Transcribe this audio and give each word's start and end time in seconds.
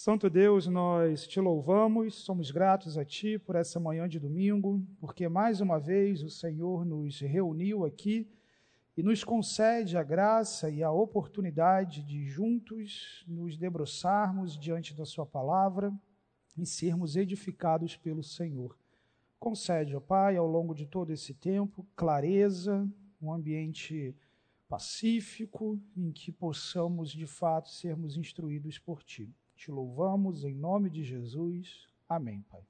Santo 0.00 0.30
Deus, 0.30 0.68
nós 0.68 1.26
te 1.26 1.40
louvamos, 1.40 2.14
somos 2.14 2.52
gratos 2.52 2.96
a 2.96 3.04
Ti 3.04 3.36
por 3.36 3.56
essa 3.56 3.80
manhã 3.80 4.08
de 4.08 4.20
domingo, 4.20 4.80
porque 5.00 5.28
mais 5.28 5.60
uma 5.60 5.80
vez 5.80 6.22
o 6.22 6.30
Senhor 6.30 6.84
nos 6.84 7.18
reuniu 7.18 7.84
aqui 7.84 8.24
e 8.96 9.02
nos 9.02 9.24
concede 9.24 9.96
a 9.96 10.04
graça 10.04 10.70
e 10.70 10.84
a 10.84 10.92
oportunidade 10.92 12.04
de 12.04 12.28
juntos 12.28 13.24
nos 13.26 13.56
debruçarmos 13.56 14.56
diante 14.56 14.94
da 14.94 15.04
Sua 15.04 15.26
palavra 15.26 15.92
e 16.56 16.64
sermos 16.64 17.16
edificados 17.16 17.96
pelo 17.96 18.22
Senhor. 18.22 18.78
Concede, 19.36 19.96
ó 19.96 20.00
Pai, 20.00 20.36
ao 20.36 20.46
longo 20.46 20.76
de 20.76 20.86
todo 20.86 21.12
esse 21.12 21.34
tempo, 21.34 21.84
clareza, 21.96 22.88
um 23.20 23.32
ambiente 23.32 24.14
pacífico 24.68 25.76
em 25.96 26.12
que 26.12 26.30
possamos 26.30 27.10
de 27.10 27.26
fato 27.26 27.68
sermos 27.68 28.16
instruídos 28.16 28.78
por 28.78 29.02
Ti. 29.02 29.28
Te 29.58 29.72
louvamos 29.72 30.44
em 30.44 30.54
nome 30.54 30.88
de 30.88 31.02
Jesus. 31.02 31.88
Amém, 32.08 32.44
Pai. 32.48 32.60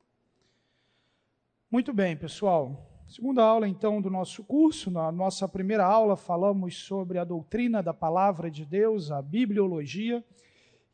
Muito 1.71 1.93
bem, 1.93 2.17
pessoal. 2.17 3.05
Segunda 3.07 3.45
aula, 3.45 3.69
então, 3.69 4.01
do 4.01 4.09
nosso 4.09 4.43
curso. 4.43 4.91
Na 4.91 5.13
nossa 5.13 5.47
primeira 5.47 5.85
aula, 5.85 6.17
falamos 6.17 6.79
sobre 6.79 7.19
a 7.19 7.25
doutrina 7.25 7.83
da 7.83 7.93
palavra 7.93 8.51
de 8.51 8.65
Deus, 8.65 9.11
a 9.11 9.21
bibliologia. 9.21 10.25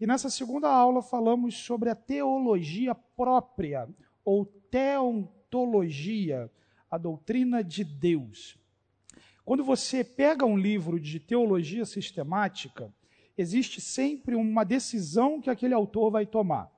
E 0.00 0.04
nessa 0.04 0.28
segunda 0.28 0.68
aula, 0.68 1.00
falamos 1.00 1.58
sobre 1.58 1.88
a 1.88 1.94
teologia 1.94 2.92
própria, 2.92 3.88
ou 4.24 4.44
teontologia, 4.44 6.50
a 6.90 6.98
doutrina 6.98 7.62
de 7.62 7.84
Deus. 7.84 8.58
Quando 9.44 9.62
você 9.62 10.02
pega 10.02 10.44
um 10.44 10.58
livro 10.58 10.98
de 10.98 11.20
teologia 11.20 11.84
sistemática, 11.84 12.92
existe 13.36 13.80
sempre 13.80 14.34
uma 14.34 14.64
decisão 14.64 15.40
que 15.40 15.50
aquele 15.50 15.74
autor 15.74 16.10
vai 16.10 16.26
tomar. 16.26 16.70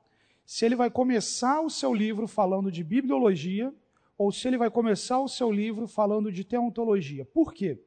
Se 0.44 0.64
ele 0.64 0.76
vai 0.76 0.90
começar 0.90 1.60
o 1.60 1.70
seu 1.70 1.92
livro 1.92 2.26
falando 2.26 2.70
de 2.70 2.84
bibliologia 2.84 3.74
ou 4.16 4.32
se 4.32 4.46
ele 4.48 4.56
vai 4.56 4.70
começar 4.70 5.20
o 5.20 5.28
seu 5.28 5.50
livro 5.50 5.86
falando 5.86 6.32
de 6.32 6.44
teontologia. 6.44 7.24
Por 7.24 7.52
quê? 7.52 7.78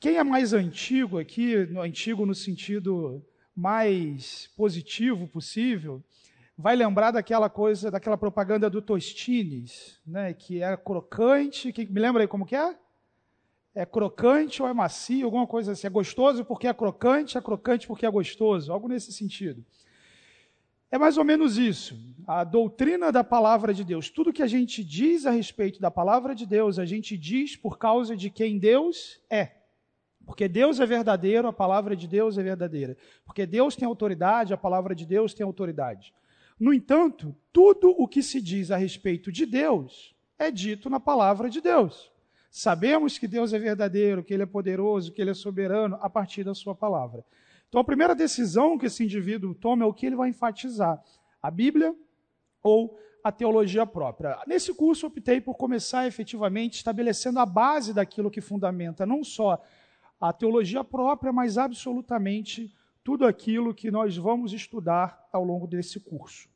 Quem 0.00 0.16
é 0.16 0.24
mais 0.24 0.52
antigo 0.52 1.18
aqui, 1.18 1.54
antigo 1.54 2.24
no 2.26 2.34
sentido 2.34 3.24
mais 3.54 4.48
positivo 4.56 5.26
possível, 5.26 6.02
vai 6.56 6.76
lembrar 6.76 7.10
daquela 7.10 7.48
coisa, 7.48 7.90
daquela 7.90 8.16
propaganda 8.16 8.68
do 8.68 8.82
Tostines, 8.82 10.00
né, 10.06 10.32
que 10.32 10.62
é 10.62 10.76
crocante, 10.76 11.72
que 11.72 11.86
me 11.86 12.00
lembra 12.00 12.22
aí 12.22 12.28
como 12.28 12.46
que 12.46 12.54
é? 12.54 12.76
É 13.74 13.86
crocante 13.86 14.62
ou 14.62 14.68
é 14.68 14.72
macio, 14.72 15.24
alguma 15.24 15.46
coisa 15.46 15.72
assim. 15.72 15.86
É 15.86 15.90
gostoso 15.90 16.44
porque 16.44 16.66
é 16.66 16.74
crocante, 16.74 17.38
é 17.38 17.40
crocante 17.40 17.86
porque 17.86 18.06
é 18.06 18.10
gostoso, 18.10 18.72
algo 18.72 18.88
nesse 18.88 19.12
sentido. 19.12 19.64
É 20.90 20.96
mais 20.96 21.18
ou 21.18 21.24
menos 21.24 21.58
isso. 21.58 21.96
A 22.26 22.44
doutrina 22.44 23.12
da 23.12 23.22
palavra 23.22 23.74
de 23.74 23.84
Deus. 23.84 24.08
Tudo 24.08 24.32
que 24.32 24.42
a 24.42 24.46
gente 24.46 24.82
diz 24.82 25.26
a 25.26 25.30
respeito 25.30 25.80
da 25.80 25.90
palavra 25.90 26.34
de 26.34 26.46
Deus, 26.46 26.78
a 26.78 26.86
gente 26.86 27.16
diz 27.16 27.56
por 27.56 27.78
causa 27.78 28.16
de 28.16 28.30
quem 28.30 28.58
Deus 28.58 29.20
é. 29.28 29.52
Porque 30.24 30.48
Deus 30.48 30.80
é 30.80 30.86
verdadeiro, 30.86 31.48
a 31.48 31.52
palavra 31.52 31.94
de 31.94 32.06
Deus 32.06 32.36
é 32.36 32.42
verdadeira. 32.42 32.96
Porque 33.24 33.46
Deus 33.46 33.76
tem 33.76 33.86
autoridade, 33.86 34.52
a 34.52 34.58
palavra 34.58 34.94
de 34.94 35.06
Deus 35.06 35.34
tem 35.34 35.44
autoridade. 35.44 36.12
No 36.58 36.72
entanto, 36.72 37.34
tudo 37.52 37.90
o 37.90 38.08
que 38.08 38.22
se 38.22 38.40
diz 38.40 38.70
a 38.70 38.76
respeito 38.76 39.30
de 39.30 39.46
Deus 39.46 40.14
é 40.38 40.50
dito 40.50 40.90
na 40.90 40.98
palavra 40.98 41.48
de 41.48 41.60
Deus. 41.60 42.10
Sabemos 42.50 43.18
que 43.18 43.28
Deus 43.28 43.52
é 43.52 43.58
verdadeiro, 43.58 44.24
que 44.24 44.32
Ele 44.32 44.42
é 44.42 44.46
poderoso, 44.46 45.12
que 45.12 45.20
Ele 45.20 45.30
é 45.30 45.34
soberano 45.34 45.98
a 46.00 46.08
partir 46.08 46.44
da 46.44 46.54
Sua 46.54 46.74
palavra. 46.74 47.24
Então, 47.68 47.80
a 47.80 47.84
primeira 47.84 48.14
decisão 48.14 48.78
que 48.78 48.86
esse 48.86 49.04
indivíduo 49.04 49.54
toma 49.54 49.84
é 49.84 49.86
o 49.86 49.92
que 49.92 50.06
ele 50.06 50.16
vai 50.16 50.30
enfatizar: 50.30 51.02
a 51.42 51.50
Bíblia 51.50 51.94
ou 52.62 52.98
a 53.22 53.30
teologia 53.30 53.84
própria. 53.84 54.38
Nesse 54.46 54.72
curso, 54.72 55.06
optei 55.06 55.40
por 55.40 55.54
começar 55.54 56.06
efetivamente 56.06 56.76
estabelecendo 56.76 57.38
a 57.38 57.46
base 57.46 57.92
daquilo 57.92 58.30
que 58.30 58.40
fundamenta 58.40 59.04
não 59.04 59.22
só 59.22 59.62
a 60.20 60.32
teologia 60.32 60.82
própria, 60.82 61.32
mas 61.32 61.58
absolutamente 61.58 62.74
tudo 63.04 63.26
aquilo 63.26 63.74
que 63.74 63.90
nós 63.90 64.16
vamos 64.16 64.52
estudar 64.52 65.28
ao 65.32 65.44
longo 65.44 65.66
desse 65.66 66.00
curso. 66.00 66.48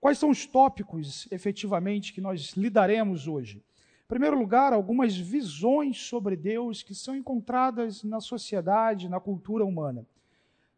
Quais 0.00 0.18
são 0.18 0.30
os 0.30 0.46
tópicos, 0.46 1.26
efetivamente, 1.30 2.12
que 2.12 2.20
nós 2.20 2.52
lidaremos 2.52 3.28
hoje? 3.28 3.62
Em 4.06 4.08
primeiro 4.08 4.38
lugar, 4.38 4.72
algumas 4.72 5.16
visões 5.16 6.00
sobre 6.06 6.36
Deus 6.36 6.80
que 6.80 6.94
são 6.94 7.16
encontradas 7.16 8.04
na 8.04 8.20
sociedade, 8.20 9.08
na 9.08 9.18
cultura 9.18 9.64
humana. 9.64 10.06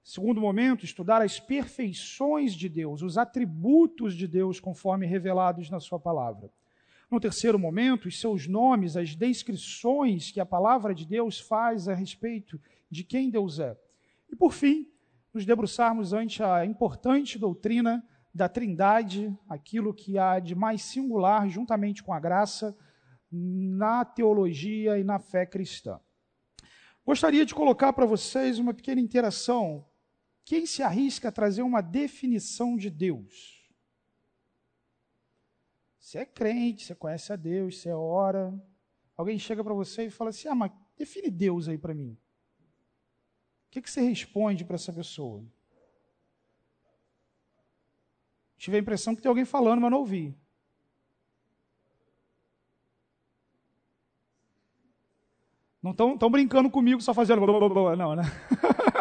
Segundo 0.03 0.41
momento, 0.41 0.87
estudar 0.87 1.21
as 1.21 1.39
perfeições 1.39 2.55
de 2.55 2.71
Deus, 2.71 3.03
os 3.03 3.19
atributos 3.19 4.15
de 4.15 4.27
Deus 4.27 4.59
conforme 4.59 5.07
revelados 5.07 5.69
na 5.69 5.79
Sua 5.79 6.01
palavra. 6.01 6.49
No 7.11 7.21
terceiro 7.21 7.59
momento, 7.59 8.09
os 8.09 8.19
seus 8.19 8.49
nomes, 8.49 8.97
as 8.97 9.15
descrições 9.15 10.31
que 10.31 10.41
a 10.41 10.47
palavra 10.47 10.95
de 10.95 11.05
Deus 11.05 11.39
faz 11.39 11.87
a 11.87 11.95
respeito 11.95 12.59
de 12.91 13.05
quem 13.05 13.29
Deus 13.29 13.59
é. 13.59 13.77
E 14.33 14.37
por 14.37 14.55
fim, 14.55 14.89
nos 15.35 15.45
debruçarmos 15.45 16.15
ante 16.15 16.43
a 16.43 16.65
importante 16.65 17.39
doutrina 17.39 18.03
da 18.35 18.49
Trindade, 18.49 19.37
aquilo 19.47 19.93
que 19.93 20.17
há 20.17 20.39
de 20.39 20.55
mais 20.55 20.81
singular 20.81 21.47
juntamente 21.51 22.03
com 22.03 22.15
a 22.15 22.19
graça 22.21 22.75
na 23.31 24.05
teologia 24.05 24.99
e 24.99 25.05
na 25.05 25.19
fé 25.19 25.45
cristã. 25.45 26.01
Gostaria 27.05 27.45
de 27.45 27.55
colocar 27.55 27.93
para 27.93 28.07
vocês 28.07 28.59
uma 28.59 28.75
pequena 28.75 29.01
interação. 29.01 29.87
Quem 30.45 30.67
se 30.67 30.83
arrisca 30.83 31.29
a 31.29 31.33
trazer 31.33 31.63
uma 31.63 31.81
definição 31.81 32.77
de 32.77 32.91
Deus? 32.91 33.67
Você 35.99 36.19
é 36.19 36.25
crente, 36.25 36.85
você 36.85 36.95
conhece 36.95 37.33
a 37.33 37.37
Deus, 37.37 37.81
você 37.81 37.93
ora. 37.93 38.55
Alguém 39.17 39.39
chega 39.39 39.63
para 39.63 39.75
você 39.75 40.07
e 40.07 40.11
fala 40.11 40.31
assim: 40.31 40.49
Ah, 40.49 40.55
mas 40.55 40.73
define 40.97 41.31
Deus 41.31 41.69
aí 41.69 41.77
para 41.77 41.95
mim. 41.95 42.17
O 43.67 43.71
que, 43.71 43.83
que 43.83 43.91
você 43.91 44.01
responde 44.01 44.65
para 44.65 44.77
essa 44.77 44.93
pessoa? 44.93 45.45
Tive 48.57 48.77
a 48.77 48.81
impressão 48.81 49.15
que 49.15 49.23
tem 49.23 49.29
alguém 49.29 49.45
falando, 49.45 49.81
mas 49.81 49.91
não 49.91 49.99
ouvi. 49.99 50.35
Não 55.83 55.93
estão 55.93 56.31
brincando 56.31 56.69
comigo 56.71 57.01
só 57.01 57.15
fazendo 57.15 57.47
não, 57.97 58.17
né? 58.17 58.23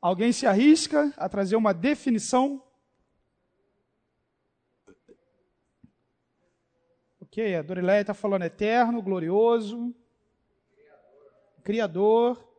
Alguém 0.00 0.32
se 0.32 0.46
arrisca 0.48 1.12
a 1.16 1.28
trazer 1.28 1.54
uma 1.54 1.72
definição? 1.72 2.60
Ok, 7.20 7.54
a 7.54 7.62
Dorileia 7.62 8.00
está 8.00 8.12
falando 8.12 8.42
eterno, 8.42 9.00
glorioso, 9.00 9.94
criador. 11.62 12.52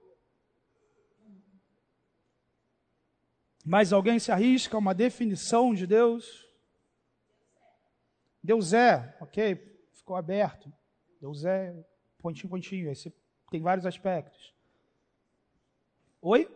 Mas 3.66 3.92
alguém 3.92 4.20
se 4.20 4.32
arrisca 4.32 4.78
a 4.78 4.80
uma 4.80 4.94
definição 4.94 5.74
de 5.74 5.86
Deus? 5.86 6.50
Deus 8.42 8.72
é, 8.72 9.18
ok, 9.20 9.73
ficou 10.04 10.18
aberto. 10.18 10.72
Deus 11.20 11.46
é 11.46 11.74
pontinho, 12.20 12.50
pontinho. 12.50 12.92
Esse 12.92 13.12
tem 13.50 13.62
vários 13.62 13.86
aspectos. 13.86 14.54
Oi? 16.22 16.48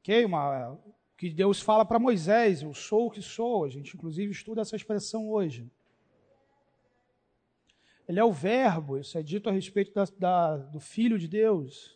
Ok, 0.00 0.24
uma, 0.24 0.78
que 1.16 1.30
Deus 1.30 1.60
fala 1.60 1.84
para 1.84 1.98
Moisés, 1.98 2.62
eu 2.62 2.74
sou 2.74 3.06
o 3.06 3.10
que 3.10 3.22
sou. 3.22 3.64
A 3.64 3.68
gente, 3.68 3.96
inclusive, 3.96 4.30
estuda 4.30 4.60
essa 4.60 4.76
expressão 4.76 5.30
hoje. 5.30 5.70
Ele 8.08 8.20
é 8.20 8.24
o 8.24 8.32
verbo, 8.32 8.98
isso 8.98 9.18
é 9.18 9.22
dito 9.22 9.48
a 9.48 9.52
respeito 9.52 9.92
da, 9.92 10.04
da, 10.18 10.56
do 10.56 10.78
Filho 10.78 11.18
de 11.18 11.26
Deus. 11.26 11.95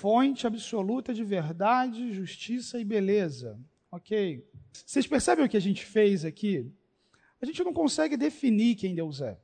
Fonte 0.00 0.46
absoluta 0.46 1.12
de 1.12 1.22
verdade, 1.22 2.14
justiça 2.14 2.80
e 2.80 2.84
beleza. 2.84 3.60
Ok? 3.92 4.42
Vocês 4.72 5.06
percebem 5.06 5.44
o 5.44 5.48
que 5.48 5.58
a 5.58 5.60
gente 5.60 5.84
fez 5.84 6.24
aqui? 6.24 6.72
A 7.38 7.44
gente 7.44 7.62
não 7.62 7.74
consegue 7.74 8.16
definir 8.16 8.76
quem 8.76 8.94
Deus 8.94 9.20
é. 9.20 9.38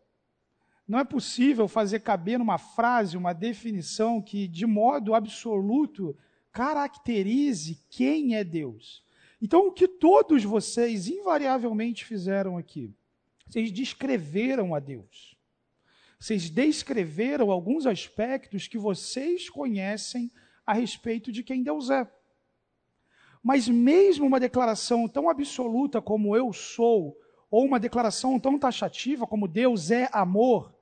Não 0.88 0.99
é 0.99 1.05
possível 1.05 1.69
fazer 1.69 2.00
caber 2.00 2.38
numa 2.38 2.56
frase 2.56 3.19
uma 3.19 3.35
definição 3.35 4.23
que, 4.23 4.49
de 4.49 4.64
modo 4.64 5.14
absoluto, 5.14 6.17
caracterize 6.50 7.79
quem 7.91 8.35
é 8.35 8.43
Deus. 8.43 9.05
Então, 9.43 9.69
o 9.69 9.73
que 9.73 9.87
todos 9.87 10.43
vocês 10.43 11.06
invariavelmente 11.06 12.06
fizeram 12.06 12.56
aqui? 12.56 12.94
Vocês 13.47 13.70
descreveram 13.70 14.75
a 14.75 14.79
Deus. 14.79 15.37
Vocês 16.19 16.49
descreveram 16.49 17.50
alguns 17.50 17.85
aspectos 17.85 18.67
que 18.67 18.79
vocês 18.79 19.50
conhecem 19.50 20.31
a 20.67 20.73
respeito 20.73 21.31
de 21.31 21.43
quem 21.43 21.63
Deus 21.63 21.91
é. 21.91 22.11
Mas 23.43 23.69
mesmo 23.69 24.27
uma 24.27 24.41
declaração 24.41 25.07
tão 25.07 25.31
absoluta 25.31 26.03
como 26.03 26.37
eu 26.37 26.53
sou, 26.53 27.17
ou 27.51 27.65
uma 27.65 27.79
declaração 27.79 28.41
tão 28.41 28.59
taxativa 28.59 29.27
como 29.27 29.47
Deus 29.47 29.91
é 29.91 30.09
amor, 30.13 30.75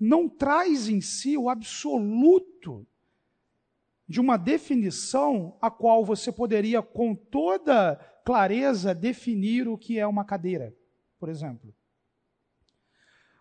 não 0.00 0.28
traz 0.28 0.88
em 0.88 1.00
si 1.00 1.36
o 1.38 1.48
absoluto 1.48 2.84
de 4.08 4.20
uma 4.20 4.36
definição 4.36 5.56
a 5.60 5.70
qual 5.70 6.04
você 6.04 6.32
poderia, 6.32 6.82
com 6.82 7.14
toda 7.14 7.94
clareza, 8.24 8.94
definir 8.94 9.68
o 9.68 9.78
que 9.78 9.98
é 9.98 10.06
uma 10.06 10.24
cadeira, 10.24 10.76
por 11.18 11.28
exemplo. 11.28 11.74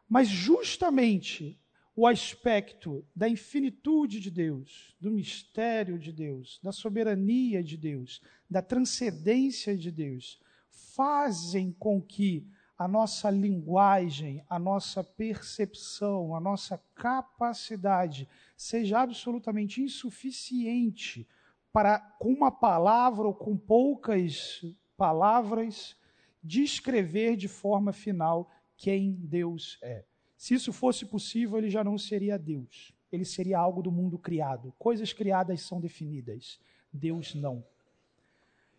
Mas 0.08 0.28
justamente 0.28 1.61
o 1.96 2.08
aspecto 2.08 3.06
da 3.16 3.28
infinitude 3.28 4.20
de 4.20 4.32
Deus, 4.32 4.96
do 5.00 5.12
mistério 5.12 6.00
de 6.00 6.12
Deus, 6.12 6.60
da 6.64 6.72
soberania 6.72 7.62
de 7.64 7.76
Deus, 7.76 8.22
da 8.50 8.62
transcendência 8.62 9.78
de 9.78 9.92
Deus, 9.92 10.40
fazem 10.70 11.72
com 11.74 12.02
que 12.02 12.48
a 12.78 12.88
nossa 12.88 13.30
linguagem, 13.30 14.44
a 14.50 14.58
nossa 14.58 15.04
percepção, 15.04 16.36
a 16.36 16.40
nossa 16.40 16.82
capacidade 16.96 18.28
seja 18.58 19.00
absolutamente 19.00 19.82
insuficiente 19.82 21.28
para, 21.72 22.00
com 22.00 22.34
uma 22.34 22.52
palavra 22.52 23.28
ou 23.28 23.36
com 23.36 23.56
poucas 23.56 24.66
palavras, 24.98 25.96
descrever 26.44 27.36
de 27.36 27.48
forma 27.48 27.94
final 27.94 28.50
quem 28.76 29.12
Deus 29.12 29.78
é. 29.84 30.04
Se 30.42 30.56
isso 30.56 30.74
fosse 30.74 31.06
possível, 31.06 31.60
ele 31.60 31.70
já 31.70 31.84
não 31.84 32.00
seria 32.00 32.36
Deus. 32.36 32.92
Ele 33.12 33.24
seria 33.24 33.60
algo 33.60 33.84
do 33.84 33.92
mundo 33.92 34.18
criado. 34.18 34.74
Coisas 34.80 35.14
criadas 35.14 35.62
são 35.62 35.80
definidas. 35.80 36.60
Deus 36.92 37.36
não. 37.36 37.64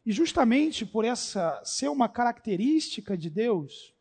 E 0.04 0.10
justamente 0.10 0.84
por 0.84 1.04
essa 1.04 1.62
ser 1.64 1.86
uma 1.86 2.08
característica 2.08 3.16
de 3.16 3.30
Deus, 3.30 3.94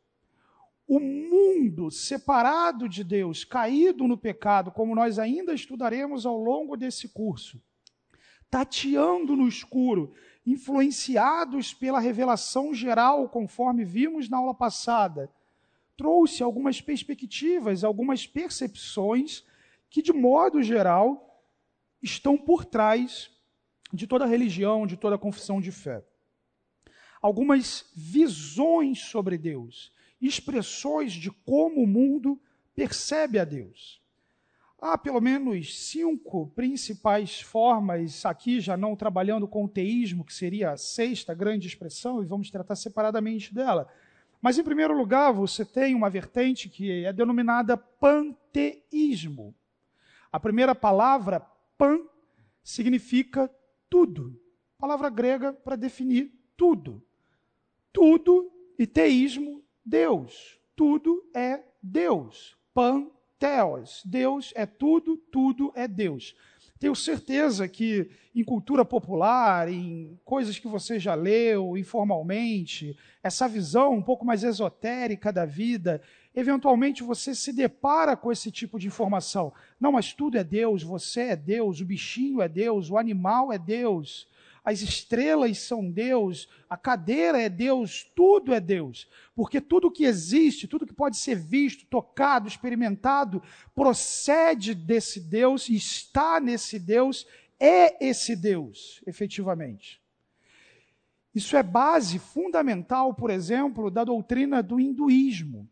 o 0.88 1.00
mundo 1.00 1.92
separado 1.92 2.90
de 2.90 3.04
Deus, 3.04 3.44
caído 3.44 4.08
no 4.08 4.18
pecado, 4.18 4.72
como 4.72 4.96
nós 4.96 5.20
ainda 5.20 5.54
estudaremos 5.54 6.26
ao 6.26 6.40
longo 6.40 6.76
desse 6.76 7.10
curso, 7.10 7.62
tateando 8.50 9.36
no 9.36 9.48
escuro, 9.48 10.16
influenciados 10.48 11.76
pela 11.76 12.00
revelação 12.00 12.74
geral, 12.74 13.30
conforme 13.30 13.86
vimos 13.86 14.28
na 14.28 14.38
aula 14.38 14.56
passada, 14.56 15.30
trouxe 16.02 16.42
algumas 16.42 16.82
perspectivas, 16.82 17.84
algumas 17.84 18.26
percepções 18.26 19.46
que, 19.88 20.02
de 20.02 20.12
modo 20.12 20.64
geral, 20.64 21.46
estão 22.02 22.36
por 22.36 22.66
trás 22.66 23.30
de 23.94 24.08
toda 24.08 24.26
religião, 24.26 24.88
de 24.88 24.98
toda 24.98 25.16
confissão 25.16 25.62
de 25.62 25.72
fé. 25.72 26.04
Algumas 27.22 27.86
visões 27.96 29.04
sobre 29.04 29.38
Deus, 29.38 29.94
expressões 30.20 31.14
de 31.14 31.30
como 31.30 31.84
o 31.84 31.88
mundo 31.88 32.42
percebe 32.74 33.38
a 33.38 33.46
Deus. 33.46 34.02
Há 34.80 34.98
pelo 34.98 35.22
menos 35.22 35.88
cinco 35.88 36.48
principais 36.56 37.40
formas, 37.42 38.26
aqui 38.26 38.60
já 38.60 38.76
não 38.76 38.96
trabalhando 38.96 39.48
com 39.48 39.66
o 39.66 39.70
teísmo, 39.70 40.26
que 40.26 40.34
seria 40.34 40.72
a 40.72 40.78
sexta 40.78 41.36
grande 41.36 41.68
expressão, 41.68 42.24
e 42.24 42.26
vamos 42.26 42.50
tratar 42.50 42.76
separadamente 42.76 43.54
dela. 43.54 43.88
Mas, 44.42 44.58
em 44.58 44.64
primeiro 44.64 44.98
lugar, 44.98 45.32
você 45.32 45.64
tem 45.64 45.94
uma 45.94 46.10
vertente 46.10 46.68
que 46.68 47.06
é 47.06 47.14
denominada 47.14 47.78
panteísmo. 47.78 49.54
A 50.32 50.40
primeira 50.40 50.74
palavra, 50.74 51.40
pan, 51.78 52.00
significa 52.64 53.54
tudo. 53.90 54.40
Palavra 54.80 55.10
grega 55.10 55.54
para 55.54 55.76
definir 55.76 56.34
tudo. 56.58 57.04
Tudo 57.94 58.52
e 58.80 58.88
teísmo, 58.88 59.64
Deus. 59.86 60.60
Tudo 60.76 61.24
é 61.36 61.64
Deus. 61.82 62.58
Panteos. 62.74 64.02
Deus 64.06 64.52
é 64.56 64.66
tudo, 64.66 65.18
tudo 65.18 65.72
é 65.76 65.88
Deus. 65.88 66.36
Tenho 66.82 66.96
certeza 66.96 67.68
que 67.68 68.10
em 68.34 68.44
cultura 68.44 68.84
popular, 68.84 69.70
em 69.70 70.20
coisas 70.26 70.58
que 70.58 70.68
você 70.68 70.98
já 70.98 71.14
leu 71.14 71.78
informalmente, 71.78 72.98
essa 73.22 73.48
visão 73.48 73.94
um 73.94 74.02
pouco 74.02 74.26
mais 74.26 74.44
esotérica 74.44 75.32
da 75.32 75.46
vida, 75.46 76.02
eventualmente 76.36 77.04
você 77.04 77.36
se 77.36 77.54
depara 77.54 78.18
com 78.18 78.32
esse 78.32 78.50
tipo 78.50 78.80
de 78.80 78.88
informação. 78.88 79.54
Não, 79.80 79.92
mas 79.92 80.12
tudo 80.12 80.40
é 80.40 80.44
Deus, 80.44 80.82
você 80.82 81.22
é 81.22 81.36
Deus, 81.36 81.82
o 81.82 81.86
bichinho 81.86 82.42
é 82.42 82.50
Deus, 82.50 82.90
o 82.90 82.98
animal 82.98 83.54
é 83.54 83.60
Deus 83.60 84.28
as 84.64 84.82
estrelas 84.82 85.58
são 85.58 85.90
Deus, 85.90 86.48
a 86.70 86.78
cadeira 86.78 87.42
é 87.42 87.50
Deus, 87.50 88.04
tudo 88.16 88.54
é 88.54 88.60
Deus. 88.60 89.08
Porque 89.36 89.60
tudo 89.60 89.92
que 89.92 90.04
existe, 90.04 90.68
tudo 90.68 90.86
que 90.86 90.94
pode 90.94 91.18
ser 91.18 91.36
visto, 91.36 91.86
tocado, 91.88 92.48
experimentado, 92.48 93.42
procede 93.74 94.76
desse 94.76 95.20
Deus, 95.20 95.68
está 95.68 96.40
nesse 96.40 96.78
Deus, 96.78 97.26
é 97.60 98.06
esse 98.06 98.36
Deus, 98.36 99.02
efetivamente. 99.08 100.00
Isso 101.34 101.58
é 101.58 101.64
base 101.64 102.20
fundamental, 102.20 103.16
por 103.16 103.32
exemplo, 103.32 103.90
da 103.90 104.04
doutrina 104.04 104.62
do 104.62 104.80
hinduísmo. 104.80 105.68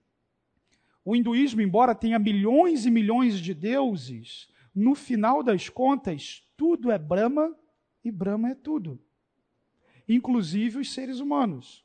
O 1.05 1.15
hinduísmo, 1.15 1.61
embora 1.61 1.93
tenha 1.93 2.17
milhões 2.17 2.85
e 2.85 2.91
milhões 2.91 3.39
de 3.39 3.53
deuses, 3.53 4.49
no 4.73 4.95
final 4.95 5.43
das 5.43 5.69
contas, 5.69 6.43
tudo 6.57 6.91
é 6.91 6.97
Brahma 6.97 7.55
e 8.03 8.11
Brahma 8.11 8.51
é 8.51 8.55
tudo, 8.55 8.99
inclusive 10.07 10.79
os 10.79 10.93
seres 10.93 11.19
humanos. 11.19 11.83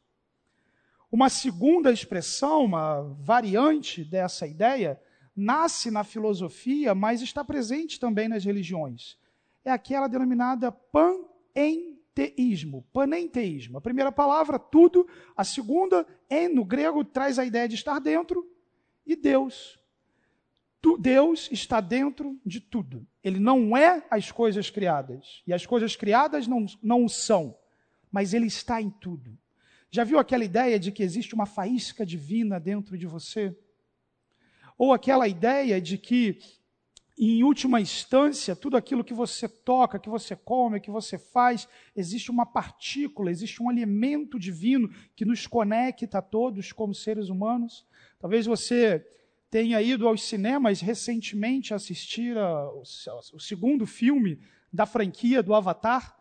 Uma 1.11 1.29
segunda 1.29 1.93
expressão, 1.93 2.65
uma 2.65 3.03
variante 3.21 4.05
dessa 4.05 4.47
ideia, 4.47 5.01
nasce 5.37 5.91
na 5.91 6.03
filosofia, 6.03 6.95
mas 6.95 7.21
está 7.23 7.45
presente 7.45 8.01
também 8.01 8.29
nas 8.29 8.45
religiões. 8.45 9.19
É 9.65 9.71
aquela 9.71 10.09
denominada 10.09 10.73
panenteísmo, 10.73 12.85
panenteísmo. 12.93 13.79
A 13.79 13.81
primeira 13.81 14.11
palavra, 14.11 14.59
tudo, 14.59 15.07
a 15.37 15.45
segunda, 15.45 16.05
en, 16.29 16.49
no 16.49 16.65
grego, 16.65 17.05
traz 17.05 17.39
a 17.39 17.45
ideia 17.45 17.69
de 17.69 17.77
estar 17.77 18.01
dentro, 18.01 18.45
e 19.07 19.15
Deus. 19.15 19.79
Deus 20.99 21.49
está 21.51 21.81
dentro 21.81 22.39
de 22.45 22.61
tudo. 22.61 23.07
Ele 23.23 23.39
não 23.39 23.75
é 23.75 24.05
as 24.11 24.31
coisas 24.31 24.69
criadas. 24.69 25.43
E 25.47 25.53
as 25.53 25.65
coisas 25.65 25.97
criadas 25.97 26.47
não, 26.47 26.67
não 26.83 27.05
o 27.05 27.09
são. 27.09 27.57
Mas 28.13 28.35
ele 28.35 28.47
está 28.47 28.83
em 28.83 28.91
tudo. 28.91 29.37
Já 29.91 30.05
viu 30.05 30.19
aquela 30.19 30.45
ideia 30.45 30.79
de 30.79 30.93
que 30.93 31.03
existe 31.03 31.35
uma 31.35 31.47
faísca 31.47 32.05
divina 32.05 32.61
dentro 32.61 32.99
de 32.99 33.07
você? 33.07 33.57
Ou 34.77 34.93
aquela 34.93 35.27
ideia 35.27 35.81
de 35.81 35.97
que, 35.97 36.39
em 37.17 37.43
última 37.45 37.81
instância, 37.81 38.57
tudo 38.57 38.77
aquilo 38.77 39.05
que 39.05 39.15
você 39.15 39.49
toca, 39.49 39.99
que 39.99 40.09
você 40.09 40.37
come, 40.37 40.81
que 40.81 40.91
você 40.91 41.17
faz, 41.17 41.69
existe 41.97 42.31
uma 42.31 42.45
partícula, 42.45 43.31
existe 43.31 43.63
um 43.63 43.71
alimento 43.71 44.39
divino 44.39 44.91
que 45.15 45.25
nos 45.25 45.47
conecta 45.47 46.19
a 46.19 46.23
todos 46.23 46.73
como 46.73 46.95
seres 46.95 47.29
humanos? 47.29 47.87
Talvez 48.19 48.45
você 48.47 49.07
tenha 49.55 49.81
ido 49.81 50.09
aos 50.09 50.25
cinemas 50.25 50.81
recentemente 50.81 51.73
assistir 51.73 52.37
o 52.37 53.39
segundo 53.39 53.87
filme 53.87 54.41
da 54.73 54.85
franquia 54.85 55.45
do 55.45 55.55
Avatar. 55.55 56.17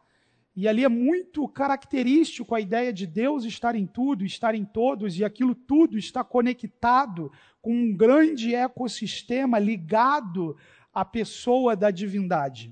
E 0.55 0.67
ali 0.67 0.83
é 0.83 0.87
muito 0.87 1.47
característico 1.47 2.53
a 2.53 2.59
ideia 2.59 2.93
de 2.93 3.07
Deus 3.07 3.43
estar 3.43 3.73
em 3.73 3.87
tudo, 3.87 4.23
estar 4.23 4.53
em 4.53 4.63
todos, 4.63 5.17
e 5.17 5.25
aquilo 5.25 5.55
tudo 5.55 5.97
está 5.97 6.23
conectado 6.23 7.31
com 7.59 7.73
um 7.73 7.97
grande 7.97 8.53
ecossistema 8.53 9.57
ligado 9.57 10.55
à 10.93 11.03
pessoa 11.03 11.75
da 11.75 11.89
divindade. 11.89 12.71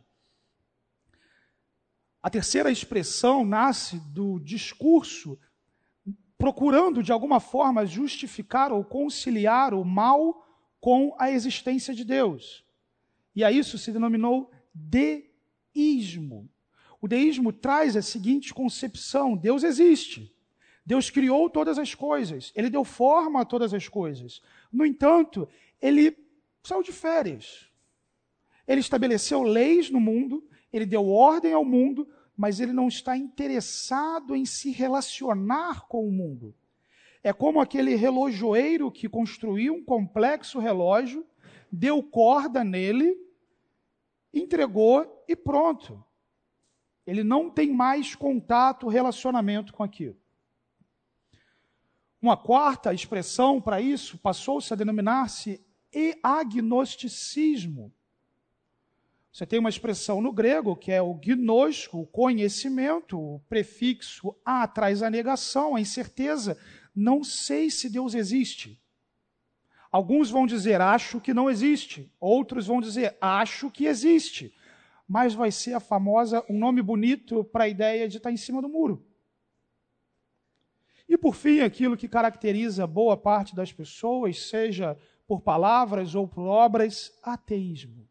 A 2.21 2.29
terceira 2.29 2.69
expressão 2.69 3.43
nasce 3.43 3.99
do 4.11 4.39
discurso 4.39 5.39
procurando 6.37 7.01
de 7.01 7.11
alguma 7.11 7.39
forma 7.39 7.83
justificar 7.83 8.71
ou 8.71 8.83
conciliar 8.83 9.73
o 9.73 9.83
mal 9.83 10.50
com 10.81 11.15
a 11.17 11.31
existência 11.31 11.93
de 11.93 12.03
Deus. 12.03 12.65
E 13.33 13.43
a 13.43 13.51
isso 13.51 13.77
se 13.77 13.91
denominou 13.91 14.51
deísmo. 14.73 16.49
O 16.99 17.07
deísmo 17.07 17.53
traz 17.53 17.95
a 17.95 18.01
seguinte 18.01 18.53
concepção: 18.53 19.37
Deus 19.37 19.63
existe. 19.63 20.35
Deus 20.83 21.09
criou 21.11 21.49
todas 21.49 21.77
as 21.77 21.93
coisas, 21.93 22.51
ele 22.55 22.69
deu 22.69 22.83
forma 22.83 23.41
a 23.41 23.45
todas 23.45 23.71
as 23.73 23.87
coisas. 23.87 24.41
No 24.73 24.83
entanto, 24.83 25.47
ele 25.79 26.17
saiu 26.63 26.81
de 26.81 26.91
férias. 26.91 27.69
Ele 28.67 28.81
estabeleceu 28.81 29.43
leis 29.43 29.91
no 29.91 29.99
mundo, 29.99 30.43
ele 30.73 30.85
deu 30.85 31.07
ordem 31.07 31.53
ao 31.53 31.63
mundo, 31.63 32.07
mas 32.35 32.59
ele 32.59 32.73
não 32.73 32.87
está 32.87 33.15
interessado 33.15 34.35
em 34.35 34.45
se 34.45 34.71
relacionar 34.71 35.87
com 35.87 36.07
o 36.07 36.11
mundo. 36.11 36.55
É 37.23 37.31
como 37.31 37.61
aquele 37.61 37.95
relojoeiro 37.95 38.91
que 38.91 39.07
construiu 39.07 39.75
um 39.75 39.83
complexo 39.83 40.59
relógio, 40.59 41.25
deu 41.71 42.01
corda 42.01 42.63
nele, 42.63 43.15
entregou 44.33 45.23
e 45.27 45.35
pronto. 45.35 46.03
Ele 47.05 47.23
não 47.23 47.49
tem 47.49 47.71
mais 47.71 48.15
contato, 48.15 48.87
relacionamento 48.87 49.73
com 49.73 49.83
aquilo. 49.83 50.17
Uma 52.21 52.37
quarta 52.37 52.93
expressão 52.93 53.59
para 53.59 53.81
isso 53.81 54.17
passou-se 54.17 54.71
a 54.71 54.77
denominar-se 54.77 55.63
agnosticismo. 56.21 57.91
Você 59.31 59.45
tem 59.45 59.59
uma 59.59 59.69
expressão 59.69 60.21
no 60.21 60.31
grego 60.31 60.75
que 60.75 60.91
é 60.91 61.01
o 61.01 61.13
gnos, 61.13 61.87
o 61.91 62.05
conhecimento, 62.05 63.17
o 63.17 63.39
prefixo 63.47 64.35
a 64.43 64.67
traz 64.67 65.01
a 65.01 65.09
negação, 65.09 65.75
a 65.75 65.81
incerteza. 65.81 66.57
Não 66.93 67.23
sei 67.23 67.69
se 67.69 67.89
Deus 67.89 68.13
existe. 68.13 68.81
Alguns 69.91 70.29
vão 70.29 70.45
dizer 70.45 70.79
acho 70.79 71.19
que 71.19 71.33
não 71.33 71.49
existe, 71.49 72.09
outros 72.19 72.67
vão 72.67 72.79
dizer 72.79 73.17
acho 73.19 73.69
que 73.69 73.85
existe. 73.85 74.53
Mas 75.07 75.33
vai 75.33 75.51
ser 75.51 75.73
a 75.73 75.79
famosa, 75.79 76.45
um 76.49 76.57
nome 76.57 76.81
bonito 76.81 77.43
para 77.43 77.65
a 77.65 77.67
ideia 77.67 78.07
de 78.07 78.17
estar 78.17 78.31
em 78.31 78.37
cima 78.37 78.61
do 78.61 78.69
muro. 78.69 79.05
E 81.09 81.17
por 81.17 81.35
fim, 81.35 81.59
aquilo 81.59 81.97
que 81.97 82.07
caracteriza 82.07 82.87
boa 82.87 83.17
parte 83.17 83.53
das 83.53 83.73
pessoas, 83.73 84.47
seja 84.47 84.97
por 85.27 85.41
palavras 85.41 86.15
ou 86.15 86.25
por 86.25 86.43
obras, 86.43 87.11
ateísmo. 87.21 88.07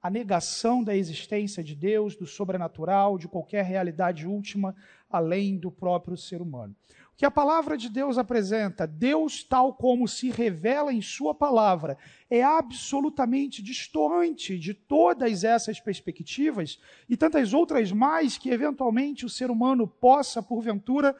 A 0.00 0.08
negação 0.08 0.84
da 0.84 0.94
existência 0.94 1.64
de 1.64 1.74
Deus, 1.74 2.14
do 2.14 2.26
sobrenatural, 2.26 3.18
de 3.18 3.26
qualquer 3.26 3.64
realidade 3.64 4.24
última 4.24 4.76
além 5.10 5.58
do 5.58 5.72
próprio 5.72 6.16
ser 6.16 6.40
humano. 6.40 6.76
Que 7.18 7.26
a 7.26 7.32
palavra 7.32 7.76
de 7.76 7.88
Deus 7.88 8.16
apresenta, 8.16 8.86
Deus 8.86 9.42
tal 9.42 9.74
como 9.74 10.06
se 10.06 10.30
revela 10.30 10.92
em 10.92 11.02
Sua 11.02 11.34
palavra, 11.34 11.98
é 12.30 12.44
absolutamente 12.44 13.60
distante 13.60 14.56
de 14.56 14.72
todas 14.72 15.42
essas 15.42 15.80
perspectivas 15.80 16.80
e 17.08 17.16
tantas 17.16 17.52
outras 17.52 17.90
mais 17.90 18.38
que 18.38 18.50
eventualmente 18.50 19.26
o 19.26 19.28
ser 19.28 19.50
humano 19.50 19.84
possa, 19.84 20.40
porventura, 20.40 21.16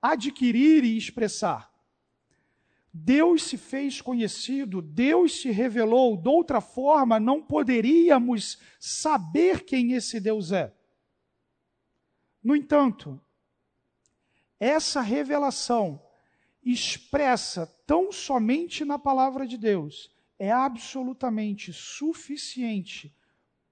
adquirir 0.00 0.84
e 0.84 0.96
expressar. 0.96 1.70
Deus 2.90 3.42
se 3.42 3.58
fez 3.58 4.00
conhecido, 4.00 4.80
Deus 4.80 5.42
se 5.42 5.50
revelou, 5.50 6.16
de 6.16 6.30
outra 6.30 6.62
forma 6.62 7.20
não 7.20 7.42
poderíamos 7.42 8.58
saber 8.80 9.66
quem 9.66 9.92
esse 9.92 10.18
Deus 10.18 10.50
é. 10.50 10.72
No 12.42 12.56
entanto, 12.56 13.20
essa 14.62 15.00
revelação 15.00 16.00
expressa 16.62 17.66
tão 17.84 18.12
somente 18.12 18.84
na 18.84 18.96
palavra 18.96 19.44
de 19.44 19.58
Deus 19.58 20.14
é 20.38 20.52
absolutamente 20.52 21.72
suficiente 21.72 23.12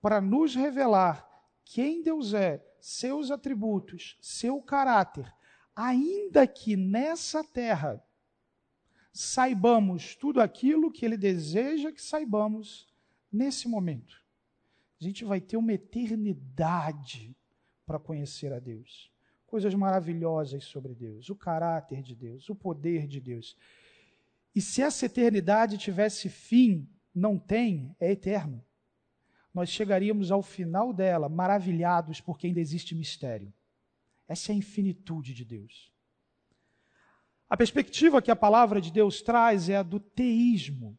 para 0.03 0.21
nos 0.21 0.53
revelar 0.57 1.25
quem 1.65 2.03
Deus 2.03 2.35
é, 2.35 2.61
seus 2.81 3.31
atributos, 3.31 4.19
seu 4.21 4.61
caráter, 4.61 5.33
ainda 5.77 6.45
que 6.45 6.75
nessa 6.75 7.45
terra 7.45 8.05
saibamos 9.13 10.17
tudo 10.17 10.41
aquilo 10.41 10.91
que 10.91 11.05
Ele 11.05 11.17
deseja 11.17 11.93
que 11.93 12.03
saibamos 12.03 12.89
nesse 13.33 13.69
momento. 13.69 14.21
A 15.01 15.05
gente 15.05 15.25
vai 15.25 15.41
ter 15.41 15.57
uma 15.57 15.73
eternidade 15.73 17.33
para 17.87 18.01
conhecer 18.01 18.53
a 18.53 18.59
Deus. 18.59 19.10
Coisas 19.51 19.75
maravilhosas 19.75 20.63
sobre 20.63 20.95
Deus, 20.95 21.29
o 21.29 21.35
caráter 21.35 22.03
de 22.03 22.15
Deus, 22.15 22.49
o 22.49 22.55
poder 22.55 23.09
de 23.09 23.21
Deus. 23.21 23.57
E 24.55 24.61
se 24.61 24.81
essa 24.81 25.07
eternidade 25.07 25.77
tivesse 25.77 26.29
fim, 26.29 26.89
não 27.13 27.37
tem, 27.37 27.93
é 27.99 28.13
eterno. 28.13 28.65
Nós 29.53 29.69
chegaríamos 29.69 30.31
ao 30.31 30.41
final 30.41 30.93
dela 30.93 31.29
maravilhados 31.29 32.21
porque 32.21 32.47
ainda 32.47 32.61
existe 32.61 32.95
mistério. 32.95 33.53
Essa 34.29 34.53
é 34.53 34.55
a 34.55 34.59
infinitude 34.59 35.35
de 35.35 35.45
Deus. 35.45 35.93
A 37.49 37.57
perspectiva 37.57 38.23
que 38.23 38.31
a 38.31 38.37
palavra 38.37 38.81
de 38.81 38.93
Deus 38.93 39.21
traz 39.21 39.69
é 39.69 39.79
a 39.79 39.83
do 39.83 39.99
teísmo. 39.99 40.97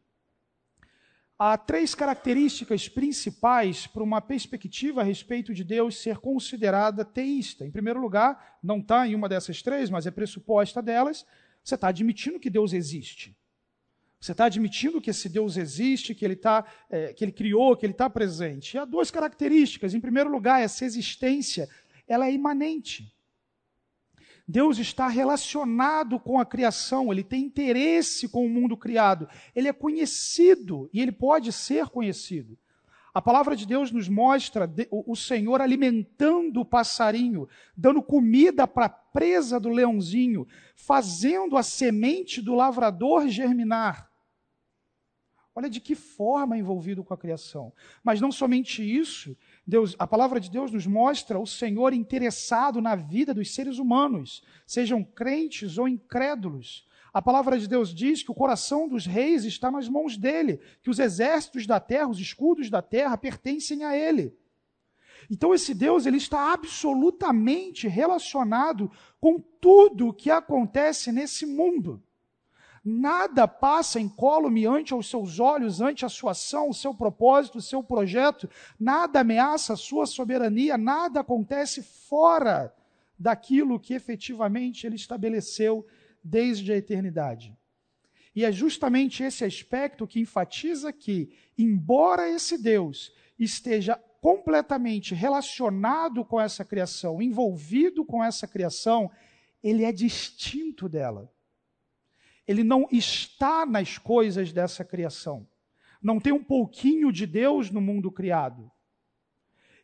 Há 1.38 1.56
três 1.58 1.94
características 1.94 2.88
principais 2.88 3.86
para 3.86 4.02
uma 4.02 4.20
perspectiva 4.20 5.00
a 5.00 5.04
respeito 5.04 5.52
de 5.52 5.64
Deus 5.64 5.96
ser 5.96 6.18
considerada 6.18 7.04
teísta. 7.04 7.66
Em 7.66 7.70
primeiro 7.70 8.00
lugar, 8.00 8.58
não 8.62 8.78
está 8.78 9.06
em 9.08 9.14
uma 9.14 9.28
dessas 9.28 9.60
três, 9.60 9.90
mas 9.90 10.06
é 10.06 10.10
pressuposta 10.10 10.80
delas, 10.80 11.26
você 11.64 11.74
está 11.74 11.88
admitindo 11.88 12.38
que 12.38 12.50
Deus 12.50 12.72
existe. 12.72 13.36
Você 14.20 14.30
está 14.30 14.44
admitindo 14.44 15.00
que 15.00 15.10
esse 15.10 15.28
Deus 15.28 15.56
existe, 15.56 16.14
que 16.14 16.24
ele, 16.24 16.36
tá, 16.36 16.64
é, 16.88 17.12
que 17.12 17.24
ele 17.24 17.32
criou, 17.32 17.76
que 17.76 17.84
ele 17.84 17.92
está 17.92 18.08
presente. 18.08 18.76
E 18.76 18.78
há 18.78 18.84
duas 18.84 19.10
características. 19.10 19.94
Em 19.94 20.00
primeiro 20.00 20.30
lugar, 20.30 20.62
essa 20.62 20.84
existência 20.84 21.68
ela 22.06 22.28
é 22.28 22.32
imanente. 22.32 23.12
Deus 24.46 24.78
está 24.78 25.08
relacionado 25.08 26.18
com 26.18 26.38
a 26.38 26.44
criação, 26.44 27.12
ele 27.12 27.22
tem 27.22 27.44
interesse 27.44 28.28
com 28.28 28.44
o 28.44 28.48
mundo 28.48 28.76
criado, 28.76 29.28
ele 29.54 29.68
é 29.68 29.72
conhecido 29.72 30.90
e 30.92 31.00
ele 31.00 31.12
pode 31.12 31.52
ser 31.52 31.86
conhecido. 31.86 32.58
A 33.14 33.20
palavra 33.20 33.54
de 33.54 33.66
Deus 33.66 33.92
nos 33.92 34.08
mostra 34.08 34.70
o 34.90 35.14
Senhor 35.14 35.60
alimentando 35.60 36.60
o 36.60 36.64
passarinho, 36.64 37.46
dando 37.76 38.02
comida 38.02 38.66
para 38.66 38.86
a 38.86 38.88
presa 38.88 39.60
do 39.60 39.68
leãozinho, 39.68 40.48
fazendo 40.74 41.58
a 41.58 41.62
semente 41.62 42.40
do 42.40 42.54
lavrador 42.54 43.28
germinar. 43.28 44.10
Olha 45.54 45.68
de 45.68 45.80
que 45.80 45.94
forma 45.94 46.56
é 46.56 46.58
envolvido 46.58 47.04
com 47.04 47.12
a 47.12 47.18
criação. 47.18 47.74
Mas 48.02 48.18
não 48.18 48.32
somente 48.32 48.82
isso, 48.82 49.36
Deus, 49.66 49.94
a 49.98 50.06
palavra 50.06 50.40
de 50.40 50.50
Deus 50.50 50.72
nos 50.72 50.86
mostra 50.86 51.38
o 51.38 51.46
Senhor 51.46 51.92
interessado 51.92 52.80
na 52.80 52.96
vida 52.96 53.32
dos 53.32 53.54
seres 53.54 53.78
humanos, 53.78 54.42
sejam 54.66 55.04
crentes 55.04 55.78
ou 55.78 55.86
incrédulos. 55.86 56.86
A 57.12 57.22
palavra 57.22 57.58
de 57.58 57.68
Deus 57.68 57.94
diz 57.94 58.22
que 58.22 58.30
o 58.30 58.34
coração 58.34 58.88
dos 58.88 59.06
reis 59.06 59.44
está 59.44 59.70
nas 59.70 59.88
mãos 59.88 60.16
dele, 60.16 60.60
que 60.82 60.90
os 60.90 60.98
exércitos 60.98 61.66
da 61.66 61.78
terra, 61.78 62.08
os 62.08 62.18
escudos 62.18 62.70
da 62.70 62.82
terra 62.82 63.16
pertencem 63.16 63.84
a 63.84 63.96
ele. 63.96 64.36
Então 65.30 65.54
esse 65.54 65.74
Deus 65.74 66.06
ele 66.06 66.16
está 66.16 66.52
absolutamente 66.52 67.86
relacionado 67.86 68.90
com 69.20 69.38
tudo 69.60 70.08
o 70.08 70.12
que 70.12 70.30
acontece 70.30 71.12
nesse 71.12 71.46
mundo. 71.46 72.02
Nada 72.84 73.46
passa 73.46 74.00
incólume 74.00 74.66
ante 74.66 74.92
aos 74.92 75.08
seus 75.08 75.38
olhos, 75.38 75.80
ante 75.80 76.04
a 76.04 76.08
sua 76.08 76.32
ação, 76.32 76.68
o 76.68 76.74
seu 76.74 76.92
propósito, 76.92 77.58
o 77.58 77.62
seu 77.62 77.80
projeto. 77.80 78.50
Nada 78.78 79.20
ameaça 79.20 79.74
a 79.74 79.76
sua 79.76 80.04
soberania, 80.04 80.76
nada 80.76 81.20
acontece 81.20 81.80
fora 81.80 82.74
daquilo 83.16 83.78
que 83.78 83.94
efetivamente 83.94 84.84
ele 84.84 84.96
estabeleceu 84.96 85.86
desde 86.24 86.72
a 86.72 86.76
eternidade. 86.76 87.56
E 88.34 88.44
é 88.44 88.50
justamente 88.50 89.22
esse 89.22 89.44
aspecto 89.44 90.06
que 90.06 90.18
enfatiza 90.18 90.92
que, 90.92 91.30
embora 91.56 92.28
esse 92.28 92.60
Deus 92.60 93.12
esteja 93.38 93.94
completamente 94.20 95.14
relacionado 95.14 96.24
com 96.24 96.40
essa 96.40 96.64
criação, 96.64 97.22
envolvido 97.22 98.04
com 98.04 98.24
essa 98.24 98.48
criação, 98.48 99.08
ele 99.62 99.84
é 99.84 99.92
distinto 99.92 100.88
dela 100.88 101.30
ele 102.46 102.64
não 102.64 102.88
está 102.90 103.64
nas 103.64 103.98
coisas 103.98 104.52
dessa 104.52 104.84
criação. 104.84 105.46
Não 106.02 106.18
tem 106.18 106.32
um 106.32 106.42
pouquinho 106.42 107.12
de 107.12 107.26
Deus 107.26 107.70
no 107.70 107.80
mundo 107.80 108.10
criado. 108.10 108.70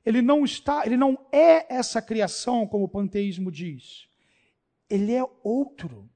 Ele 0.04 0.20
não 0.20 0.44
está, 0.44 0.84
ele 0.84 0.96
não 0.96 1.18
é 1.30 1.72
essa 1.72 2.02
criação 2.02 2.66
como 2.66 2.84
o 2.84 2.88
panteísmo 2.88 3.52
diz. 3.52 4.08
Ele 4.90 5.12
é 5.12 5.24
outro. 5.44 6.10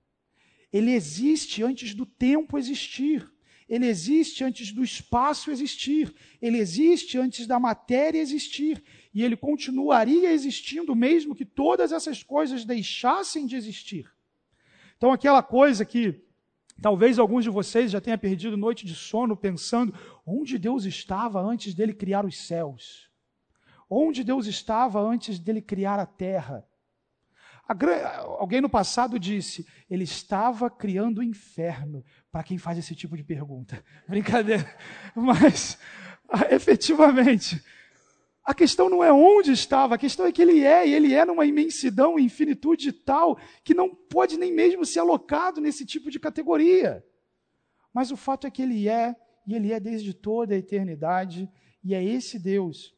Ele 0.72 0.92
existe 0.92 1.62
antes 1.62 1.94
do 1.94 2.06
tempo 2.06 2.58
existir. 2.58 3.30
Ele 3.68 3.86
existe 3.86 4.42
antes 4.42 4.72
do 4.72 4.82
espaço 4.82 5.50
existir. 5.50 6.12
Ele 6.40 6.58
existe 6.58 7.18
antes 7.18 7.46
da 7.46 7.60
matéria 7.60 8.18
existir. 8.18 8.82
E 9.14 9.22
ele 9.22 9.36
continuaria 9.36 10.32
existindo 10.32 10.96
mesmo 10.96 11.34
que 11.34 11.44
todas 11.44 11.92
essas 11.92 12.22
coisas 12.22 12.64
deixassem 12.64 13.46
de 13.46 13.56
existir. 13.56 14.10
Então, 14.96 15.12
aquela 15.12 15.42
coisa 15.42 15.84
que 15.84 16.22
Talvez 16.80 17.18
alguns 17.18 17.44
de 17.44 17.50
vocês 17.50 17.90
já 17.90 18.00
tenham 18.00 18.18
perdido 18.18 18.56
noite 18.56 18.86
de 18.86 18.94
sono 18.94 19.36
pensando 19.36 19.94
onde 20.26 20.58
Deus 20.58 20.84
estava 20.84 21.40
antes 21.40 21.74
dele 21.74 21.92
criar 21.92 22.24
os 22.24 22.46
céus. 22.46 23.10
Onde 23.88 24.24
Deus 24.24 24.46
estava 24.46 25.00
antes 25.00 25.38
dele 25.38 25.60
criar 25.60 25.98
a 25.98 26.06
terra. 26.06 26.66
Alguém 28.38 28.60
no 28.60 28.68
passado 28.68 29.18
disse, 29.18 29.66
ele 29.88 30.04
estava 30.04 30.68
criando 30.68 31.18
o 31.18 31.22
inferno, 31.22 32.04
para 32.30 32.42
quem 32.42 32.58
faz 32.58 32.76
esse 32.76 32.94
tipo 32.94 33.16
de 33.16 33.22
pergunta. 33.22 33.82
Brincadeira. 34.08 34.68
Mas, 35.14 35.78
efetivamente, 36.50 37.62
a 38.44 38.52
questão 38.52 38.88
não 38.88 39.04
é 39.04 39.12
onde 39.12 39.52
estava, 39.52 39.94
a 39.94 39.98
questão 39.98 40.26
é 40.26 40.32
que 40.32 40.42
ele 40.42 40.64
é, 40.64 40.86
e 40.86 40.92
ele 40.92 41.14
é 41.14 41.24
numa 41.24 41.46
imensidão, 41.46 42.18
infinitude 42.18 42.92
tal, 42.92 43.38
que 43.62 43.72
não 43.72 43.94
pode 43.94 44.36
nem 44.36 44.52
mesmo 44.52 44.84
ser 44.84 44.98
alocado 44.98 45.60
nesse 45.60 45.86
tipo 45.86 46.10
de 46.10 46.18
categoria. 46.18 47.04
Mas 47.94 48.10
o 48.10 48.16
fato 48.16 48.46
é 48.46 48.50
que 48.50 48.62
ele 48.62 48.88
é, 48.88 49.14
e 49.46 49.54
ele 49.54 49.72
é 49.72 49.78
desde 49.78 50.12
toda 50.12 50.54
a 50.54 50.58
eternidade, 50.58 51.48
e 51.84 51.94
é 51.94 52.02
esse 52.02 52.38
Deus 52.38 52.94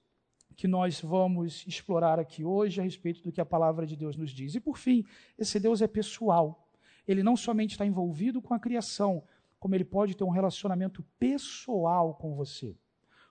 que 0.56 0.68
nós 0.68 1.00
vamos 1.00 1.64
explorar 1.66 2.18
aqui 2.18 2.44
hoje 2.44 2.80
a 2.80 2.84
respeito 2.84 3.22
do 3.22 3.32
que 3.32 3.40
a 3.40 3.46
palavra 3.46 3.86
de 3.86 3.96
Deus 3.96 4.16
nos 4.16 4.30
diz. 4.30 4.54
E 4.54 4.60
por 4.60 4.78
fim, 4.78 5.04
esse 5.38 5.58
Deus 5.58 5.82
é 5.82 5.86
pessoal. 5.86 6.60
ele 7.06 7.22
não 7.22 7.36
somente 7.36 7.72
está 7.72 7.84
envolvido 7.84 8.40
com 8.40 8.54
a 8.54 8.58
criação, 8.58 9.22
como 9.58 9.74
ele 9.74 9.84
pode 9.84 10.16
ter 10.16 10.24
um 10.24 10.30
relacionamento 10.30 11.04
pessoal 11.18 12.14
com 12.14 12.34
você. 12.34 12.74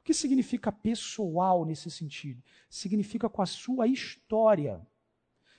O 0.03 0.05
que 0.05 0.13
significa 0.13 0.69
pessoal 0.69 1.63
nesse 1.63 1.89
sentido? 1.89 2.43
Significa 2.69 3.29
com 3.29 3.41
a 3.41 3.45
sua 3.45 3.88
história. 3.88 4.86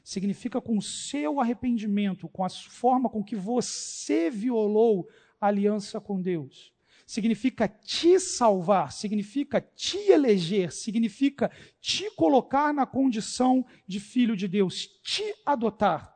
Significa 0.03 0.61
com 0.61 0.77
o 0.77 0.83
seu 0.83 1.41
arrependimento, 1.41 2.29
com 2.29 2.45
a 2.45 2.51
forma 2.51 3.09
com 3.09 3.25
que 3.25 3.35
você 3.35 4.29
violou 4.31 5.09
a 5.41 5.47
aliança 5.47 5.99
com 5.99 6.21
Deus 6.21 6.75
significa 7.07 7.69
te 7.69 8.19
salvar, 8.19 8.93
significa 8.93 9.61
te 9.61 9.99
eleger, 10.11 10.73
significa 10.73 11.51
te 11.81 12.11
colocar 12.13 12.73
na 12.73 12.87
condição 12.87 13.65
de 13.87 14.01
filho 14.01 14.37
de 14.37 14.49
Deus, 14.49 14.87
te 15.03 15.23
adotar. 15.45 16.15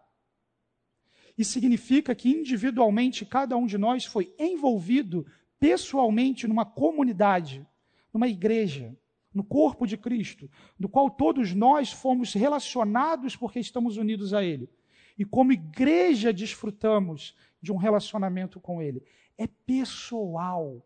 E 1.36 1.44
significa 1.44 2.14
que 2.14 2.30
individualmente 2.30 3.24
cada 3.24 3.56
um 3.56 3.66
de 3.66 3.78
nós 3.78 4.04
foi 4.04 4.34
envolvido 4.38 5.26
pessoalmente 5.60 6.46
numa 6.46 6.64
comunidade, 6.64 7.66
numa 8.18 8.26
igreja, 8.26 8.96
no 9.32 9.44
corpo 9.44 9.86
de 9.86 9.96
Cristo, 9.96 10.50
do 10.76 10.88
qual 10.88 11.08
todos 11.08 11.54
nós 11.54 11.92
fomos 11.92 12.34
relacionados 12.34 13.36
porque 13.36 13.60
estamos 13.60 13.96
unidos 13.96 14.34
a 14.34 14.42
Ele. 14.42 14.68
E 15.16 15.24
como 15.24 15.52
igreja 15.52 16.32
desfrutamos 16.32 17.36
de 17.62 17.70
um 17.70 17.76
relacionamento 17.76 18.58
com 18.58 18.82
Ele 18.82 19.04
é 19.36 19.46
pessoal. 19.46 20.84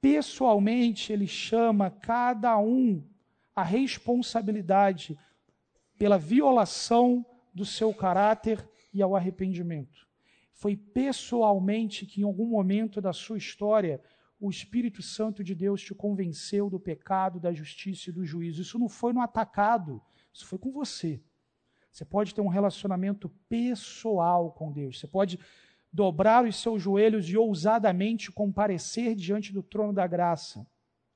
Pessoalmente, 0.00 1.12
ele 1.12 1.26
chama 1.26 1.90
cada 1.90 2.56
um 2.56 3.02
a 3.54 3.64
responsabilidade 3.64 5.18
pela 5.98 6.16
violação 6.16 7.26
do 7.52 7.64
seu 7.64 7.92
caráter 7.92 8.64
e 8.94 9.02
ao 9.02 9.16
arrependimento. 9.16 10.06
Foi 10.52 10.76
pessoalmente 10.76 12.06
que, 12.06 12.20
em 12.20 12.24
algum 12.24 12.46
momento 12.46 13.00
da 13.00 13.12
sua 13.12 13.38
história, 13.38 14.00
o 14.40 14.50
Espírito 14.50 15.02
Santo 15.02 15.42
de 15.42 15.54
Deus 15.54 15.82
te 15.82 15.94
convenceu 15.94 16.70
do 16.70 16.78
pecado, 16.78 17.40
da 17.40 17.52
justiça 17.52 18.10
e 18.10 18.12
do 18.12 18.24
juízo. 18.24 18.62
Isso 18.62 18.78
não 18.78 18.88
foi 18.88 19.12
no 19.12 19.20
atacado, 19.20 20.00
isso 20.32 20.46
foi 20.46 20.58
com 20.58 20.70
você. 20.70 21.20
Você 21.90 22.04
pode 22.04 22.34
ter 22.34 22.40
um 22.40 22.48
relacionamento 22.48 23.28
pessoal 23.48 24.52
com 24.52 24.70
Deus. 24.70 25.00
Você 25.00 25.06
pode 25.08 25.38
dobrar 25.92 26.44
os 26.44 26.60
seus 26.60 26.80
joelhos 26.80 27.28
e 27.28 27.36
ousadamente 27.36 28.30
comparecer 28.30 29.16
diante 29.16 29.52
do 29.52 29.62
trono 29.62 29.92
da 29.92 30.06
graça. 30.06 30.60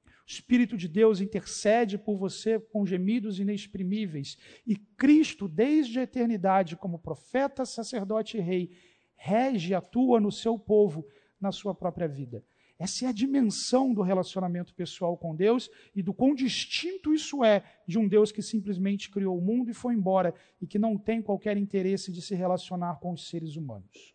O 0.05 0.31
Espírito 0.31 0.77
de 0.77 0.89
Deus 0.89 1.21
intercede 1.21 1.99
por 1.99 2.17
você 2.17 2.59
com 2.59 2.87
gemidos 2.87 3.39
inexprimíveis. 3.39 4.37
E 4.67 4.77
Cristo, 4.77 5.47
desde 5.47 6.01
a 6.01 6.03
eternidade, 6.03 6.77
como 6.77 6.99
profeta, 6.99 7.65
sacerdote 7.65 8.39
e 8.39 8.41
rei, 8.41 8.71
rege 9.15 9.71
e 9.71 9.75
atua 9.75 10.19
no 10.19 10.33
seu 10.33 10.59
povo, 10.59 11.07
na 11.41 11.53
sua 11.53 11.75
própria 11.75 12.09
vida. 12.09 12.43
Essa 12.83 13.05
é 13.05 13.09
a 13.09 13.13
dimensão 13.13 13.95
do 13.95 14.03
relacionamento 14.03 14.75
pessoal 14.75 15.17
com 15.17 15.37
Deus 15.37 15.71
e 15.95 16.03
do 16.03 16.13
quão 16.13 16.35
distinto 16.35 17.15
isso 17.15 17.45
é 17.45 17.63
de 17.87 17.99
um 17.99 18.09
Deus 18.09 18.33
que 18.33 18.43
simplesmente 18.43 19.11
criou 19.11 19.39
o 19.39 19.41
mundo 19.41 19.71
e 19.71 19.75
foi 19.75 19.95
embora 19.95 20.35
e 20.61 20.67
que 20.67 20.79
não 20.79 20.99
tem 20.99 21.23
qualquer 21.23 21.57
interesse 21.57 22.11
de 22.11 22.21
se 22.21 22.35
relacionar 22.35 22.97
com 22.97 23.13
os 23.13 23.29
seres 23.29 23.57
humanos 23.57 24.15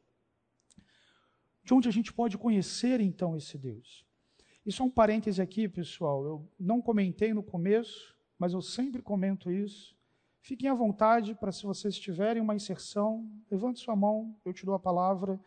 de 1.68 1.74
onde 1.74 1.90
a 1.90 1.92
gente 1.92 2.14
pode 2.14 2.38
conhecer 2.38 3.02
então 3.02 3.36
esse 3.36 3.58
Deus. 3.58 4.08
E 4.66 4.72
só 4.72 4.86
um 4.86 4.90
parêntese 4.90 5.42
aqui, 5.42 5.68
pessoal. 5.68 6.24
Eu 6.24 6.50
não 6.58 6.82
comentei 6.82 7.34
no 7.34 7.44
começo, 7.44 8.16
mas 8.40 8.54
eu 8.54 8.62
sempre 8.62 9.02
comento 9.02 9.52
isso. 9.52 9.94
Fiquem 10.40 10.70
à 10.70 10.74
vontade 10.74 11.36
para, 11.36 11.52
se 11.52 11.64
vocês 11.64 12.00
tiverem 12.00 12.42
uma 12.42 12.56
inserção, 12.56 13.30
levante 13.52 13.82
sua 13.82 13.98
mão, 13.98 14.34
eu 14.46 14.54
te 14.54 14.66
dou 14.66 14.76
a 14.76 14.80
palavra. 14.80 15.38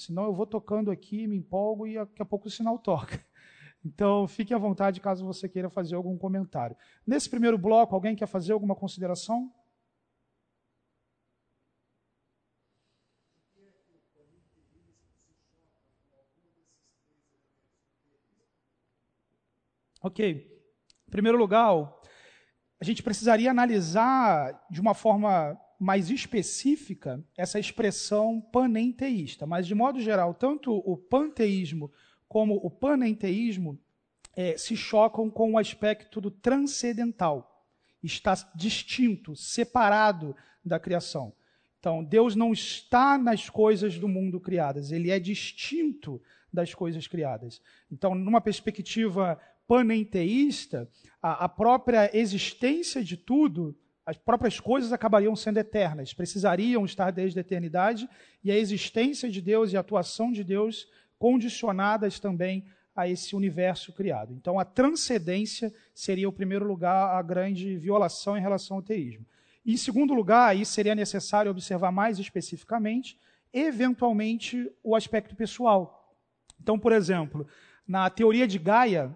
Senão 0.00 0.24
eu 0.24 0.34
vou 0.34 0.46
tocando 0.46 0.90
aqui, 0.90 1.26
me 1.26 1.36
empolgo 1.36 1.86
e 1.86 1.94
daqui 1.94 2.22
a 2.22 2.24
pouco 2.24 2.48
o 2.48 2.50
sinal 2.50 2.78
toca. 2.78 3.22
Então, 3.82 4.28
fique 4.28 4.52
à 4.52 4.58
vontade 4.58 5.00
caso 5.00 5.24
você 5.24 5.48
queira 5.48 5.70
fazer 5.70 5.94
algum 5.94 6.18
comentário. 6.18 6.76
Nesse 7.06 7.30
primeiro 7.30 7.56
bloco, 7.56 7.94
alguém 7.94 8.14
quer 8.14 8.26
fazer 8.26 8.52
alguma 8.52 8.76
consideração? 8.76 9.50
Ok. 20.02 20.46
Em 21.08 21.10
primeiro 21.10 21.38
lugar, 21.38 21.72
a 22.78 22.84
gente 22.84 23.02
precisaria 23.02 23.50
analisar 23.50 24.62
de 24.70 24.80
uma 24.80 24.92
forma 24.92 25.58
mais 25.80 26.10
específica 26.10 27.24
essa 27.34 27.58
expressão 27.58 28.38
panenteísta. 28.38 29.46
Mas, 29.46 29.66
de 29.66 29.74
modo 29.74 29.98
geral, 29.98 30.34
tanto 30.34 30.76
o 30.76 30.94
panteísmo 30.94 31.90
como 32.28 32.54
o 32.56 32.70
panenteísmo 32.70 33.80
é, 34.36 34.58
se 34.58 34.76
chocam 34.76 35.30
com 35.30 35.52
o 35.52 35.58
aspecto 35.58 36.20
do 36.20 36.30
transcendental. 36.30 37.66
Está 38.02 38.34
distinto, 38.54 39.34
separado 39.34 40.36
da 40.62 40.78
criação. 40.78 41.32
Então, 41.78 42.04
Deus 42.04 42.36
não 42.36 42.52
está 42.52 43.16
nas 43.16 43.48
coisas 43.48 43.98
do 43.98 44.06
mundo 44.06 44.38
criadas, 44.38 44.92
ele 44.92 45.10
é 45.10 45.18
distinto 45.18 46.20
das 46.52 46.74
coisas 46.74 47.06
criadas. 47.06 47.62
Então, 47.90 48.14
numa 48.14 48.40
perspectiva 48.40 49.40
panenteísta, 49.66 50.90
a, 51.22 51.44
a 51.44 51.48
própria 51.48 52.10
existência 52.14 53.02
de 53.02 53.16
tudo, 53.16 53.74
as 54.04 54.16
próprias 54.16 54.58
coisas 54.58 54.92
acabariam 54.92 55.36
sendo 55.36 55.58
eternas, 55.58 56.12
precisariam 56.12 56.84
estar 56.84 57.10
desde 57.10 57.38
a 57.38 57.42
eternidade, 57.42 58.08
e 58.42 58.50
a 58.50 58.56
existência 58.56 59.30
de 59.30 59.40
Deus 59.40 59.72
e 59.72 59.76
a 59.76 59.80
atuação 59.80 60.32
de 60.32 60.42
Deus 60.42 60.88
condicionadas 61.18 62.18
também 62.18 62.64
a 62.96 63.08
esse 63.08 63.36
universo 63.36 63.92
criado. 63.92 64.32
Então, 64.34 64.58
a 64.58 64.64
transcendência 64.64 65.72
seria, 65.94 66.28
o 66.28 66.32
primeiro 66.32 66.66
lugar, 66.66 67.16
a 67.16 67.22
grande 67.22 67.76
violação 67.76 68.36
em 68.36 68.40
relação 68.40 68.78
ao 68.78 68.82
teísmo. 68.82 69.24
Em 69.64 69.76
segundo 69.76 70.14
lugar, 70.14 70.48
aí 70.48 70.64
seria 70.64 70.94
necessário 70.94 71.50
observar 71.50 71.92
mais 71.92 72.18
especificamente, 72.18 73.18
eventualmente, 73.52 74.70
o 74.82 74.96
aspecto 74.96 75.36
pessoal. 75.36 76.16
Então, 76.60 76.78
por 76.78 76.92
exemplo, 76.92 77.46
na 77.86 78.08
teoria 78.10 78.46
de 78.48 78.58
Gaia, 78.58 79.14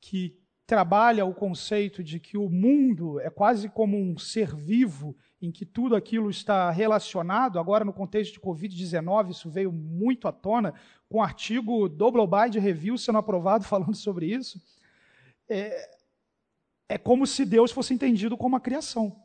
que 0.00 0.38
trabalha 0.66 1.24
o 1.24 1.32
conceito 1.32 2.02
de 2.02 2.18
que 2.18 2.36
o 2.36 2.50
mundo 2.50 3.20
é 3.20 3.30
quase 3.30 3.68
como 3.68 3.96
um 3.96 4.18
ser 4.18 4.54
vivo 4.54 5.16
em 5.40 5.52
que 5.52 5.64
tudo 5.64 5.94
aquilo 5.94 6.28
está 6.28 6.70
relacionado. 6.70 7.58
Agora, 7.58 7.84
no 7.84 7.92
contexto 7.92 8.32
de 8.34 8.40
Covid-19, 8.40 9.30
isso 9.30 9.48
veio 9.48 9.70
muito 9.70 10.26
à 10.26 10.32
tona, 10.32 10.74
com 11.08 11.18
um 11.18 11.22
artigo 11.22 11.88
do 11.88 12.10
Globide 12.10 12.58
Review 12.58 12.98
sendo 12.98 13.18
aprovado 13.18 13.62
falando 13.64 13.94
sobre 13.94 14.26
isso. 14.26 14.60
É, 15.48 15.90
é 16.88 16.98
como 16.98 17.26
se 17.26 17.44
Deus 17.44 17.70
fosse 17.70 17.94
entendido 17.94 18.36
como 18.36 18.56
a 18.56 18.60
criação, 18.60 19.16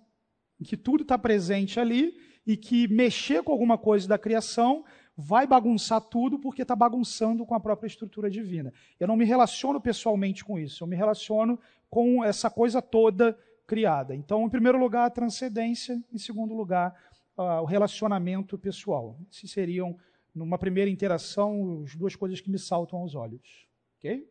em 0.60 0.64
que 0.64 0.78
tudo 0.78 1.02
está 1.02 1.18
presente 1.18 1.80
ali 1.80 2.14
e 2.46 2.56
que 2.56 2.88
mexer 2.88 3.42
com 3.42 3.52
alguma 3.52 3.78
coisa 3.78 4.08
da 4.08 4.18
criação 4.18 4.84
vai 5.22 5.46
bagunçar 5.46 6.02
tudo 6.02 6.40
porque 6.40 6.64
está 6.64 6.76
bagunçando 6.76 7.46
com 7.46 7.54
a 7.54 7.60
própria 7.60 7.88
estrutura 7.88 8.30
divina. 8.30 8.74
Eu 9.00 9.08
não 9.08 9.16
me 9.16 9.24
relaciono 9.24 9.80
pessoalmente 9.80 10.44
com 10.44 10.58
isso, 10.58 10.84
eu 10.84 10.88
me 10.88 10.96
relaciono 10.96 11.60
com 11.90 12.24
essa 12.24 12.50
coisa 12.50 12.82
toda 12.82 13.38
criada. 13.68 14.16
Então, 14.16 14.46
em 14.46 14.50
primeiro 14.50 14.80
lugar, 14.80 15.06
a 15.06 15.10
transcendência, 15.10 16.04
em 16.12 16.18
segundo 16.18 16.54
lugar, 16.54 17.00
uh, 17.38 17.62
o 17.62 17.66
relacionamento 17.66 18.58
pessoal. 18.58 19.18
Esses 19.32 19.52
seriam, 19.52 19.98
numa 20.34 20.58
primeira 20.58 20.90
interação, 20.90 21.84
as 21.86 21.96
duas 21.96 22.16
coisas 22.16 22.42
que 22.42 22.50
me 22.50 22.58
saltam 22.58 23.00
aos 23.00 23.14
olhos. 23.14 23.68
Ok? 23.98 24.28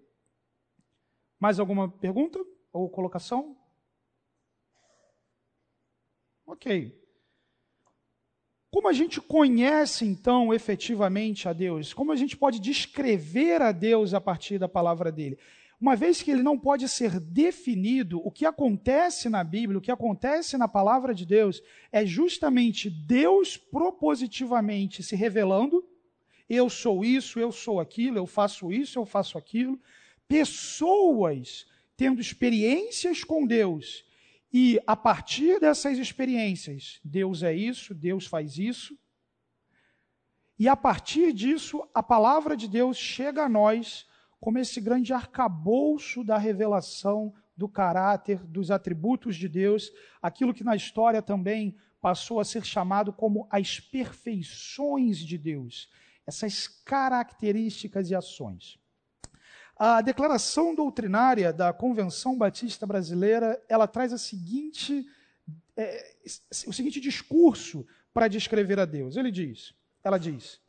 Mais 1.38 1.60
alguma 1.60 1.88
pergunta 1.88 2.38
ou 2.72 2.90
colocação? 2.90 3.56
Ok. 6.44 6.99
Como 8.70 8.88
a 8.88 8.92
gente 8.92 9.20
conhece, 9.20 10.04
então, 10.04 10.54
efetivamente 10.54 11.48
a 11.48 11.52
Deus? 11.52 11.92
Como 11.92 12.12
a 12.12 12.16
gente 12.16 12.36
pode 12.36 12.60
descrever 12.60 13.60
a 13.60 13.72
Deus 13.72 14.14
a 14.14 14.20
partir 14.20 14.58
da 14.58 14.68
palavra 14.68 15.10
dele? 15.10 15.38
Uma 15.80 15.96
vez 15.96 16.22
que 16.22 16.30
ele 16.30 16.42
não 16.42 16.56
pode 16.56 16.88
ser 16.88 17.18
definido, 17.18 18.20
o 18.24 18.30
que 18.30 18.46
acontece 18.46 19.28
na 19.28 19.42
Bíblia, 19.42 19.78
o 19.78 19.80
que 19.80 19.90
acontece 19.90 20.56
na 20.56 20.68
palavra 20.68 21.12
de 21.12 21.26
Deus, 21.26 21.60
é 21.90 22.06
justamente 22.06 22.88
Deus 22.88 23.56
propositivamente 23.56 25.02
se 25.02 25.16
revelando. 25.16 25.84
Eu 26.48 26.70
sou 26.70 27.04
isso, 27.04 27.40
eu 27.40 27.50
sou 27.50 27.80
aquilo, 27.80 28.18
eu 28.18 28.26
faço 28.26 28.70
isso, 28.70 28.98
eu 28.98 29.06
faço 29.06 29.36
aquilo. 29.36 29.80
Pessoas 30.28 31.66
tendo 31.96 32.20
experiências 32.20 33.24
com 33.24 33.44
Deus 33.44 34.04
e 34.52 34.80
a 34.86 34.96
partir 34.96 35.60
dessas 35.60 35.96
experiências, 35.98 37.00
Deus 37.04 37.42
é 37.42 37.54
isso, 37.54 37.94
Deus 37.94 38.26
faz 38.26 38.58
isso. 38.58 38.98
E 40.58 40.68
a 40.68 40.76
partir 40.76 41.32
disso, 41.32 41.88
a 41.94 42.02
palavra 42.02 42.56
de 42.56 42.68
Deus 42.68 42.96
chega 42.96 43.44
a 43.44 43.48
nós 43.48 44.06
como 44.40 44.58
esse 44.58 44.80
grande 44.80 45.12
arcabouço 45.12 46.24
da 46.24 46.36
revelação 46.36 47.32
do 47.56 47.68
caráter, 47.68 48.44
dos 48.44 48.70
atributos 48.70 49.36
de 49.36 49.48
Deus, 49.48 49.92
aquilo 50.20 50.54
que 50.54 50.64
na 50.64 50.74
história 50.74 51.22
também 51.22 51.76
passou 52.00 52.40
a 52.40 52.44
ser 52.44 52.64
chamado 52.64 53.12
como 53.12 53.46
as 53.50 53.78
perfeições 53.78 55.18
de 55.18 55.36
Deus, 55.36 55.88
essas 56.26 56.66
características 56.66 58.10
e 58.10 58.14
ações. 58.14 58.79
A 59.82 60.02
declaração 60.02 60.74
doutrinária 60.74 61.54
da 61.54 61.72
Convenção 61.72 62.36
Batista 62.36 62.86
Brasileira, 62.86 63.58
ela 63.66 63.88
traz 63.88 64.12
a 64.12 64.18
seguinte, 64.18 65.06
é, 65.74 66.16
o 66.66 66.72
seguinte 66.74 67.00
discurso 67.00 67.86
para 68.12 68.28
descrever 68.28 68.78
a 68.78 68.84
Deus. 68.84 69.16
Ele 69.16 69.30
diz, 69.30 69.72
ela 70.04 70.18
diz: 70.18 70.60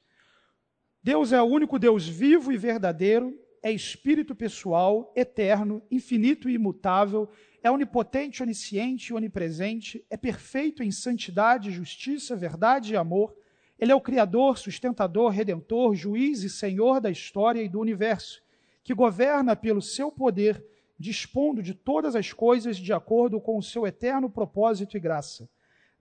Deus 1.04 1.34
é 1.34 1.41
o 1.41 1.45
único 1.45 1.78
Deus 1.78 2.08
vivo 2.08 2.54
e 2.54 2.58
verdadeiro, 2.58 3.38
é 3.62 3.69
espírito 3.69 4.34
pessoal, 4.34 5.12
eterno, 5.13 5.84
infinito 5.91 6.50
e 6.50 6.54
imutável, 6.54 7.30
é 7.62 7.69
onipotente, 7.69 8.41
onisciente 8.41 9.12
e 9.12 9.13
onipresente, 9.13 10.06
é 10.10 10.15
perfeito 10.15 10.82
em 10.82 10.89
santidade, 10.89 11.69
justiça, 11.69 12.34
verdade 12.34 12.93
e 12.93 12.95
amor. 12.95 13.36
Ele 13.78 13.91
é 13.91 13.95
o 13.95 14.00
Criador, 14.00 14.58
sustentador, 14.58 15.32
redentor, 15.32 15.95
juiz 15.95 16.43
e 16.43 16.50
senhor 16.50 17.02
da 17.02 17.12
história 17.12 17.62
e 17.62 17.67
do 17.67 17.78
universo, 17.78 18.41
que 18.84 18.94
governa 18.94 19.56
pelo 19.56 19.82
seu 19.82 20.12
poder, 20.12 20.63
dispondo 20.98 21.62
de 21.62 21.74
todas 21.74 22.15
as 22.15 22.32
coisas 22.32 22.78
de 22.78 22.94
acordo 22.94 23.39
com 23.39 23.58
o 23.58 23.63
seu 23.63 23.86
eterno 23.88 24.30
propósito 24.30 24.98
e 24.98 25.00
graça. 25.00 25.50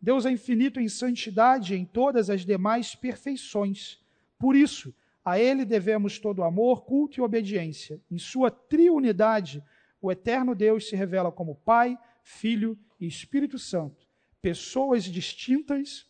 Deus 0.01 0.25
é 0.25 0.31
infinito 0.31 0.81
em 0.81 0.89
santidade 0.89 1.75
e 1.75 1.79
em 1.79 1.85
todas 1.85 2.31
as 2.31 2.45
demais 2.45 2.95
perfeições. 2.95 3.99
Por 4.39 4.57
isso, 4.57 4.95
a 5.25 5.39
Ele 5.39 5.65
devemos 5.65 6.19
todo 6.19 6.43
amor, 6.43 6.85
culto 6.85 7.21
e 7.21 7.23
obediência. 7.23 8.01
Em 8.11 8.19
sua 8.19 8.51
triunidade, 8.51 9.63
o 10.01 10.11
eterno 10.11 10.55
Deus 10.55 10.89
se 10.89 10.97
revela 10.97 11.31
como 11.31 11.55
Pai, 11.55 11.99
Filho 12.23 12.79
e 12.99 13.07
Espírito 13.07 13.59
Santo, 13.59 14.07
pessoas 14.41 15.05
distintas, 15.05 16.07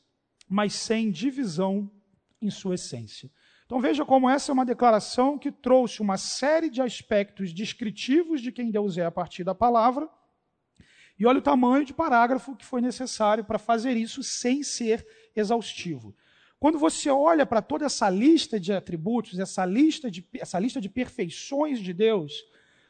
mas 0.48 0.74
sem 0.74 1.10
divisão 1.10 1.90
em 2.40 2.50
sua 2.50 2.76
essência. 2.76 3.30
Então 3.70 3.80
veja 3.80 4.04
como 4.04 4.28
essa 4.28 4.50
é 4.50 4.52
uma 4.52 4.66
declaração 4.66 5.38
que 5.38 5.52
trouxe 5.52 6.02
uma 6.02 6.18
série 6.18 6.68
de 6.68 6.82
aspectos 6.82 7.52
descritivos 7.52 8.40
de 8.40 8.50
quem 8.50 8.68
Deus 8.68 8.98
é 8.98 9.04
a 9.04 9.12
partir 9.12 9.44
da 9.44 9.54
palavra. 9.54 10.10
E 11.16 11.24
olha 11.24 11.38
o 11.38 11.42
tamanho 11.42 11.84
de 11.84 11.94
parágrafo 11.94 12.56
que 12.56 12.66
foi 12.66 12.80
necessário 12.80 13.44
para 13.44 13.60
fazer 13.60 13.96
isso 13.96 14.24
sem 14.24 14.64
ser 14.64 15.06
exaustivo. 15.36 16.12
Quando 16.58 16.80
você 16.80 17.10
olha 17.10 17.46
para 17.46 17.62
toda 17.62 17.86
essa 17.86 18.10
lista 18.10 18.58
de 18.58 18.72
atributos, 18.72 19.38
essa 19.38 19.64
lista 19.64 20.10
de, 20.10 20.28
essa 20.34 20.58
lista 20.58 20.80
de 20.80 20.88
perfeições 20.88 21.78
de 21.78 21.92
Deus, 21.92 22.42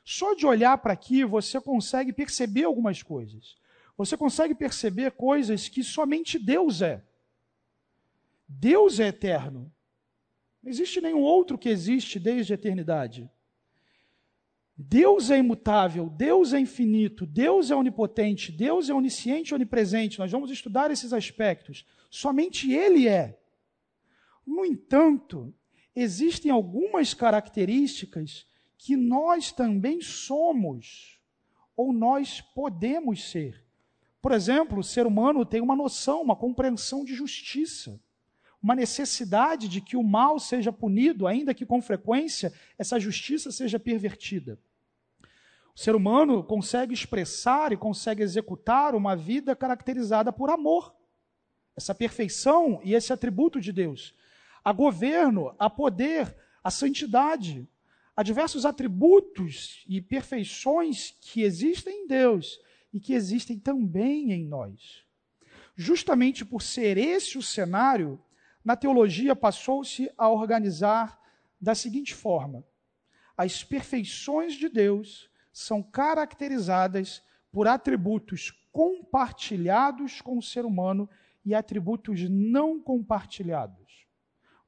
só 0.03 0.33
de 0.33 0.47
olhar 0.47 0.79
para 0.79 0.95
aqui 0.95 1.27
você 1.27 1.61
consegue 1.61 2.11
perceber 2.11 2.65
algumas 2.65 3.03
coisas. 3.03 3.59
Você 3.99 4.17
consegue 4.17 4.55
perceber 4.55 5.11
coisas 5.11 5.69
que 5.69 5.85
somente 5.85 6.39
Deus 6.39 6.81
é. 6.81 7.05
Deus 8.49 8.99
é 8.99 9.09
eterno. 9.09 9.71
Não 10.63 10.71
existe 10.71 11.01
nenhum 11.01 11.21
outro 11.21 11.59
que 11.59 11.69
existe 11.69 12.19
desde 12.19 12.53
a 12.53 12.55
eternidade. 12.55 13.31
Deus 14.77 15.31
é 15.31 15.39
imutável, 15.39 16.09
Deus 16.09 16.55
é 16.55 16.59
infinito, 16.59 17.27
Deus 17.27 17.71
é 17.71 17.77
onipotente, 17.77 18.51
Deus 18.51 18.89
é 18.89 18.95
onisciente 18.95 19.55
onipresente. 19.55 20.19
Nós 20.19 20.33
vamos 20.33 20.51
estudar 20.51 20.91
esses 20.91 21.13
aspectos. 21.13 21.85
Somente 22.09 22.73
Ele 22.73 23.07
é. 23.07 23.39
No 24.47 24.65
entanto, 24.65 25.55
existem 25.95 26.51
algumas 26.51 27.13
características 27.13 28.47
que 28.79 28.97
nós 28.97 29.53
também 29.53 30.01
somos, 30.01 31.21
ou 31.77 31.93
nós 31.93 32.41
podemos 32.41 33.31
ser. 33.31 33.63
Por 34.23 34.33
exemplo, 34.33 34.79
o 34.79 34.85
ser 34.85 35.07
humano 35.07 35.45
tem 35.45 35.61
uma 35.61 35.77
noção, 35.77 36.23
uma 36.23 36.37
compreensão 36.37 37.05
de 37.05 37.15
justiça, 37.15 38.01
uma 38.63 38.75
necessidade 38.75 39.69
de 39.69 39.81
que 39.81 39.97
o 39.97 40.03
mal 40.03 40.39
seja 40.39 40.73
punido, 40.73 41.27
ainda 41.27 41.55
que 41.55 41.65
com 41.65 41.81
frequência 41.81 42.53
essa 42.79 42.99
justiça 42.99 43.51
seja 43.51 43.79
pervertida. 43.79 44.59
O 45.75 45.79
ser 45.79 45.95
humano 45.95 46.43
consegue 46.45 46.93
expressar 46.93 47.73
e 47.73 47.77
consegue 47.77 48.23
executar 48.23 48.95
uma 48.95 49.17
vida 49.17 49.57
caracterizada 49.57 50.33
por 50.33 50.51
amor, 50.51 50.95
essa 51.77 51.95
perfeição 51.95 52.81
e 52.85 52.95
esse 52.95 53.13
atributo 53.13 53.61
de 53.61 53.73
Deus. 53.73 54.15
A 54.63 54.73
governo, 54.73 55.55
a 55.59 55.71
poder, 55.71 56.37
a 56.63 56.71
santidade, 56.71 57.67
Há 58.21 58.23
diversos 58.23 58.67
atributos 58.67 59.83
e 59.89 59.99
perfeições 59.99 61.15
que 61.23 61.41
existem 61.41 62.05
em 62.05 62.07
Deus 62.07 62.61
e 62.93 63.01
que 63.01 63.15
existem 63.15 63.59
também 63.59 64.31
em 64.31 64.45
nós. 64.45 65.07
Justamente 65.75 66.45
por 66.45 66.61
ser 66.61 66.99
esse 66.99 67.39
o 67.39 67.43
cenário, 67.43 68.21
na 68.65 68.77
teologia 68.77 69.35
passou-se 69.35 70.11
a 70.17 70.29
organizar 70.29 71.21
da 71.61 71.75
seguinte 71.75 72.15
forma: 72.15 72.65
as 73.37 73.65
perfeições 73.65 74.55
de 74.55 74.69
Deus 74.69 75.31
são 75.53 75.83
caracterizadas 75.83 77.23
por 77.51 77.67
atributos 77.67 78.53
compartilhados 78.73 80.21
com 80.21 80.39
o 80.39 80.43
ser 80.43 80.65
humano 80.65 81.09
e 81.45 81.55
atributos 81.55 82.29
não 82.29 82.81
compartilhados. 82.81 84.07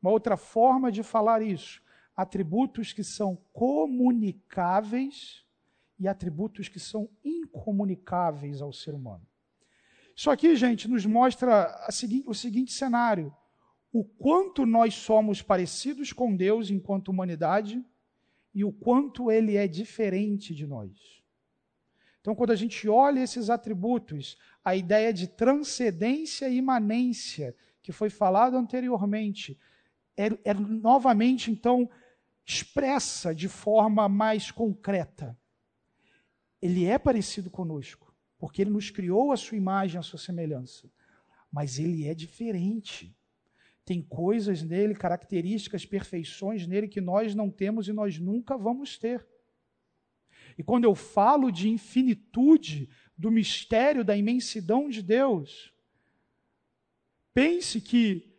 Uma 0.01 0.11
outra 0.11 0.37
forma 0.37 0.91
de 0.91 1.03
falar 1.03 1.43
isso 1.43 1.81
atributos 2.17 2.93
que 2.93 3.03
são 3.03 3.37
comunicáveis 3.53 5.45
e 5.99 6.07
atributos 6.07 6.69
que 6.69 6.79
são 6.79 7.09
incomunicáveis 7.25 8.61
ao 8.61 8.73
ser 8.73 8.95
humano. 8.95 9.27
Isso 10.15 10.31
aqui, 10.31 10.55
gente, 10.57 10.89
nos 10.89 11.07
mostra 11.07 11.75
o 12.27 12.35
seguinte 12.35 12.73
cenário: 12.73 13.35
o 13.93 14.03
quanto 14.03 14.65
nós 14.65 14.95
somos 14.95 15.43
parecidos 15.43 16.13
com 16.13 16.35
Deus 16.35 16.71
enquanto 16.71 17.09
humanidade 17.09 17.85
e 18.55 18.65
o 18.65 18.73
quanto 18.73 19.31
ele 19.31 19.57
é 19.57 19.69
diferente 19.69 20.55
de 20.55 20.67
nós. 20.67 21.23
Então, 22.21 22.35
quando 22.35 22.53
a 22.53 22.57
gente 22.57 22.89
olha 22.89 23.21
esses 23.21 23.51
atributos, 23.51 24.39
a 24.65 24.77
ideia 24.77 25.13
de 25.13 25.27
transcendência 25.27 26.49
e 26.49 26.57
imanência 26.57 27.55
que 27.83 27.93
foi 27.93 28.09
falado 28.09 28.57
anteriormente, 28.57 29.59
é, 30.17 30.27
é 30.45 30.55
novamente, 30.55 31.51
então, 31.51 31.91
expressa 32.47 33.35
de 33.35 33.49
forma 33.49 34.09
mais 34.09 34.51
concreta. 34.51 35.37
Ele 36.61 36.85
é 36.85 36.99
parecido 36.99 37.51
conosco, 37.51 38.15
porque 38.39 38.63
ele 38.63 38.71
nos 38.71 38.89
criou 38.89 39.33
a 39.33 39.37
sua 39.37 39.57
imagem, 39.57 39.99
a 39.99 40.03
sua 40.03 40.19
semelhança. 40.19 40.89
Mas 41.51 41.79
ele 41.79 42.07
é 42.07 42.15
diferente. 42.15 43.15
Tem 43.93 44.01
coisas 44.01 44.63
nele, 44.63 44.95
características, 44.95 45.85
perfeições 45.85 46.67
nele 46.67 46.89
que 46.89 46.99
nós 46.99 47.35
não 47.35 47.51
temos 47.51 47.89
e 47.89 47.93
nós 47.93 48.19
nunca 48.19 48.57
vamos 48.57 48.97
ter. 48.97 49.29
E 50.57 50.63
quando 50.63 50.85
eu 50.85 50.95
falo 50.95 51.51
de 51.51 51.69
infinitude, 51.69 52.89
do 53.19 53.31
mistério, 53.31 54.03
da 54.03 54.17
imensidão 54.17 54.89
de 54.89 55.03
Deus, 55.03 55.75
pense 57.35 57.83
que 57.83 58.35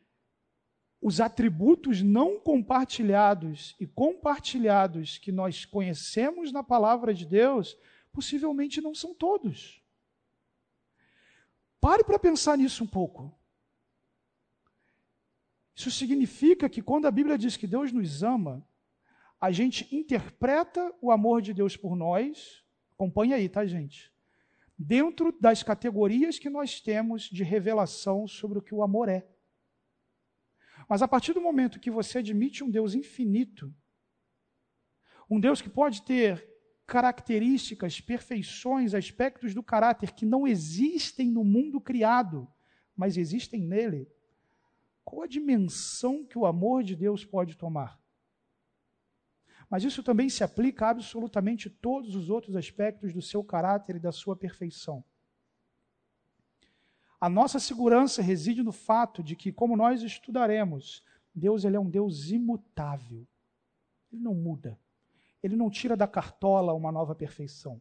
os 1.00 1.22
atributos 1.22 2.02
não 2.02 2.40
compartilhados 2.40 3.76
e 3.80 3.86
compartilhados 3.86 5.20
que 5.20 5.32
nós 5.32 5.66
conhecemos 5.66 6.52
na 6.52 6.64
palavra 6.64 7.14
de 7.14 7.28
Deus, 7.28 7.78
possivelmente 8.12 8.82
não 8.82 8.96
são 8.96 9.14
todos. 9.14 9.80
Pare 11.80 12.04
para 12.04 12.18
pensar 12.18 12.58
nisso 12.58 12.84
um 12.84 12.88
pouco. 12.88 13.40
Isso 15.76 15.90
significa 15.90 16.70
que 16.70 16.82
quando 16.82 17.08
a 17.08 17.12
Bíblia 17.12 17.38
diz 17.38 17.58
que 17.58 17.68
Deus 17.68 17.92
nos 17.92 18.22
ama, 18.24 18.66
a 19.42 19.52
gente 19.52 19.94
interpreta 19.94 20.94
o 21.02 21.12
amor 21.12 21.42
de 21.42 21.54
Deus 21.54 21.76
por 21.76 21.96
nós, 21.96 22.64
acompanha 22.94 23.36
aí, 23.36 23.50
tá, 23.50 23.66
gente? 23.66 24.12
Dentro 24.78 25.36
das 25.40 25.64
categorias 25.64 26.40
que 26.40 26.50
nós 26.50 26.80
temos 26.80 27.24
de 27.24 27.44
revelação 27.44 28.28
sobre 28.28 28.60
o 28.60 28.62
que 28.62 28.74
o 28.74 28.84
amor 28.84 29.10
é. 29.10 29.28
Mas 30.88 31.02
a 31.02 31.08
partir 31.08 31.34
do 31.34 31.42
momento 31.42 31.80
que 31.80 31.92
você 31.92 32.20
admite 32.20 32.64
um 32.64 32.70
Deus 32.70 32.94
infinito, 32.94 33.74
um 35.30 35.40
Deus 35.40 35.62
que 35.62 35.70
pode 35.70 36.04
ter 36.04 36.48
características, 36.86 38.00
perfeições, 38.00 38.94
aspectos 38.94 39.54
do 39.54 39.64
caráter 39.64 40.12
que 40.12 40.26
não 40.26 40.46
existem 40.48 41.32
no 41.32 41.44
mundo 41.44 41.80
criado, 41.80 42.48
mas 42.96 43.18
existem 43.18 43.62
nele, 43.62 44.08
qual 45.14 45.26
a 45.26 45.28
dimensão 45.28 46.26
que 46.26 46.40
o 46.40 46.46
amor 46.46 46.84
de 46.84 46.96
Deus 46.96 47.24
pode 47.24 47.56
tomar? 47.56 48.02
Mas 49.70 49.84
isso 49.84 50.02
também 50.02 50.28
se 50.28 50.44
aplica 50.44 50.88
a 50.88 50.90
absolutamente 50.90 51.70
todos 51.70 52.16
os 52.16 52.32
outros 52.32 52.56
aspectos 52.56 53.14
do 53.14 53.22
seu 53.22 53.44
caráter 53.44 53.98
e 53.98 54.00
da 54.00 54.12
sua 54.12 54.36
perfeição. 54.36 55.04
A 57.22 57.30
nossa 57.30 57.60
segurança 57.60 58.24
reside 58.24 58.64
no 58.64 58.72
fato 58.72 59.22
de 59.22 59.36
que, 59.36 59.52
como 59.52 59.78
nós 59.78 60.02
estudaremos, 60.02 61.04
Deus 61.34 61.64
ele 61.64 61.76
é 61.76 61.80
um 61.80 61.90
Deus 61.90 62.32
imutável. 62.32 63.28
Ele 64.12 64.22
não 64.22 64.34
muda. 64.34 64.80
Ele 65.44 65.56
não 65.56 65.70
tira 65.70 65.96
da 65.96 66.08
cartola 66.08 66.74
uma 66.74 66.92
nova 66.92 67.14
perfeição. 67.14 67.80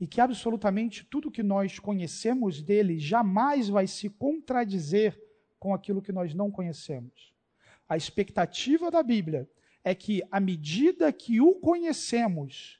e 0.00 0.06
que 0.08 0.20
absolutamente 0.20 1.04
tudo 1.04 1.30
que 1.30 1.42
nós 1.42 1.78
conhecemos 1.78 2.60
dele 2.60 2.98
jamais 2.98 3.68
vai 3.68 3.86
se 3.86 4.10
contradizer 4.10 5.23
com 5.64 5.72
aquilo 5.72 6.02
que 6.02 6.12
nós 6.12 6.34
não 6.34 6.50
conhecemos. 6.50 7.32
A 7.88 7.96
expectativa 7.96 8.90
da 8.90 9.02
Bíblia 9.02 9.48
é 9.82 9.94
que, 9.94 10.22
à 10.30 10.38
medida 10.38 11.10
que 11.10 11.40
o 11.40 11.54
conhecemos, 11.54 12.78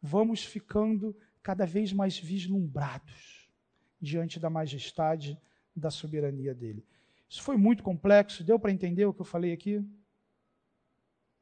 vamos 0.00 0.44
ficando 0.44 1.16
cada 1.42 1.66
vez 1.66 1.92
mais 1.92 2.16
vislumbrados 2.16 3.50
diante 4.00 4.38
da 4.38 4.48
majestade, 4.48 5.36
da 5.74 5.90
soberania 5.90 6.54
dele. 6.54 6.86
Isso 7.28 7.42
foi 7.42 7.56
muito 7.56 7.82
complexo, 7.82 8.44
deu 8.44 8.56
para 8.56 8.70
entender 8.70 9.04
o 9.04 9.12
que 9.12 9.22
eu 9.22 9.26
falei 9.26 9.52
aqui? 9.52 9.84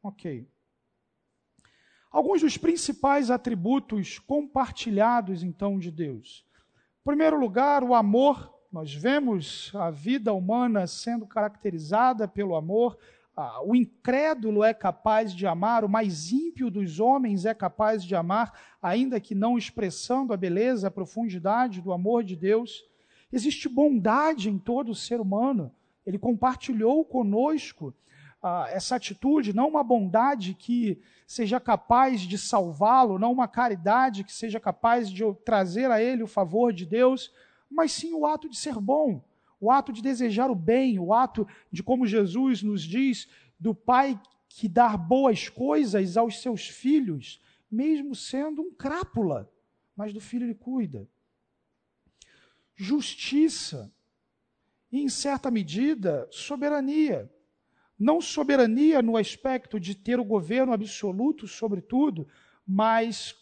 Ok. 0.03 0.49
Alguns 2.11 2.41
dos 2.41 2.57
principais 2.57 3.31
atributos 3.31 4.19
compartilhados, 4.19 5.43
então, 5.43 5.79
de 5.79 5.91
Deus. 5.91 6.43
Em 7.03 7.05
primeiro 7.05 7.39
lugar, 7.39 7.85
o 7.85 7.95
amor. 7.95 8.58
Nós 8.71 8.93
vemos 8.93 9.73
a 9.75 9.91
vida 9.91 10.35
humana 10.35 10.87
sendo 10.87 11.27
caracterizada 11.27 12.29
pelo 12.29 12.55
amor. 12.55 12.99
O 13.65 13.75
incrédulo 13.75 14.63
é 14.63 14.75
capaz 14.75 15.35
de 15.35 15.47
amar, 15.47 15.85
o 15.85 15.89
mais 15.89 16.31
ímpio 16.33 16.71
dos 16.71 17.01
homens 17.01 17.47
é 17.47 17.55
capaz 17.55 18.05
de 18.05 18.15
amar, 18.15 18.53
ainda 18.83 19.19
que 19.19 19.35
não 19.35 19.57
expressando 19.57 20.35
a 20.35 20.37
beleza, 20.37 20.89
a 20.89 20.91
profundidade 20.91 21.81
do 21.81 21.93
amor 21.93 22.23
de 22.23 22.37
Deus. 22.37 22.85
Existe 23.33 23.71
bondade 23.71 24.51
em 24.51 24.59
todo 24.59 24.91
o 24.91 24.95
ser 24.95 25.19
humano. 25.19 25.73
Ele 26.05 26.19
compartilhou 26.19 27.03
conosco 27.07 27.95
ah, 28.43 28.67
essa 28.69 28.97
atitude, 28.97 29.55
não 29.55 29.69
uma 29.69 29.83
bondade 29.83 30.53
que 30.53 31.01
seja 31.27 31.59
capaz 31.59 32.21
de 32.21 32.37
salvá-lo, 32.37 33.19
não 33.19 33.33
uma 33.33 33.49
caridade 33.49 34.25
que 34.25 34.33
seja 34.33 34.61
capaz 34.61 35.11
de 35.11 35.23
trazer 35.43 35.91
a 35.91 36.03
ele 36.03 36.23
o 36.23 36.29
favor 36.29 36.71
de 36.71 36.85
Deus, 36.85 37.33
mas 37.71 37.93
sim 37.93 38.13
o 38.13 38.27
ato 38.27 38.49
de 38.49 38.57
ser 38.57 38.75
bom, 38.75 39.25
o 39.61 39.71
ato 39.71 39.93
de 39.93 40.03
desejar 40.03 40.51
o 40.51 40.55
bem, 40.55 40.99
o 40.99 41.13
ato 41.13 41.47
de, 41.71 41.83
como 41.83 42.07
Jesus 42.07 42.63
nos 42.63 42.83
diz, 42.83 43.29
do 43.59 43.75
pai 43.75 44.21
que 44.49 44.69
dar 44.69 44.97
boas 44.97 45.49
coisas 45.49 46.17
aos 46.17 46.41
seus 46.41 46.69
filhos, 46.69 47.41
mesmo 47.71 48.15
sendo 48.15 48.63
um 48.63 48.73
crápula, 48.73 49.51
mas 49.95 50.13
do 50.13 50.21
filho 50.21 50.47
ele 50.47 50.55
cuida. 50.55 51.09
Justiça 52.75 53.93
e, 54.91 55.01
em 55.03 55.09
certa 55.09 55.51
medida, 55.51 56.27
soberania. 56.31 57.31
Não 57.99 58.21
soberania 58.21 59.03
no 59.03 59.17
aspecto 59.17 59.79
de 59.79 59.95
ter 59.95 60.21
o 60.21 60.25
governo 60.25 60.73
absoluto 60.73 61.49
sobre 61.49 61.81
tudo, 61.81 62.29
mas 62.67 63.35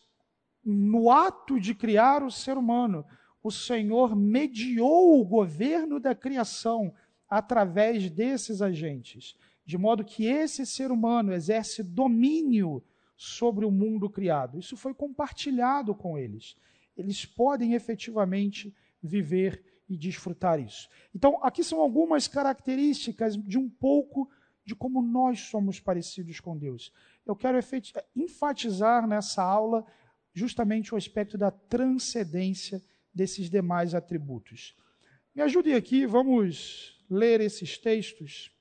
no 0.65 1.11
ato 1.11 1.61
de 1.61 1.75
criar 1.75 2.23
o 2.23 2.31
ser 2.31 2.57
humano, 2.57 3.05
o 3.47 3.51
Senhor 3.53 4.17
mediou 4.17 5.21
o 5.21 5.25
governo 5.25 6.01
da 6.01 6.17
criação 6.17 6.93
através 7.29 8.11
desses 8.11 8.61
agentes, 8.61 9.37
de 9.65 9.79
modo 9.79 10.05
que 10.05 10.27
esse 10.27 10.67
ser 10.67 10.91
humano 10.91 11.33
exerce 11.33 11.81
domínio 11.81 12.83
sobre 13.17 13.65
o 13.65 13.71
mundo 13.71 14.11
criado. 14.11 14.59
Isso 14.59 14.77
foi 14.77 14.93
compartilhado 14.93 15.95
com 15.95 16.19
eles. 16.19 16.57
Eles 16.97 17.25
podem 17.25 17.75
efetivamente 17.75 18.75
viver 19.01 19.63
e 19.89 19.97
desfrutar 19.97 20.59
isso. 20.59 20.89
Então, 21.15 21.39
aqui 21.41 21.63
são 21.63 21.81
algumas 21.81 22.27
características 22.27 23.37
de 23.37 23.57
um 23.57 23.71
pouco 23.71 24.29
de 24.65 24.75
como 24.75 25.01
nós 25.01 25.39
somos 25.43 25.79
parecidos 25.79 26.41
com 26.41 26.59
Deus. 26.59 26.93
Eu 27.25 27.37
quero 27.37 27.61
enfatizar 28.17 29.07
nessa 29.07 29.41
aula 29.41 29.87
justamente 30.35 30.93
o 30.93 30.97
aspecto 30.97 31.39
da 31.39 31.53
transcendência 31.53 32.83
desses 33.17 33.49
demais 33.49 33.95
atributos. 33.95 34.77
Me 35.35 35.43
ajudem 35.43 35.75
aqui, 35.75 36.07
vamos 36.07 37.03
ler 37.11 37.41
esses 37.41 37.79
textos. 37.79 38.53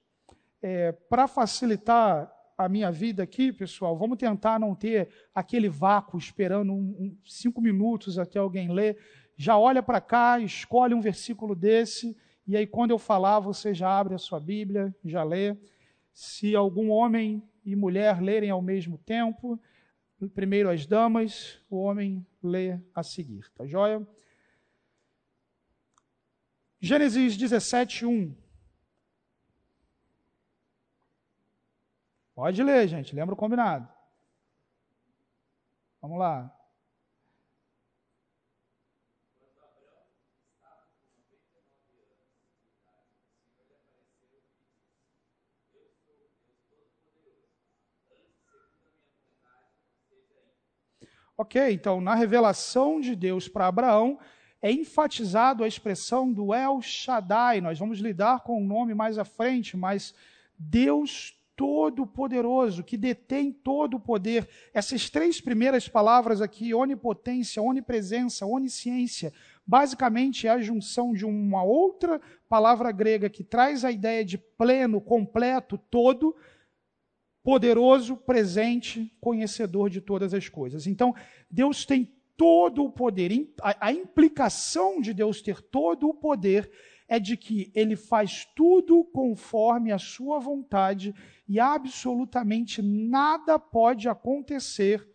É, 0.61 0.91
Para 0.91 1.27
facilitar 1.27 2.31
a 2.57 2.69
minha 2.69 2.89
vida 2.89 3.21
aqui, 3.21 3.51
pessoal, 3.51 3.97
vamos 3.97 4.17
tentar 4.17 4.57
não 4.57 4.73
ter 4.73 5.09
aquele 5.33 5.67
vácuo 5.67 6.17
esperando 6.17 6.71
um, 6.71 6.95
um, 6.97 7.17
cinco 7.25 7.59
minutos 7.61 8.17
até 8.17 8.39
alguém 8.39 8.71
ler 8.71 8.97
já 9.37 9.57
olha 9.57 9.83
para 9.83 9.99
cá, 9.99 10.39
escolhe 10.39 10.93
um 10.93 11.01
versículo 11.01 11.55
desse, 11.55 12.15
e 12.47 12.55
aí 12.55 12.65
quando 12.65 12.91
eu 12.91 12.97
falar, 12.97 13.39
você 13.39 13.73
já 13.73 13.89
abre 13.89 14.15
a 14.15 14.17
sua 14.17 14.39
Bíblia, 14.39 14.95
já 15.03 15.23
lê. 15.23 15.57
Se 16.13 16.55
algum 16.55 16.89
homem 16.89 17.43
e 17.65 17.75
mulher 17.75 18.21
lerem 18.21 18.49
ao 18.49 18.61
mesmo 18.61 18.97
tempo, 18.97 19.59
primeiro 20.33 20.69
as 20.69 20.85
damas, 20.85 21.59
o 21.69 21.77
homem 21.77 22.25
lê 22.41 22.79
a 22.93 23.03
seguir, 23.03 23.51
tá 23.53 23.65
joia? 23.65 24.07
Gênesis 26.79 27.37
17, 27.37 28.05
1. 28.05 28.35
Pode 32.35 32.61
ler, 32.61 32.87
gente, 32.87 33.15
lembra 33.15 33.33
o 33.33 33.37
combinado. 33.37 33.87
Vamos 36.01 36.19
lá. 36.19 36.51
Ok, 51.37 51.71
então 51.71 51.99
na 51.99 52.15
revelação 52.15 53.01
de 53.01 53.13
Deus 53.13 53.49
para 53.49 53.67
Abraão 53.67 54.17
é 54.65 54.71
enfatizado 54.71 55.63
a 55.63 55.67
expressão 55.67 56.33
do 56.33 56.51
El 56.51 56.81
Shaddai. 56.81 57.61
Nós 57.61 57.77
vamos 57.77 57.99
lidar 57.99 58.39
com 58.39 58.59
o 58.59 58.65
nome 58.65 58.95
mais 58.95 59.19
à 59.19 59.23
frente, 59.23 59.77
mas 59.77 60.11
Deus 60.57 61.39
Todo-Poderoso, 61.55 62.83
que 62.83 62.97
detém 62.97 63.51
todo 63.51 63.97
o 63.97 63.99
poder. 63.99 64.49
Essas 64.73 65.07
três 65.07 65.39
primeiras 65.39 65.87
palavras 65.87 66.41
aqui, 66.41 66.73
onipotência, 66.73 67.61
onipresença, 67.61 68.47
onisciência, 68.47 69.31
basicamente 69.67 70.47
é 70.47 70.49
a 70.49 70.59
junção 70.59 71.13
de 71.13 71.27
uma 71.27 71.61
outra 71.63 72.19
palavra 72.49 72.91
grega 72.91 73.29
que 73.29 73.43
traz 73.43 73.85
a 73.85 73.91
ideia 73.91 74.25
de 74.25 74.39
pleno, 74.39 74.99
completo, 74.99 75.77
todo, 75.77 76.35
poderoso, 77.43 78.17
presente, 78.17 79.15
conhecedor 79.21 79.91
de 79.91 80.01
todas 80.01 80.33
as 80.33 80.49
coisas. 80.49 80.87
Então, 80.87 81.13
Deus 81.51 81.85
tem 81.85 82.14
todo 82.37 82.83
o 82.83 82.91
poder. 82.91 83.53
A, 83.61 83.91
implicação 83.91 85.01
de 85.01 85.13
Deus 85.13 85.41
ter 85.41 85.61
todo 85.61 86.07
o 86.07 86.13
poder 86.13 86.71
é 87.07 87.19
de 87.19 87.37
que 87.37 87.71
ele 87.75 87.95
faz 87.95 88.45
tudo 88.55 89.03
conforme 89.05 89.91
a 89.91 89.97
sua 89.97 90.39
vontade 90.39 91.13
e 91.47 91.59
absolutamente 91.59 92.81
nada 92.81 93.59
pode 93.59 94.09
acontecer 94.09 95.07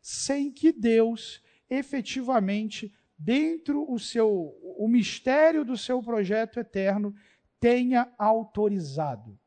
sem 0.00 0.50
que 0.50 0.72
Deus 0.72 1.42
efetivamente 1.70 2.94
dentro 3.18 3.90
o 3.90 3.98
seu 3.98 4.54
o 4.78 4.86
mistério 4.86 5.64
do 5.64 5.76
seu 5.76 6.00
projeto 6.00 6.60
eterno 6.60 7.14
tenha 7.58 8.12
autorizado. 8.16 9.38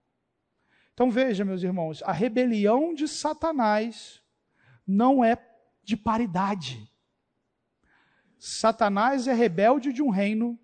Então 0.94 1.10
veja, 1.10 1.46
meus 1.46 1.64
irmãos, 1.64 2.04
a 2.04 2.12
rebelião 2.12 2.94
de 2.94 3.08
Satanás 3.08 4.22
não 4.86 5.24
é 5.24 5.38
de 5.84 5.96
paridade. 5.96 6.91
Satanás 8.44 9.28
é 9.28 9.34
rebelde 9.34 9.94
de 9.94 10.02
um 10.02 10.10
reino 10.10 10.60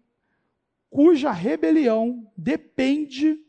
cuja 0.89 1.31
rebelião 1.31 2.27
depende 2.35 3.39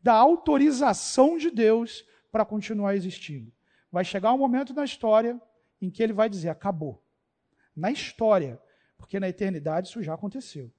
da 0.00 0.12
autorização 0.14 1.36
de 1.36 1.50
Deus 1.50 2.06
para 2.30 2.44
continuar 2.44 2.94
existindo. 2.94 3.52
Vai 3.90 4.04
chegar 4.04 4.32
um 4.32 4.38
momento 4.38 4.72
na 4.72 4.84
história 4.84 5.42
em 5.80 5.90
que 5.90 6.00
ele 6.00 6.12
vai 6.12 6.28
dizer: 6.28 6.48
acabou. 6.48 7.02
Na 7.74 7.90
história, 7.90 8.62
porque 8.96 9.18
na 9.18 9.28
eternidade 9.28 9.88
isso 9.88 10.00
já 10.00 10.14
aconteceu. 10.14 10.72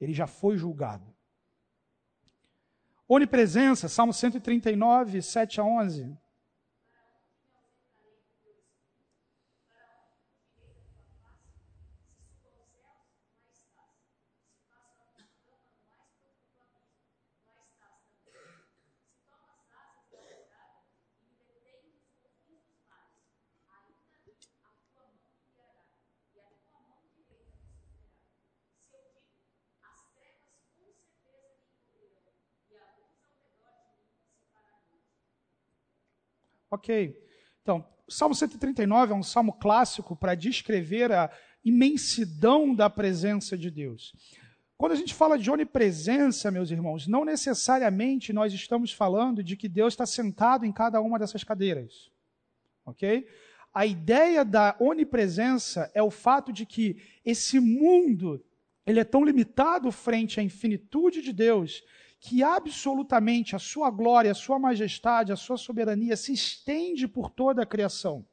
Ele 0.00 0.12
já 0.12 0.28
foi 0.28 0.56
julgado. 0.56 1.12
Onipresença, 3.08 3.88
Salmo 3.88 4.12
139, 4.12 5.20
7 5.22 5.60
a 5.60 5.64
11. 5.64 6.16
Ok. 36.72 37.14
Então, 37.60 37.86
o 38.08 38.10
Salmo 38.10 38.34
139 38.34 39.12
é 39.12 39.14
um 39.14 39.22
salmo 39.22 39.52
clássico 39.52 40.16
para 40.16 40.34
descrever 40.34 41.12
a 41.12 41.30
imensidão 41.62 42.74
da 42.74 42.88
presença 42.88 43.58
de 43.58 43.70
Deus. 43.70 44.14
Quando 44.78 44.92
a 44.92 44.96
gente 44.96 45.12
fala 45.12 45.38
de 45.38 45.50
onipresença, 45.50 46.50
meus 46.50 46.70
irmãos, 46.70 47.06
não 47.06 47.26
necessariamente 47.26 48.32
nós 48.32 48.54
estamos 48.54 48.90
falando 48.90 49.44
de 49.44 49.54
que 49.54 49.68
Deus 49.68 49.92
está 49.92 50.06
sentado 50.06 50.64
em 50.64 50.72
cada 50.72 50.98
uma 51.02 51.18
dessas 51.18 51.44
cadeiras. 51.44 52.10
Ok? 52.86 53.28
A 53.74 53.84
ideia 53.84 54.42
da 54.42 54.74
onipresença 54.80 55.90
é 55.94 56.02
o 56.02 56.10
fato 56.10 56.50
de 56.54 56.64
que 56.64 56.96
esse 57.22 57.60
mundo 57.60 58.42
ele 58.86 58.98
é 58.98 59.04
tão 59.04 59.22
limitado 59.22 59.92
frente 59.92 60.40
à 60.40 60.42
infinitude 60.42 61.20
de 61.20 61.34
Deus 61.34 61.84
que 62.24 62.40
absolutamente 62.40 63.56
a 63.56 63.58
sua 63.58 63.90
glória, 63.90 64.30
a 64.30 64.34
sua 64.34 64.56
majestade, 64.56 65.32
a 65.32 65.36
sua 65.36 65.56
soberania 65.56 66.16
se 66.16 66.32
estende 66.32 67.08
por 67.08 67.28
toda 67.28 67.64
a 67.64 67.66
criação. 67.66 68.24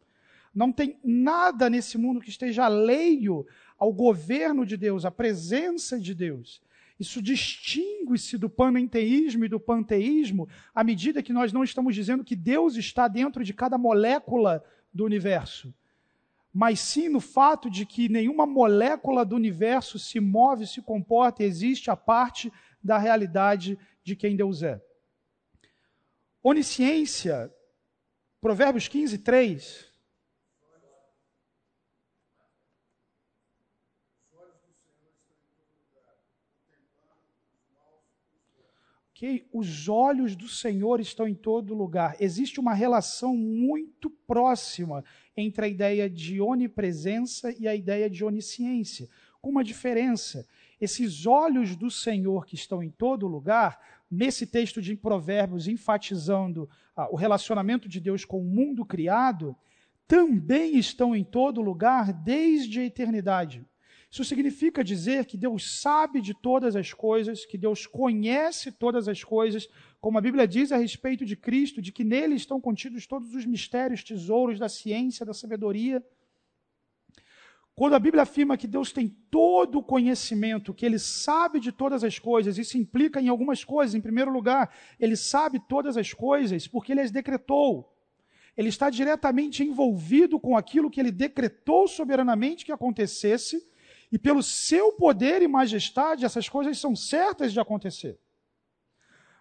Não 0.54 0.72
tem 0.72 1.00
nada 1.04 1.72
nesse 1.72 1.98
mundo 1.98 2.22
que 2.22 2.30
esteja 2.30 2.66
alheio 2.66 3.48
ao 3.80 3.92
governo 3.92 4.64
de 4.64 4.78
Deus, 4.78 5.06
à 5.06 5.12
presença 5.12 6.00
de 6.00 6.14
Deus. 6.14 6.62
Isso 7.00 7.20
distingue-se 7.20 8.38
do 8.38 8.48
panenteísmo 8.48 9.46
e 9.46 9.50
do 9.50 9.60
panteísmo 9.60 10.48
à 10.74 10.84
medida 10.84 11.24
que 11.24 11.34
nós 11.34 11.52
não 11.52 11.64
estamos 11.64 11.96
dizendo 11.96 12.24
que 12.24 12.36
Deus 12.36 12.76
está 12.76 13.08
dentro 13.08 13.44
de 13.44 13.56
cada 13.56 13.76
molécula 13.76 14.64
do 14.94 15.04
universo, 15.04 15.74
mas 16.54 16.80
sim 16.80 17.10
no 17.10 17.20
fato 17.20 17.72
de 17.72 17.88
que 17.88 18.08
nenhuma 18.08 18.46
molécula 18.46 19.26
do 19.26 19.36
universo 19.36 19.98
se 19.98 20.20
move, 20.20 20.68
se 20.68 20.80
comporta, 20.80 21.44
existe 21.44 21.90
a 21.90 21.96
parte 21.96 22.54
da 22.84 22.98
realidade 22.98 23.78
de 24.04 24.16
quem 24.16 24.36
Deus 24.36 24.64
é. 24.64 24.82
Onisciência, 26.42 27.54
Provérbios 28.40 28.88
15, 28.88 29.18
3, 29.20 29.90
que 39.20 39.46
os 39.52 39.90
olhos 39.90 40.34
do 40.34 40.48
Senhor 40.48 41.02
estão 41.02 41.28
em 41.28 41.36
todo 41.36 41.76
lugar. 41.76 42.16
Existe 42.22 42.58
uma 42.58 42.74
relação 42.74 43.36
muito 43.36 44.10
próxima 44.10 45.04
entre 45.36 45.66
a 45.66 45.68
ideia 45.68 46.10
de 46.10 46.40
onipresença 46.40 47.54
e 47.60 47.68
a 47.68 47.76
ideia 47.76 48.10
de 48.10 48.24
onisciência, 48.24 49.10
com 49.42 49.50
uma 49.50 49.62
diferença. 49.62 50.48
Esses 50.80 51.26
olhos 51.26 51.76
do 51.76 51.92
Senhor 51.92 52.46
que 52.46 52.56
estão 52.56 52.82
em 52.82 52.90
todo 52.90 53.28
lugar, 53.28 53.80
nesse 54.10 54.48
texto 54.48 54.82
de 54.82 54.96
Provérbios 54.96 55.68
enfatizando 55.68 56.70
ah, 56.96 57.08
o 57.12 57.16
relacionamento 57.16 57.88
de 57.88 58.00
Deus 58.00 58.24
com 58.24 58.40
o 58.40 58.46
mundo 58.46 58.86
criado, 58.86 59.56
também 60.08 60.78
estão 60.78 61.16
em 61.16 61.24
todo 61.24 61.62
lugar 61.62 62.12
desde 62.12 62.80
a 62.80 62.86
eternidade. 62.86 63.66
Isso 64.12 64.24
significa 64.24 64.84
dizer 64.84 65.26
que 65.26 65.38
Deus 65.38 65.82
sabe 65.82 66.20
de 66.20 66.34
todas 66.34 66.76
as 66.76 66.92
coisas, 66.92 67.46
que 67.46 67.60
Deus 67.60 67.86
conhece 67.86 68.72
todas 68.72 69.08
as 69.08 69.24
coisas, 69.24 69.70
como 70.02 70.18
a 70.18 70.22
Bíblia 70.22 70.48
diz 70.48 70.72
a 70.72 70.78
respeito 70.78 71.24
de 71.24 71.36
Cristo, 71.36 71.80
de 71.80 71.92
que 71.92 72.04
nele 72.04 72.34
estão 72.34 72.60
contidos 72.60 73.06
todos 73.06 73.36
os 73.36 73.46
mistérios, 73.46 74.04
tesouros 74.04 74.58
da 74.58 74.68
ciência, 74.68 75.24
da 75.24 75.34
sabedoria. 75.34 76.04
Quando 77.80 77.94
a 77.94 78.00
Bíblia 78.00 78.24
afirma 78.24 78.58
que 78.58 78.68
Deus 78.68 78.92
tem 78.92 79.08
todo 79.32 79.80
o 79.80 79.82
conhecimento, 79.82 80.74
que 80.74 80.86
Ele 80.86 81.00
sabe 81.00 81.62
de 81.62 81.72
todas 81.72 82.04
as 82.04 82.20
coisas, 82.20 82.58
isso 82.58 82.78
implica 82.78 83.22
em 83.22 83.30
algumas 83.30 83.64
coisas. 83.64 83.96
Em 83.96 84.02
primeiro 84.02 84.30
lugar, 84.30 84.70
Ele 85.00 85.16
sabe 85.16 85.62
todas 85.62 85.96
as 85.96 86.12
coisas 86.12 86.68
porque 86.68 86.92
Ele 86.92 87.00
as 87.00 87.10
decretou. 87.10 87.90
Ele 88.58 88.68
está 88.68 88.90
diretamente 88.90 89.64
envolvido 89.64 90.38
com 90.42 90.58
aquilo 90.58 90.92
que 90.92 91.00
Ele 91.00 91.10
decretou 91.10 91.88
soberanamente 91.88 92.66
que 92.66 92.74
acontecesse 92.74 93.66
e 94.12 94.20
pelo 94.20 94.44
seu 94.44 94.92
poder 94.92 95.42
e 95.42 95.48
majestade, 95.48 96.26
essas 96.26 96.50
coisas 96.50 96.78
são 96.78 96.98
certas 96.98 97.54
de 97.54 97.62
acontecer. 97.62 98.20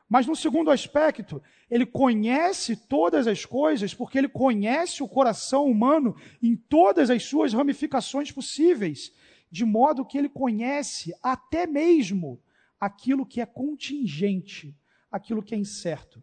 Mas 0.08 0.26
no 0.26 0.34
segundo 0.34 0.70
aspecto, 0.70 1.42
ele 1.70 1.84
conhece 1.84 2.76
todas 2.76 3.26
as 3.26 3.44
coisas, 3.44 3.92
porque 3.92 4.16
ele 4.16 4.28
conhece 4.28 5.02
o 5.02 5.08
coração 5.08 5.66
humano 5.66 6.16
em 6.42 6.56
todas 6.56 7.10
as 7.10 7.24
suas 7.24 7.52
ramificações 7.52 8.32
possíveis, 8.32 9.12
de 9.50 9.64
modo 9.64 10.04
que 10.04 10.16
ele 10.16 10.28
conhece 10.28 11.14
até 11.22 11.66
mesmo 11.66 12.40
aquilo 12.80 13.26
que 13.26 13.40
é 13.40 13.46
contingente, 13.46 14.74
aquilo 15.10 15.42
que 15.42 15.54
é 15.54 15.58
incerto. 15.58 16.22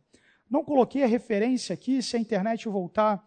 Não 0.50 0.64
coloquei 0.64 1.04
a 1.04 1.08
referência 1.08 1.74
aqui, 1.74 2.02
se 2.02 2.16
a 2.16 2.20
internet 2.20 2.68
voltar 2.68 3.24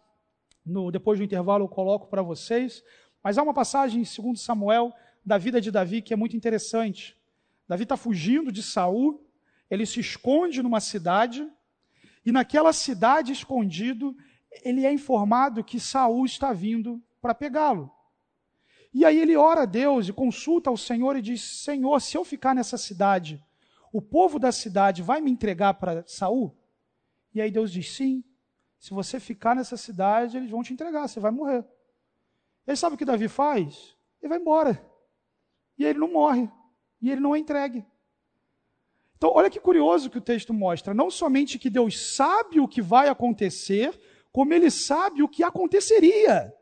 no, 0.65 0.91
depois 0.91 1.19
do 1.19 1.25
intervalo 1.25 1.65
eu 1.65 1.69
coloco 1.69 2.07
para 2.07 2.21
vocês, 2.21 2.83
mas 3.23 3.37
há 3.37 3.43
uma 3.43 3.53
passagem 3.53 4.01
em 4.01 4.23
2 4.23 4.41
Samuel 4.41 4.93
da 5.25 5.37
vida 5.37 5.61
de 5.61 5.71
Davi 5.71 6.01
que 6.01 6.13
é 6.13 6.17
muito 6.17 6.35
interessante. 6.35 7.17
Davi 7.67 7.83
está 7.83 7.95
fugindo 7.95 8.51
de 8.51 8.63
Saul, 8.63 9.23
ele 9.69 9.85
se 9.85 9.99
esconde 9.99 10.61
numa 10.61 10.79
cidade, 10.79 11.47
e 12.25 12.31
naquela 12.31 12.73
cidade 12.73 13.31
escondido, 13.31 14.15
ele 14.63 14.85
é 14.85 14.91
informado 14.91 15.63
que 15.63 15.79
Saul 15.79 16.25
está 16.25 16.51
vindo 16.51 17.01
para 17.21 17.33
pegá-lo. 17.33 17.91
E 18.93 19.05
aí 19.05 19.19
ele 19.19 19.35
ora 19.35 19.61
a 19.61 19.65
Deus 19.65 20.07
e 20.07 20.13
consulta 20.13 20.69
ao 20.69 20.77
Senhor 20.77 21.15
e 21.15 21.21
diz: 21.21 21.41
Senhor, 21.41 21.99
se 22.01 22.17
eu 22.17 22.25
ficar 22.25 22.55
nessa 22.55 22.77
cidade, 22.77 23.43
o 23.93 24.01
povo 24.01 24.39
da 24.39 24.51
cidade 24.51 25.03
vai 25.03 25.21
me 25.21 25.29
entregar 25.29 25.75
para 25.75 26.03
Saul? 26.07 26.57
E 27.33 27.41
aí 27.41 27.51
Deus 27.51 27.71
diz: 27.71 27.91
Sim. 27.91 28.23
Se 28.79 28.91
você 28.91 29.19
ficar 29.19 29.57
nessa 29.57 29.75
cidade, 29.75 30.37
eles 30.37 30.49
vão 30.49 30.63
te 30.63 30.71
entregar, 30.71 31.07
você 31.07 31.19
vai 31.19 31.31
morrer. 31.31 31.65
Ele 32.65 32.77
sabe 32.77 32.95
o 32.95 32.97
que 32.97 33.03
Davi 33.03 33.27
faz? 33.27 33.93
Ele 34.21 34.29
vai 34.29 34.39
embora 34.39 34.89
e 35.79 35.85
ele 35.85 35.97
não 35.97 36.11
morre, 36.11 36.51
e 37.01 37.09
ele 37.09 37.21
não 37.21 37.33
é 37.33 37.39
entregue. 37.39 37.85
Então, 39.19 39.33
olha 39.35 39.49
que 39.49 39.59
curioso 39.59 40.09
que 40.09 40.17
o 40.17 40.21
texto 40.21 40.53
mostra. 40.53 40.93
Não 40.93 41.11
somente 41.11 41.59
que 41.59 41.69
Deus 41.69 42.15
sabe 42.15 42.57
o 42.61 42.67
que 42.69 42.81
vai 42.81 43.09
acontecer, 43.09 43.99
como 44.31 44.53
ele 44.53 44.71
sabe 44.71 45.21
o 45.21 45.27
que 45.27 45.43
aconteceria 45.43 46.53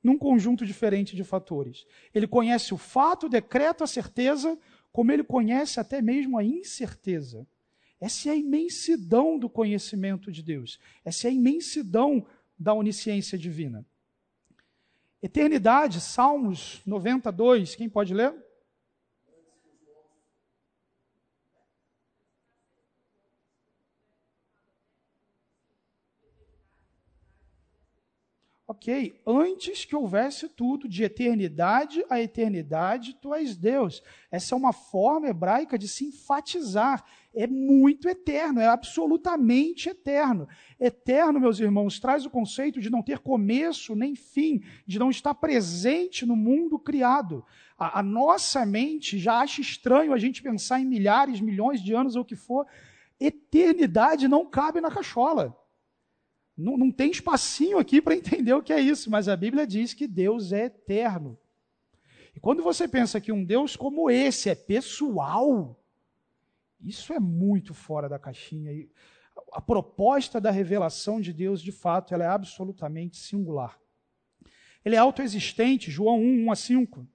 num 0.00 0.16
conjunto 0.16 0.64
diferente 0.64 1.16
de 1.16 1.24
fatores. 1.24 1.84
Ele 2.14 2.28
conhece 2.28 2.72
o 2.72 2.76
fato, 2.76 3.26
o 3.26 3.28
decreto, 3.28 3.82
a 3.82 3.86
certeza, 3.88 4.56
como 4.92 5.10
ele 5.10 5.24
conhece 5.24 5.80
até 5.80 6.00
mesmo 6.00 6.38
a 6.38 6.44
incerteza. 6.44 7.44
Essa 8.00 8.28
é 8.28 8.32
a 8.32 8.36
imensidão 8.36 9.36
do 9.36 9.50
conhecimento 9.50 10.30
de 10.30 10.44
Deus. 10.44 10.78
Essa 11.04 11.26
é 11.26 11.30
a 11.30 11.34
imensidão 11.34 12.24
da 12.56 12.74
onisciência 12.74 13.36
divina. 13.36 13.84
Eternidade, 15.20 16.00
Salmos 16.00 16.80
92, 16.86 17.74
quem 17.74 17.88
pode 17.88 18.14
ler? 18.14 18.32
Ok, 28.76 29.18
antes 29.26 29.86
que 29.86 29.96
houvesse 29.96 30.50
tudo, 30.50 30.86
de 30.86 31.02
eternidade 31.02 32.04
a 32.10 32.20
eternidade, 32.20 33.16
tu 33.22 33.34
és 33.34 33.56
Deus. 33.56 34.02
Essa 34.30 34.54
é 34.54 34.58
uma 34.58 34.72
forma 34.74 35.28
hebraica 35.28 35.78
de 35.78 35.88
se 35.88 36.04
enfatizar. 36.04 37.02
É 37.34 37.46
muito 37.46 38.06
eterno, 38.06 38.60
é 38.60 38.68
absolutamente 38.68 39.88
eterno. 39.88 40.46
Eterno, 40.78 41.40
meus 41.40 41.58
irmãos, 41.58 41.98
traz 41.98 42.26
o 42.26 42.30
conceito 42.30 42.78
de 42.78 42.90
não 42.90 43.02
ter 43.02 43.18
começo 43.20 43.96
nem 43.96 44.14
fim, 44.14 44.62
de 44.86 44.98
não 44.98 45.08
estar 45.08 45.32
presente 45.32 46.26
no 46.26 46.36
mundo 46.36 46.78
criado. 46.78 47.42
A, 47.78 48.00
a 48.00 48.02
nossa 48.02 48.66
mente 48.66 49.18
já 49.18 49.40
acha 49.40 49.62
estranho 49.62 50.12
a 50.12 50.18
gente 50.18 50.42
pensar 50.42 50.80
em 50.80 50.84
milhares, 50.84 51.40
milhões 51.40 51.82
de 51.82 51.94
anos 51.94 52.14
ou 52.14 52.22
o 52.22 52.26
que 52.26 52.36
for. 52.36 52.66
Eternidade 53.18 54.28
não 54.28 54.44
cabe 54.44 54.82
na 54.82 54.90
cachola. 54.90 55.56
Não, 56.56 56.76
não 56.76 56.90
tem 56.90 57.10
espacinho 57.10 57.78
aqui 57.78 58.00
para 58.00 58.14
entender 58.14 58.54
o 58.54 58.62
que 58.62 58.72
é 58.72 58.80
isso, 58.80 59.10
mas 59.10 59.28
a 59.28 59.36
Bíblia 59.36 59.66
diz 59.66 59.92
que 59.92 60.06
Deus 60.06 60.52
é 60.52 60.64
eterno. 60.64 61.38
E 62.34 62.40
quando 62.40 62.62
você 62.62 62.86
pensa 62.88 63.20
que 63.20 63.32
um 63.32 63.44
Deus 63.44 63.76
como 63.76 64.10
esse 64.10 64.48
é 64.48 64.54
pessoal, 64.54 65.78
isso 66.80 67.12
é 67.12 67.20
muito 67.20 67.74
fora 67.74 68.08
da 68.08 68.18
caixinha. 68.18 68.72
A 69.52 69.60
proposta 69.60 70.40
da 70.40 70.50
revelação 70.50 71.20
de 71.20 71.32
Deus, 71.32 71.60
de 71.60 71.72
fato, 71.72 72.14
ela 72.14 72.24
é 72.24 72.28
absolutamente 72.28 73.16
singular. 73.16 73.78
Ele 74.84 74.94
é 74.94 74.98
autoexistente, 74.98 75.90
João 75.90 76.20
1, 76.20 76.46
1 76.46 76.52
a 76.52 76.56
5. 76.56 77.08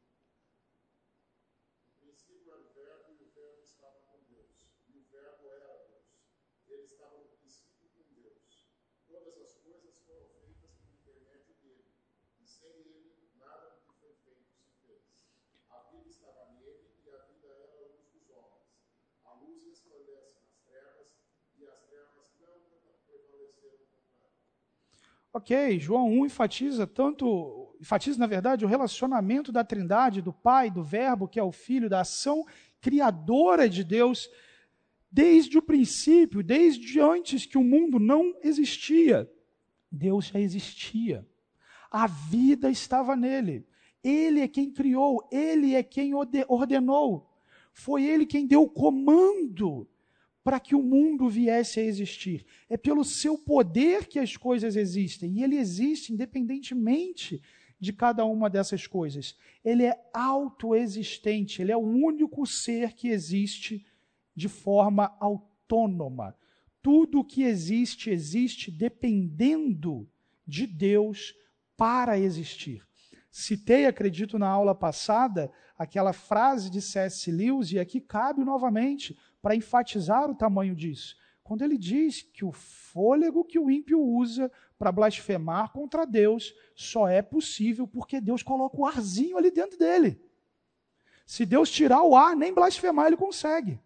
Ok, 25.33 25.79
João 25.79 26.09
1 26.09 26.25
enfatiza 26.25 26.85
tanto, 26.85 27.73
enfatiza 27.79 28.19
na 28.19 28.27
verdade 28.27 28.65
o 28.65 28.67
relacionamento 28.67 29.49
da 29.49 29.63
Trindade, 29.63 30.21
do 30.21 30.33
Pai, 30.33 30.69
do 30.69 30.83
Verbo, 30.83 31.27
que 31.27 31.39
é 31.39 31.43
o 31.43 31.53
Filho, 31.53 31.89
da 31.89 32.01
ação 32.01 32.45
criadora 32.81 33.69
de 33.69 33.81
Deus 33.83 34.29
desde 35.09 35.57
o 35.57 35.61
princípio, 35.61 36.43
desde 36.43 36.99
antes 36.99 37.45
que 37.45 37.57
o 37.57 37.63
mundo 37.63 37.97
não 37.97 38.35
existia. 38.43 39.29
Deus 39.89 40.25
já 40.27 40.39
existia. 40.39 41.25
A 41.89 42.07
vida 42.07 42.69
estava 42.69 43.15
nele. 43.15 43.65
Ele 44.03 44.41
é 44.41 44.47
quem 44.47 44.69
criou, 44.71 45.27
ele 45.31 45.75
é 45.75 45.83
quem 45.83 46.13
ordenou. 46.47 47.29
Foi 47.71 48.03
ele 48.03 48.25
quem 48.25 48.45
deu 48.45 48.63
o 48.63 48.69
comando 48.69 49.87
para 50.43 50.59
que 50.59 50.75
o 50.75 50.81
mundo 50.81 51.29
viesse 51.29 51.79
a 51.79 51.83
existir. 51.83 52.45
É 52.69 52.75
pelo 52.75 53.03
seu 53.03 53.37
poder 53.37 54.07
que 54.07 54.19
as 54.19 54.35
coisas 54.35 54.75
existem. 54.75 55.33
E 55.33 55.43
ele 55.43 55.57
existe 55.57 56.13
independentemente 56.13 57.41
de 57.79 57.93
cada 57.93 58.25
uma 58.25 58.49
dessas 58.49 58.85
coisas. 58.87 59.35
Ele 59.63 59.83
é 59.85 59.99
autoexistente, 60.13 61.61
ele 61.61 61.71
é 61.71 61.77
o 61.77 61.79
único 61.79 62.45
ser 62.45 62.93
que 62.93 63.09
existe 63.09 63.85
de 64.35 64.47
forma 64.47 65.15
autônoma. 65.19 66.35
Tudo 66.81 67.23
que 67.23 67.43
existe, 67.43 68.09
existe 68.09 68.71
dependendo 68.71 70.07
de 70.47 70.65
Deus 70.65 71.35
para 71.77 72.17
existir. 72.19 72.87
Citei, 73.31 73.85
acredito, 73.85 74.37
na 74.37 74.47
aula 74.47 74.75
passada, 74.75 75.51
aquela 75.77 76.11
frase 76.11 76.69
de 76.69 76.81
C.S. 76.81 77.31
Lewis, 77.31 77.71
e 77.71 77.79
aqui 77.79 78.01
cabe 78.01 78.43
novamente 78.43 79.17
para 79.41 79.55
enfatizar 79.55 80.29
o 80.29 80.35
tamanho 80.35 80.75
disso. 80.75 81.17
Quando 81.43 81.63
ele 81.63 81.77
diz 81.77 82.21
que 82.21 82.45
o 82.45 82.51
fôlego 82.51 83.43
que 83.43 83.59
o 83.59 83.69
ímpio 83.69 83.99
usa 83.99 84.51
para 84.77 84.91
blasfemar 84.91 85.71
contra 85.71 86.05
Deus 86.05 86.53
só 86.75 87.07
é 87.07 87.21
possível 87.21 87.87
porque 87.87 88.21
Deus 88.21 88.43
coloca 88.43 88.77
o 88.77 88.85
arzinho 88.85 89.37
ali 89.37 89.51
dentro 89.51 89.77
dele. 89.77 90.21
Se 91.25 91.45
Deus 91.45 91.69
tirar 91.69 92.03
o 92.03 92.15
ar, 92.15 92.35
nem 92.35 92.53
blasfemar 92.53 93.07
ele 93.07 93.17
consegue. 93.17 93.79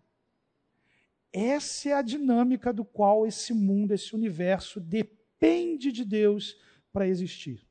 Essa 1.32 1.90
é 1.90 1.94
a 1.94 2.02
dinâmica 2.02 2.72
do 2.72 2.86
qual 2.86 3.28
esse 3.28 3.54
mundo, 3.54 3.94
esse 3.94 4.16
universo 4.16 4.80
depende 4.80 5.92
de 5.92 6.06
Deus 6.06 6.58
para 6.94 7.08
existir. 7.08 7.68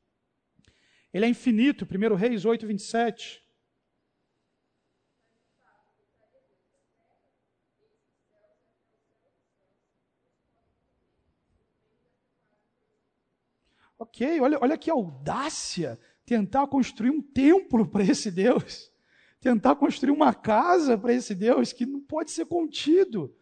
Ele 1.11 1.25
é 1.25 1.29
infinito, 1.29 1.85
1 1.85 2.15
Reis 2.15 2.45
8, 2.45 2.67
27. 2.67 3.44
Ok, 13.97 14.41
olha, 14.41 14.57
olha 14.61 14.77
que 14.77 14.89
audácia 14.89 15.99
tentar 16.25 16.67
construir 16.67 17.11
um 17.11 17.21
templo 17.21 17.87
para 17.87 18.03
esse 18.03 18.29
Deus, 18.29 18.91
tentar 19.39 19.75
construir 19.75 20.11
uma 20.11 20.33
casa 20.33 20.97
para 20.97 21.13
esse 21.13 21.33
Deus 21.33 21.71
que 21.71 21.85
não 21.85 22.01
pode 22.01 22.31
ser 22.31 22.45
contido. 22.45 23.33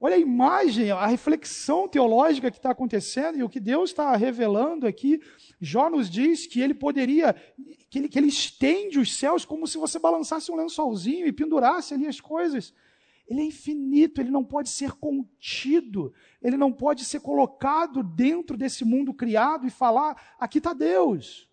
Olha 0.00 0.14
a 0.14 0.18
imagem, 0.18 0.92
a 0.92 1.06
reflexão 1.06 1.88
teológica 1.88 2.52
que 2.52 2.56
está 2.56 2.70
acontecendo 2.70 3.36
e 3.36 3.42
o 3.42 3.48
que 3.48 3.58
Deus 3.58 3.90
está 3.90 4.14
revelando 4.14 4.86
aqui. 4.86 5.20
Jó 5.60 5.90
nos 5.90 6.08
diz 6.08 6.46
que 6.46 6.60
ele 6.60 6.72
poderia, 6.72 7.34
que 7.90 7.98
ele, 7.98 8.08
que 8.08 8.16
ele 8.16 8.28
estende 8.28 9.00
os 9.00 9.16
céus 9.16 9.44
como 9.44 9.66
se 9.66 9.76
você 9.76 9.98
balançasse 9.98 10.52
um 10.52 10.56
lençolzinho 10.56 11.26
e 11.26 11.32
pendurasse 11.32 11.94
ali 11.94 12.06
as 12.06 12.20
coisas. 12.20 12.72
Ele 13.28 13.42
é 13.42 13.44
infinito, 13.44 14.20
ele 14.20 14.30
não 14.30 14.42
pode 14.42 14.70
ser 14.70 14.92
contido, 14.92 16.14
ele 16.42 16.56
não 16.56 16.72
pode 16.72 17.04
ser 17.04 17.20
colocado 17.20 18.02
dentro 18.02 18.56
desse 18.56 18.84
mundo 18.84 19.12
criado 19.12 19.66
e 19.66 19.70
falar: 19.70 20.36
aqui 20.40 20.58
está 20.58 20.72
Deus. 20.72 21.46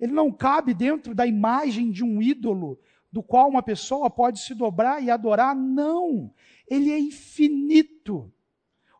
Ele 0.00 0.12
não 0.12 0.32
cabe 0.32 0.74
dentro 0.74 1.14
da 1.14 1.24
imagem 1.24 1.92
de 1.92 2.02
um 2.02 2.20
ídolo, 2.20 2.80
do 3.10 3.22
qual 3.22 3.48
uma 3.48 3.62
pessoa 3.62 4.10
pode 4.10 4.40
se 4.40 4.52
dobrar 4.52 5.00
e 5.00 5.10
adorar. 5.10 5.54
Não, 5.54 6.34
ele 6.66 6.90
é 6.90 6.98
infinito. 6.98 8.32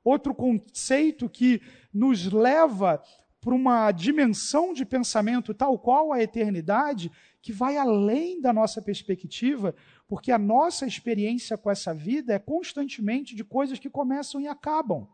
Outro 0.05 0.33
conceito 0.33 1.29
que 1.29 1.61
nos 1.93 2.31
leva 2.31 3.03
para 3.41 3.55
uma 3.55 3.91
dimensão 3.91 4.73
de 4.73 4.85
pensamento 4.85 5.53
tal 5.53 5.77
qual 5.77 6.13
a 6.13 6.23
eternidade, 6.23 7.11
que 7.41 7.53
vai 7.53 7.77
além 7.77 8.41
da 8.41 8.53
nossa 8.53 8.81
perspectiva, 8.81 9.75
porque 10.13 10.31
a 10.31 10.37
nossa 10.37 10.87
experiência 10.87 11.57
com 11.57 11.71
essa 11.71 11.95
vida 11.95 12.35
é 12.35 12.39
constantemente 12.39 13.35
de 13.35 13.43
coisas 13.43 13.79
que 13.79 13.89
começam 13.89 14.43
e 14.43 14.47
acabam, 14.47 15.09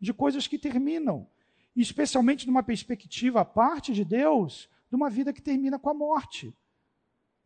de 0.00 0.12
coisas 0.12 0.48
que 0.48 0.58
terminam, 0.58 1.24
especialmente 1.76 2.48
numa 2.48 2.60
perspectiva 2.60 3.42
à 3.42 3.44
parte 3.44 3.92
de 3.92 4.04
Deus, 4.04 4.68
de 4.90 4.96
uma 4.96 5.08
vida 5.08 5.32
que 5.32 5.40
termina 5.40 5.78
com 5.78 5.88
a 5.88 5.94
morte. 5.94 6.52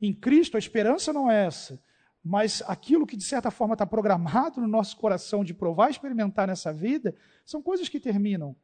Em 0.01 0.15
Cristo 0.15 0.57
a 0.57 0.59
esperança 0.59 1.13
não 1.13 1.31
é 1.31 1.45
essa, 1.45 1.79
mas 2.25 2.63
aquilo 2.67 3.07
que 3.07 3.19
de 3.19 3.25
certa 3.25 3.51
forma 3.51 3.75
está 3.75 3.85
programado 3.85 4.59
no 4.63 4.67
nosso 4.67 4.97
coração 4.97 5.45
de 5.45 5.53
provar 5.53 5.89
e 5.89 5.91
experimentar 5.91 6.49
nessa 6.49 6.73
vida, 6.73 7.15
são 7.45 7.61
coisas 7.61 7.87
que 7.87 8.01
terminam. 8.01 8.57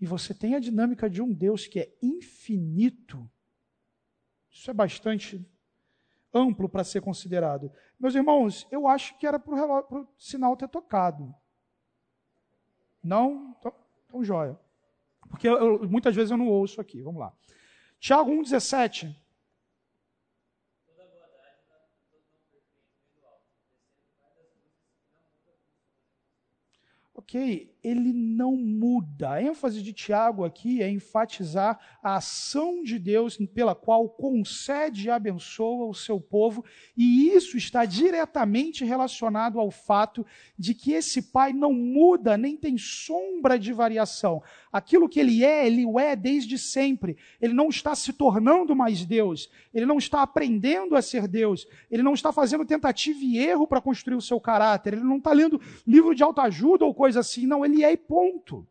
E 0.00 0.04
você 0.04 0.34
tem 0.34 0.56
a 0.56 0.58
dinâmica 0.58 1.08
de 1.08 1.22
um 1.22 1.32
Deus 1.32 1.68
que 1.68 1.78
é 1.78 1.94
infinito. 2.02 3.30
Isso 4.50 4.68
é 4.68 4.74
bastante 4.74 5.46
amplo 6.32 6.68
para 6.68 6.84
ser 6.84 7.00
considerado. 7.00 7.72
Meus 7.98 8.14
irmãos, 8.14 8.66
eu 8.70 8.86
acho 8.86 9.16
que 9.18 9.26
era 9.26 9.38
para 9.38 9.54
o 9.54 10.06
sinal 10.18 10.56
ter 10.56 10.68
tocado. 10.68 11.34
Não? 13.02 13.54
Então, 13.58 13.74
então 14.06 14.24
joia. 14.24 14.58
Porque 15.28 15.48
eu, 15.48 15.88
muitas 15.88 16.14
vezes 16.14 16.30
eu 16.30 16.36
não 16.36 16.48
ouço 16.48 16.80
aqui. 16.80 17.02
Vamos 17.02 17.20
lá. 17.20 17.32
Tiago 18.00 18.30
1,17. 18.30 19.14
Ok, 27.14 27.76
ele 27.82 28.12
não 28.12 28.56
muda. 28.56 29.32
A 29.32 29.42
ênfase 29.42 29.82
de 29.82 29.92
Tiago 29.92 30.44
aqui 30.44 30.82
é 30.82 30.90
enfatizar 30.90 31.78
a 32.02 32.16
ação 32.16 32.82
de 32.82 32.98
Deus 32.98 33.38
pela 33.54 33.74
qual 33.74 34.08
concede 34.08 35.06
e 35.06 35.10
abençoa 35.10 35.86
o 35.86 35.94
seu 35.94 36.20
povo, 36.20 36.64
e 36.96 37.28
isso 37.28 37.56
está 37.56 37.84
diretamente 37.84 38.84
relacionado 38.84 39.60
ao 39.60 39.70
fato 39.70 40.26
de 40.58 40.74
que 40.74 40.92
esse 40.92 41.22
Pai 41.22 41.52
não 41.52 41.72
muda 41.72 42.36
nem 42.36 42.56
tem 42.56 42.76
sombra 42.76 43.58
de 43.58 43.72
variação. 43.72 44.42
Aquilo 44.72 45.08
que 45.08 45.20
ele 45.20 45.44
é, 45.44 45.66
ele 45.66 45.84
o 45.84 45.98
é 45.98 46.14
desde 46.16 46.58
sempre. 46.58 47.16
Ele 47.40 47.52
não 47.52 47.68
está 47.68 47.94
se 47.94 48.12
tornando 48.12 48.74
mais 48.74 49.04
Deus, 49.04 49.50
ele 49.72 49.86
não 49.86 49.98
está 49.98 50.22
aprendendo 50.22 50.96
a 50.96 51.02
ser 51.02 51.28
Deus, 51.28 51.66
ele 51.90 52.02
não 52.02 52.14
está 52.14 52.32
fazendo 52.32 52.64
tentativa 52.64 53.18
e 53.22 53.38
erro 53.38 53.66
para 53.66 53.80
construir 53.80 54.16
o 54.16 54.22
seu 54.22 54.40
caráter, 54.40 54.94
ele 54.94 55.04
não 55.04 55.18
está 55.18 55.32
lendo 55.32 55.60
livro 55.86 56.14
de 56.14 56.22
autoajuda 56.22 56.84
ou 56.84 56.94
coisa 56.94 57.20
assim, 57.20 57.46
não, 57.46 57.64
ele 57.68 57.84
é 57.84 57.92
e 57.92 57.96
ponto. 57.96 58.66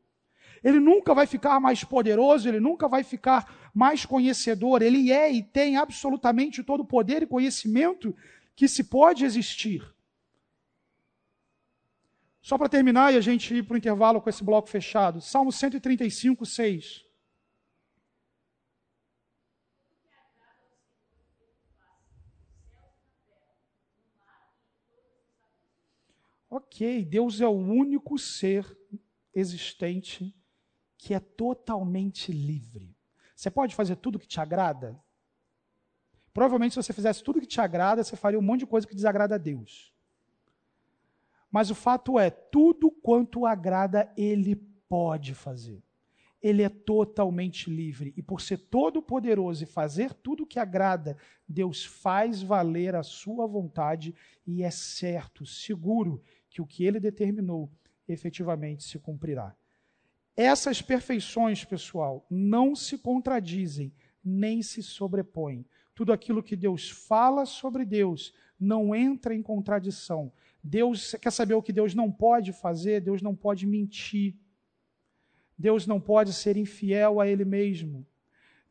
Ele 0.63 0.79
nunca 0.79 1.13
vai 1.13 1.27
ficar 1.27 1.59
mais 1.59 1.83
poderoso, 1.83 2.47
ele 2.47 2.59
nunca 2.59 2.87
vai 2.87 3.03
ficar 3.03 3.71
mais 3.73 4.05
conhecedor. 4.05 4.81
Ele 4.81 5.11
é 5.11 5.31
e 5.31 5.43
tem 5.43 5.77
absolutamente 5.77 6.63
todo 6.63 6.81
o 6.81 6.85
poder 6.85 7.23
e 7.23 7.27
conhecimento 7.27 8.15
que 8.55 8.67
se 8.67 8.83
pode 8.83 9.23
existir. 9.23 9.83
Só 12.41 12.57
para 12.57 12.69
terminar 12.69 13.13
e 13.13 13.17
a 13.17 13.21
gente 13.21 13.53
ir 13.53 13.63
para 13.63 13.75
o 13.75 13.77
intervalo 13.77 14.21
com 14.21 14.29
esse 14.29 14.43
bloco 14.43 14.69
fechado. 14.69 15.21
Salmo 15.21 15.51
135, 15.51 16.45
6. 16.45 17.05
Ok, 26.49 27.03
Deus 27.03 27.41
é 27.41 27.47
o 27.47 27.51
único 27.51 28.17
ser 28.17 28.76
existente 29.39 30.35
que 30.97 31.13
é 31.13 31.19
totalmente 31.19 32.31
livre. 32.31 32.95
Você 33.35 33.51
pode 33.51 33.75
fazer 33.75 33.95
tudo 33.97 34.17
que 34.17 34.27
te 34.27 34.39
agrada? 34.39 34.99
Provavelmente, 36.33 36.73
se 36.73 36.81
você 36.81 36.93
fizesse 36.93 37.23
tudo 37.23 37.39
que 37.39 37.45
te 37.45 37.61
agrada, 37.61 38.03
você 38.03 38.15
faria 38.15 38.39
um 38.39 38.43
monte 38.43 38.61
de 38.61 38.67
coisa 38.67 38.87
que 38.87 38.95
desagrada 38.95 39.35
a 39.35 39.37
Deus. 39.37 39.93
Mas 41.51 41.69
o 41.69 41.75
fato 41.75 42.19
é, 42.19 42.29
tudo 42.29 42.91
quanto 42.91 43.45
agrada, 43.45 44.11
ele 44.17 44.55
pode 44.89 45.33
fazer. 45.33 45.83
Ele 46.41 46.61
é 46.61 46.69
totalmente 46.69 47.69
livre. 47.69 48.13
E 48.17 48.21
por 48.21 48.41
ser 48.41 48.57
todo-poderoso 48.57 49.63
e 49.63 49.67
fazer 49.67 50.13
tudo 50.13 50.45
que 50.45 50.59
agrada, 50.59 51.17
Deus 51.47 51.85
faz 51.85 52.41
valer 52.41 52.95
a 52.95 53.03
sua 53.03 53.47
vontade 53.47 54.15
e 54.45 54.63
é 54.63 54.71
certo, 54.71 55.45
seguro, 55.45 56.21
que 56.49 56.61
o 56.61 56.67
que 56.67 56.83
ele 56.83 56.99
determinou 56.99 57.71
efetivamente 58.07 58.83
se 58.83 58.97
cumprirá. 58.99 59.55
Essas 60.35 60.81
perfeições, 60.81 61.65
pessoal, 61.65 62.25
não 62.29 62.75
se 62.75 62.97
contradizem 62.97 63.91
nem 64.23 64.61
se 64.61 64.83
sobrepõem. 64.83 65.65
Tudo 65.95 66.13
aquilo 66.13 66.43
que 66.43 66.55
Deus 66.55 66.89
fala 66.89 67.45
sobre 67.45 67.83
Deus 67.85 68.33
não 68.59 68.93
entra 68.93 69.33
em 69.33 69.41
contradição. 69.41 70.31
Deus 70.63 71.15
quer 71.21 71.31
saber 71.31 71.53
o 71.55 71.61
que 71.61 71.73
Deus 71.73 71.95
não 71.95 72.11
pode 72.11 72.53
fazer, 72.53 73.01
Deus 73.01 73.21
não 73.21 73.35
pode 73.35 73.65
mentir. 73.65 74.35
Deus 75.57 75.87
não 75.87 75.99
pode 75.99 76.33
ser 76.33 76.55
infiel 76.55 77.19
a 77.19 77.27
Ele 77.27 77.45
mesmo. 77.45 78.05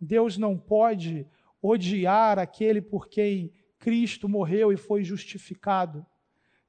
Deus 0.00 0.38
não 0.38 0.56
pode 0.56 1.26
odiar 1.60 2.38
aquele 2.38 2.80
por 2.80 3.08
quem 3.08 3.52
Cristo 3.78 4.28
morreu 4.28 4.72
e 4.72 4.76
foi 4.76 5.02
justificado. 5.02 6.06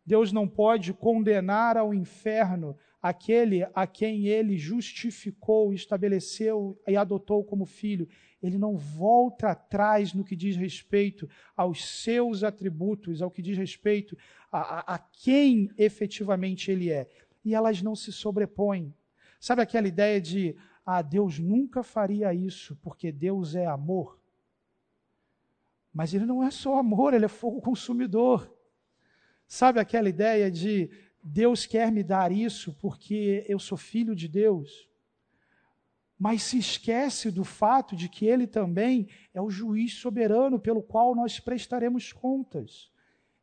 Deus 0.07 0.31
não 0.31 0.47
pode 0.47 0.93
condenar 0.93 1.75
ao 1.75 1.93
inferno 1.93 2.77
aquele 3.01 3.67
a 3.75 3.85
quem 3.85 4.25
ele 4.27 4.57
justificou, 4.57 5.73
estabeleceu 5.73 6.79
e 6.87 6.95
adotou 6.95 7.43
como 7.43 7.65
filho. 7.65 8.07
Ele 8.41 8.57
não 8.57 8.77
volta 8.77 9.49
atrás 9.49 10.13
no 10.13 10.23
que 10.23 10.33
diz 10.33 10.55
respeito 10.55 11.29
aos 11.57 11.85
seus 11.85 12.41
atributos, 12.41 13.21
ao 13.21 13.29
que 13.29 13.41
diz 13.41 13.57
respeito 13.57 14.17
a, 14.49 14.59
a, 14.59 14.95
a 14.95 14.97
quem 14.97 15.69
efetivamente 15.77 16.71
ele 16.71 16.89
é. 16.89 17.09
E 17.43 17.53
elas 17.53 17.81
não 17.81 17.93
se 17.93 18.13
sobrepõem. 18.13 18.93
Sabe 19.41 19.61
aquela 19.61 19.89
ideia 19.89 20.21
de, 20.21 20.55
ah, 20.85 21.01
Deus 21.01 21.37
nunca 21.37 21.83
faria 21.83 22.33
isso 22.33 22.77
porque 22.81 23.11
Deus 23.11 23.55
é 23.55 23.65
amor? 23.65 24.17
Mas 25.93 26.13
ele 26.13 26.25
não 26.25 26.41
é 26.41 26.49
só 26.49 26.79
amor, 26.79 27.13
ele 27.13 27.25
é 27.25 27.29
fogo 27.29 27.59
consumidor. 27.59 28.56
Sabe 29.47 29.79
aquela 29.79 30.09
ideia 30.09 30.51
de 30.51 30.89
Deus 31.23 31.65
quer 31.65 31.89
me 31.91 32.03
dar 32.03 32.31
isso 32.31 32.73
porque 32.81 33.45
eu 33.47 33.57
sou 33.57 33.77
filho 33.77 34.13
de 34.13 34.27
Deus? 34.27 34.89
Mas 36.19 36.43
se 36.43 36.57
esquece 36.57 37.31
do 37.31 37.43
fato 37.43 37.95
de 37.95 38.09
que 38.09 38.25
ele 38.25 38.45
também 38.45 39.07
é 39.33 39.41
o 39.41 39.49
juiz 39.49 39.93
soberano 39.93 40.59
pelo 40.59 40.83
qual 40.83 41.15
nós 41.15 41.39
prestaremos 41.39 42.11
contas. 42.11 42.91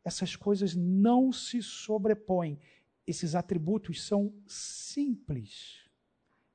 Essas 0.05 0.37
coisas 0.37 0.75
não 0.75 1.33
se 1.33 1.63
sobrepõem. 1.63 2.59
Esses 3.07 3.35
atributos 3.35 4.05
são 4.05 4.35
simples 4.47 5.89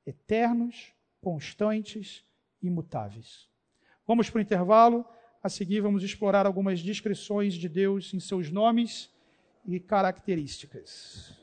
eternos, 0.05 0.93
constantes, 1.21 2.23
imutáveis. 2.61 3.49
Vamos 4.05 4.29
para 4.29 4.39
o 4.39 4.41
intervalo. 4.41 5.05
A 5.41 5.47
seguir, 5.47 5.79
vamos 5.79 6.03
explorar 6.03 6.45
algumas 6.45 6.81
descrições 6.81 7.53
de 7.53 7.69
Deus 7.69 8.13
em 8.13 8.19
seus 8.19 8.51
nomes 8.51 9.09
e 9.65 9.79
características. 9.79 11.37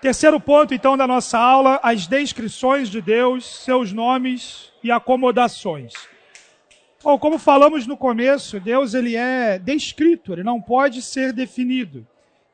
Terceiro 0.00 0.38
ponto, 0.38 0.74
então, 0.74 0.98
da 0.98 1.06
nossa 1.06 1.38
aula: 1.38 1.80
as 1.82 2.06
descrições 2.06 2.90
de 2.90 3.00
Deus, 3.00 3.46
seus 3.64 3.92
nomes 3.92 4.70
e 4.82 4.90
acomodações. 4.90 5.94
Bom, 7.02 7.18
como 7.18 7.38
falamos 7.38 7.86
no 7.86 7.96
começo, 7.96 8.60
Deus 8.60 8.94
ele 8.94 9.16
é 9.16 9.58
descrito, 9.58 10.32
ele 10.32 10.42
não 10.42 10.60
pode 10.60 11.00
ser 11.02 11.32
definido. 11.32 12.06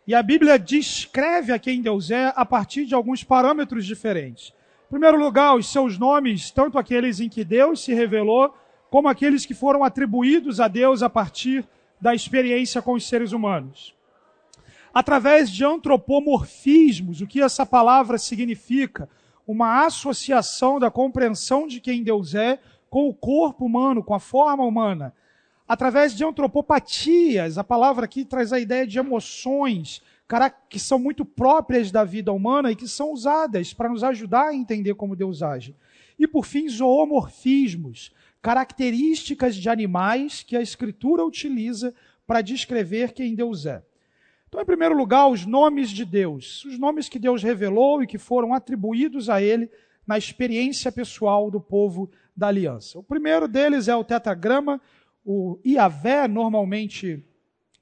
E 0.06 0.14
a 0.14 0.22
Bíblia 0.22 0.58
descreve 0.58 1.52
a 1.52 1.58
quem 1.58 1.82
Deus 1.82 2.10
é 2.10 2.32
a 2.34 2.44
partir 2.44 2.84
de 2.84 2.94
alguns 2.94 3.22
parâmetros 3.22 3.86
diferentes. 3.86 4.52
Em 4.86 4.90
primeiro 4.90 5.18
lugar, 5.18 5.54
os 5.54 5.70
seus 5.70 5.98
nomes, 5.98 6.50
tanto 6.50 6.78
aqueles 6.78 7.20
em 7.20 7.28
que 7.28 7.44
Deus 7.44 7.84
se 7.84 7.94
revelou, 7.94 8.52
como 8.90 9.08
aqueles 9.08 9.46
que 9.46 9.54
foram 9.54 9.84
atribuídos 9.84 10.60
a 10.60 10.68
Deus 10.68 11.02
a 11.02 11.08
partir 11.08 11.66
da 12.00 12.14
experiência 12.14 12.82
com 12.82 12.92
os 12.94 13.06
seres 13.06 13.32
humanos. 13.32 13.94
Através 14.92 15.50
de 15.50 15.64
antropomorfismos, 15.64 17.20
o 17.20 17.26
que 17.26 17.40
essa 17.40 17.64
palavra 17.64 18.18
significa? 18.18 19.08
Uma 19.46 19.86
associação 19.86 20.78
da 20.78 20.90
compreensão 20.90 21.66
de 21.66 21.80
quem 21.80 22.02
Deus 22.02 22.34
é 22.34 22.58
com 22.88 23.08
o 23.08 23.14
corpo 23.14 23.64
humano, 23.64 24.02
com 24.02 24.14
a 24.14 24.20
forma 24.20 24.64
humana 24.64 25.14
através 25.70 26.16
de 26.16 26.24
antropopatias. 26.24 27.56
A 27.56 27.62
palavra 27.62 28.04
aqui 28.04 28.24
traz 28.24 28.52
a 28.52 28.58
ideia 28.58 28.84
de 28.84 28.98
emoções 28.98 30.02
que 30.68 30.80
são 30.80 30.98
muito 30.98 31.24
próprias 31.24 31.92
da 31.92 32.02
vida 32.02 32.32
humana 32.32 32.72
e 32.72 32.76
que 32.76 32.88
são 32.88 33.12
usadas 33.12 33.72
para 33.72 33.88
nos 33.88 34.02
ajudar 34.02 34.48
a 34.48 34.54
entender 34.54 34.94
como 34.94 35.14
Deus 35.14 35.44
age. 35.44 35.76
E 36.18 36.26
por 36.26 36.44
fim, 36.44 36.68
zoomorfismos, 36.68 38.12
características 38.42 39.54
de 39.56 39.68
animais 39.68 40.42
que 40.42 40.56
a 40.56 40.62
Escritura 40.62 41.24
utiliza 41.24 41.94
para 42.26 42.40
descrever 42.40 43.12
quem 43.12 43.34
Deus 43.34 43.66
é. 43.66 43.82
Então, 44.48 44.60
em 44.60 44.64
primeiro 44.64 44.96
lugar, 44.96 45.28
os 45.28 45.46
nomes 45.46 45.90
de 45.90 46.04
Deus, 46.04 46.64
os 46.64 46.78
nomes 46.78 47.08
que 47.08 47.18
Deus 47.18 47.42
revelou 47.42 48.02
e 48.02 48.06
que 48.06 48.18
foram 48.18 48.52
atribuídos 48.52 49.28
a 49.28 49.40
Ele 49.40 49.70
na 50.06 50.18
experiência 50.18 50.90
pessoal 50.90 51.50
do 51.50 51.60
povo 51.60 52.10
da 52.36 52.48
aliança. 52.48 52.98
O 52.98 53.02
primeiro 53.02 53.46
deles 53.46 53.86
é 53.86 53.94
o 53.94 54.02
tetragrama, 54.02 54.80
o 55.24 55.58
Iavé, 55.64 56.26
normalmente 56.26 57.24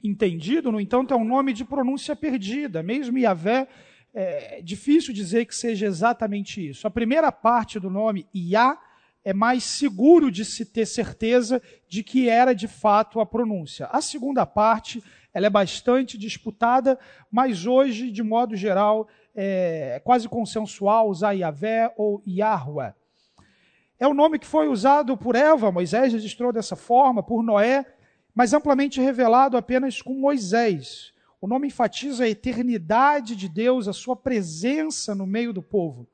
entendido, 0.02 0.70
no 0.70 0.80
entanto, 0.80 1.14
é 1.14 1.16
um 1.16 1.24
nome 1.24 1.52
de 1.52 1.64
pronúncia 1.64 2.14
perdida. 2.14 2.82
Mesmo 2.82 3.16
Iavé, 3.16 3.66
é 4.12 4.61
difícil 4.62 5.14
dizer 5.14 5.46
que 5.46 5.54
seja 5.54 5.86
exatamente 5.86 6.68
isso. 6.68 6.86
A 6.86 6.90
primeira 6.90 7.32
parte 7.32 7.80
do 7.80 7.88
nome, 7.88 8.26
Iá, 8.34 8.78
é 9.25 9.33
mais 9.33 9.64
seguro 9.64 10.31
de 10.31 10.45
se 10.45 10.64
ter 10.64 10.87
certeza 10.87 11.61
de 11.89 12.03
que 12.03 12.29
era 12.29 12.55
de 12.55 12.69
fato 12.69 13.21
a 13.21 13.27
pronúncia. 13.27 13.87
A 13.87 14.01
segunda 14.01 14.47
parte, 14.47 15.03
ela 15.35 15.47
é 15.47 15.51
bastante 15.51 16.16
disputada, 16.16 16.99
mas 17.31 17.66
hoje, 17.66 18.11
de 18.11 18.23
modo 18.23 18.57
geral, 18.57 19.09
é 19.35 20.01
quase 20.05 20.29
consensual 20.29 21.09
usar 21.09 21.33
Iavé 21.33 21.93
ou 21.97 22.23
Yahweh. 22.27 22.95
É 24.01 24.07
o 24.07 24.14
nome 24.14 24.39
que 24.39 24.47
foi 24.47 24.69
usado 24.69 25.16
por 25.16 25.35
Eva, 25.35 25.73
Moisés 25.73 26.12
registrou 26.12 26.53
dessa 26.53 26.77
forma, 26.77 27.23
por 27.23 27.43
Noé, 27.43 27.85
mas 28.35 28.53
amplamente 28.53 29.01
revelado 29.01 29.57
apenas 29.57 30.01
com 30.01 30.14
Moisés. 30.14 31.12
O 31.41 31.49
nome 31.49 31.66
enfatiza 31.66 32.25
a 32.25 32.29
eternidade 32.29 33.35
de 33.35 33.49
Deus, 33.49 33.89
a 33.89 33.93
sua 33.93 34.14
presença 34.16 35.14
no 35.14 35.27
meio 35.27 35.53
do 35.53 35.62
povo. 35.62 36.07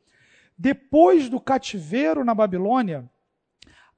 Depois 0.57 1.29
do 1.29 1.41
cativeiro 1.41 2.25
na 2.25 2.35
Babilônia, 2.35 3.11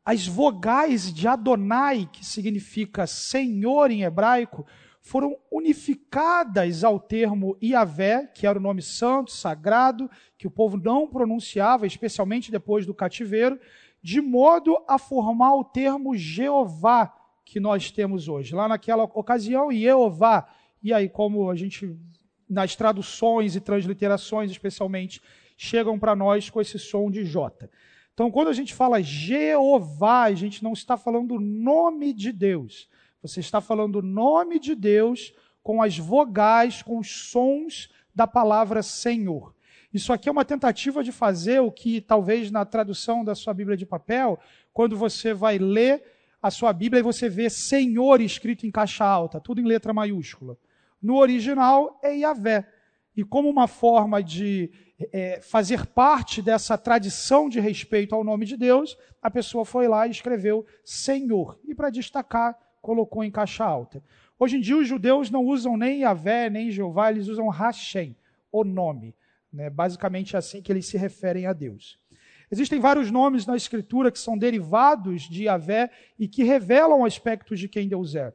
as 0.05 0.27
vogais 0.27 1.13
de 1.13 1.27
Adonai, 1.27 2.09
que 2.13 2.25
significa 2.25 3.07
Senhor 3.07 3.91
em 3.91 4.03
hebraico, 4.03 4.65
foram 5.03 5.37
unificadas 5.53 6.83
ao 6.83 6.99
termo 6.99 7.57
Iavé, 7.63 8.27
que 8.27 8.47
era 8.47 8.59
o 8.59 8.63
nome 8.63 8.83
santo, 8.83 9.31
sagrado, 9.31 10.11
que 10.37 10.47
o 10.47 10.51
povo 10.51 10.77
não 10.77 11.07
pronunciava, 11.07 11.87
especialmente 11.87 12.51
depois 12.51 12.85
do 12.87 12.95
cativeiro, 12.95 13.59
de 14.03 14.21
modo 14.21 14.77
a 14.89 14.99
formar 14.99 15.55
o 15.55 15.65
termo 15.65 16.17
Jeová 16.17 17.13
que 17.45 17.61
nós 17.61 17.91
temos 17.91 18.29
hoje. 18.29 18.55
Lá 18.55 18.67
naquela 18.67 19.05
ocasião, 19.05 19.71
Jeová, 19.71 20.49
e 20.83 20.93
aí 20.93 21.09
como 21.09 21.51
a 21.51 21.55
gente, 21.55 21.97
nas 22.49 22.75
traduções 22.75 23.55
e 23.55 23.61
transliterações 23.61 24.51
especialmente, 24.51 25.21
chegam 25.57 25.99
para 25.99 26.15
nós 26.15 26.51
com 26.51 26.61
esse 26.61 26.79
som 26.79 27.11
de 27.11 27.25
J. 27.25 27.71
Então, 28.13 28.31
quando 28.31 28.49
a 28.49 28.53
gente 28.53 28.75
fala 28.75 29.03
Jeová, 29.03 30.25
a 30.25 30.35
gente 30.35 30.63
não 30.63 30.73
está 30.73 30.97
falando 30.97 31.37
o 31.37 31.41
nome 31.41 32.13
de 32.13 32.33
Deus, 32.33 32.89
você 33.21 33.41
está 33.41 33.61
falando 33.61 33.97
o 33.97 34.03
nome 34.03 34.59
de 34.59 34.75
Deus 34.75 35.35
com 35.63 35.83
as 35.83 35.99
vogais, 35.99 36.83
com 36.83 36.99
os 36.99 37.31
sons 37.31 37.91
da 38.15 38.27
palavra 38.27 38.83
Senhor. 38.83 39.55
Isso 39.93 40.13
aqui 40.13 40.29
é 40.29 40.33
uma 40.33 40.45
tentativa 40.45 41.03
de 41.03 41.11
fazer 41.11 41.61
o 41.61 41.73
que 41.73 42.01
talvez 42.01 42.51
na 42.51 42.65
tradução 42.65 43.25
da 43.25 43.35
sua 43.35 43.53
Bíblia 43.53 43.77
de 43.77 43.87
papel, 43.87 44.39
quando 44.73 44.97
você 44.97 45.35
vai 45.35 45.59
ler 45.59 46.03
a 46.41 46.51
sua 46.51 46.73
Bíblia 46.73 47.01
e 47.01 47.03
você 47.03 47.29
vê 47.29 47.51
Senhor 47.51 48.21
escrito 48.21 48.67
em 48.67 48.71
caixa 48.71 49.05
alta, 49.05 49.41
tudo 49.41 49.61
em 49.61 49.65
letra 49.65 49.93
maiúscula. 49.93 50.57
No 51.03 51.17
original 51.17 51.99
é 52.03 52.15
Yahvé. 52.15 52.67
E 53.17 53.25
como 53.25 53.49
uma 53.49 53.67
forma 53.67 54.23
de 54.23 54.71
é, 55.13 55.41
fazer 55.43 55.87
parte 55.87 56.41
dessa 56.41 56.79
tradição 56.79 57.49
de 57.49 57.61
respeito 57.61 58.15
ao 58.15 58.25
nome 58.25 58.47
de 58.47 58.57
Deus, 58.57 58.97
a 59.21 59.31
pessoa 59.31 59.65
foi 59.65 59.87
lá 59.89 60.07
e 60.07 60.11
escreveu 60.11 60.65
Senhor. 60.85 61.59
E 61.67 61.75
para 61.75 61.91
destacar, 61.91 62.59
colocou 62.81 63.23
em 63.23 63.31
caixa 63.31 63.65
alta. 63.65 64.03
Hoje 64.39 64.57
em 64.57 64.61
dia, 64.61 64.77
os 64.77 64.87
judeus 64.87 65.31
não 65.31 65.45
usam 65.45 65.77
nem 65.77 66.01
Yahvé, 66.01 66.49
nem 66.49 66.71
Jeová, 66.71 67.11
eles 67.11 67.29
usam 67.29 67.49
Hashem, 67.49 68.17
o 68.53 68.65
nome. 68.65 69.15
Né? 69.53 69.71
Basicamente 69.71 70.37
é 70.37 70.39
assim 70.39 70.63
que 70.63 70.71
eles 70.71 70.87
se 70.87 70.97
referem 70.97 71.47
a 71.47 71.53
Deus. 71.53 71.99
Existem 72.51 72.79
vários 72.79 73.11
nomes 73.11 73.45
na 73.45 73.57
Escritura 73.57 74.13
que 74.13 74.19
são 74.19 74.39
derivados 74.39 75.23
de 75.23 75.45
Yahvé 75.45 75.91
e 76.19 76.29
que 76.29 76.45
revelam 76.45 77.05
aspectos 77.05 77.59
de 77.59 77.69
quem 77.69 77.89
Deus 77.89 78.15
é. 78.15 78.33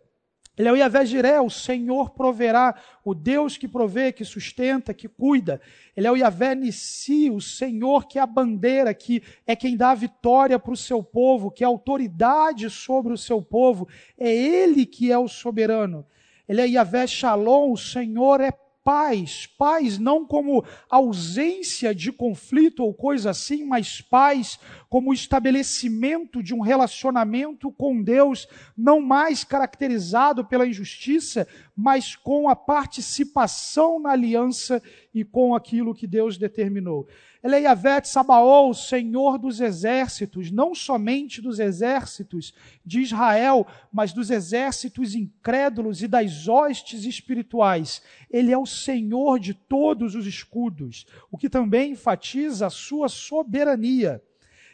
Ele 0.58 0.68
é 0.68 0.72
o 0.72 0.76
Yahvé 0.76 1.06
Jiré, 1.06 1.40
o 1.40 1.50
Senhor 1.50 2.10
proverá, 2.10 2.76
o 3.06 3.16
Deus 3.16 3.58
que 3.58 3.68
provê, 3.68 4.12
que 4.12 4.26
sustenta, 4.26 4.94
que 4.94 5.08
cuida. 5.08 5.62
Ele 5.96 6.08
é 6.08 6.12
o 6.12 6.18
Yahvé 6.18 6.54
Nissi, 6.56 7.30
o 7.30 7.40
Senhor 7.40 8.06
que 8.06 8.20
é 8.20 8.22
a 8.22 8.28
bandeira, 8.28 8.94
que 8.94 9.24
é 9.48 9.56
quem 9.56 9.78
dá 9.78 9.92
a 9.92 9.96
vitória 9.96 10.60
para 10.60 10.74
o 10.74 10.78
seu 10.78 11.02
povo, 11.02 11.50
que 11.50 11.64
é 11.64 11.68
autoridade 11.68 12.70
sobre 12.70 13.14
o 13.14 13.18
seu 13.18 13.42
povo. 13.42 13.88
É 14.18 14.30
Ele 14.30 14.86
que 14.86 15.12
é 15.12 15.18
o 15.18 15.28
soberano. 15.28 16.06
Ele 16.48 16.62
é 16.62 16.68
Yahvé 16.68 17.08
Shalom, 17.08 17.72
o 17.72 17.78
Senhor 17.78 18.42
é 18.42 18.52
paz, 18.84 19.48
paz 19.58 19.98
não 19.98 20.26
como 20.26 20.66
ausência 20.90 21.94
de 21.94 22.12
conflito 22.12 22.84
ou 22.84 22.94
coisa 22.94 23.30
assim, 23.30 23.64
mas 23.64 24.02
paz 24.02 24.60
como 24.90 25.14
estabelecimento 25.14 26.42
de 26.42 26.54
um 26.54 26.62
relacionamento 26.62 27.72
com 27.72 28.02
Deus, 28.02 28.48
não 28.76 29.00
mais 29.00 29.44
caracterizado 29.44 30.44
pela 30.44 30.68
injustiça, 30.68 31.48
mas 31.76 32.16
com 32.16 32.50
a 32.50 32.56
participação 32.56 34.00
na 34.00 34.12
aliança 34.12 34.82
e 35.14 35.24
com 35.24 35.56
aquilo 35.56 35.96
que 35.96 36.06
Deus 36.06 36.38
determinou. 36.38 37.08
Ele 37.44 37.56
é 37.56 37.62
Yahvé 37.62 38.04
Sabaol, 38.04 38.72
Senhor 38.74 39.40
dos 39.40 39.60
exércitos, 39.60 40.52
não 40.52 40.76
somente 40.76 41.42
dos 41.42 41.60
exércitos 41.60 42.54
de 42.86 43.02
Israel, 43.02 43.66
mas 43.92 44.14
dos 44.14 44.30
exércitos 44.30 45.16
incrédulos 45.16 46.04
e 46.04 46.08
das 46.08 46.48
hostes 46.48 47.04
espirituais. 47.04 48.02
Ele 48.30 48.52
é 48.52 48.58
o 48.58 48.66
Senhor 48.66 49.40
de 49.40 49.56
todos 49.56 50.14
os 50.14 50.28
escudos, 50.28 51.08
o 51.32 51.38
que 51.38 51.50
também 51.50 51.94
enfatiza 51.94 52.68
a 52.68 52.70
sua 52.70 53.10
soberania. 53.10 54.22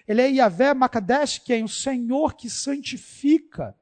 Ele 0.06 0.22
é 0.22 0.30
Yahvé 0.30 0.74
Makadesh, 0.74 1.40
quem? 1.40 1.64
O 1.64 1.70
Senhor 1.70 2.36
que 2.36 2.50
santifica. 2.50 3.76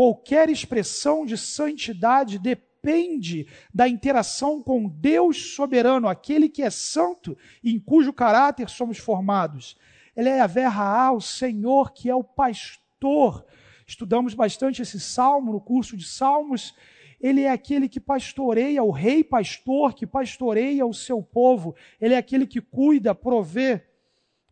Qualquer 0.00 0.48
expressão 0.48 1.26
de 1.26 1.36
santidade 1.36 2.38
depende 2.38 3.46
da 3.74 3.86
interação 3.86 4.62
com 4.62 4.88
Deus 4.88 5.52
soberano, 5.54 6.08
aquele 6.08 6.48
que 6.48 6.62
é 6.62 6.70
santo 6.70 7.36
e 7.62 7.74
em 7.74 7.78
cujo 7.78 8.10
caráter 8.10 8.70
somos 8.70 8.96
formados. 8.96 9.76
Ele 10.16 10.30
é 10.30 10.38
Yahvé 10.38 10.64
Raá, 10.64 11.12
o 11.12 11.20
Senhor 11.20 11.92
que 11.92 12.08
é 12.08 12.14
o 12.14 12.24
pastor. 12.24 13.44
Estudamos 13.86 14.32
bastante 14.32 14.80
esse 14.80 14.98
salmo 14.98 15.52
no 15.52 15.60
curso 15.60 15.98
de 15.98 16.08
salmos. 16.08 16.74
Ele 17.20 17.42
é 17.42 17.50
aquele 17.50 17.86
que 17.86 18.00
pastoreia, 18.00 18.82
o 18.82 18.90
rei 18.90 19.22
pastor 19.22 19.92
que 19.92 20.06
pastoreia 20.06 20.86
o 20.86 20.94
seu 20.94 21.22
povo. 21.22 21.74
Ele 22.00 22.14
é 22.14 22.16
aquele 22.16 22.46
que 22.46 22.62
cuida, 22.62 23.14
provê, 23.14 23.84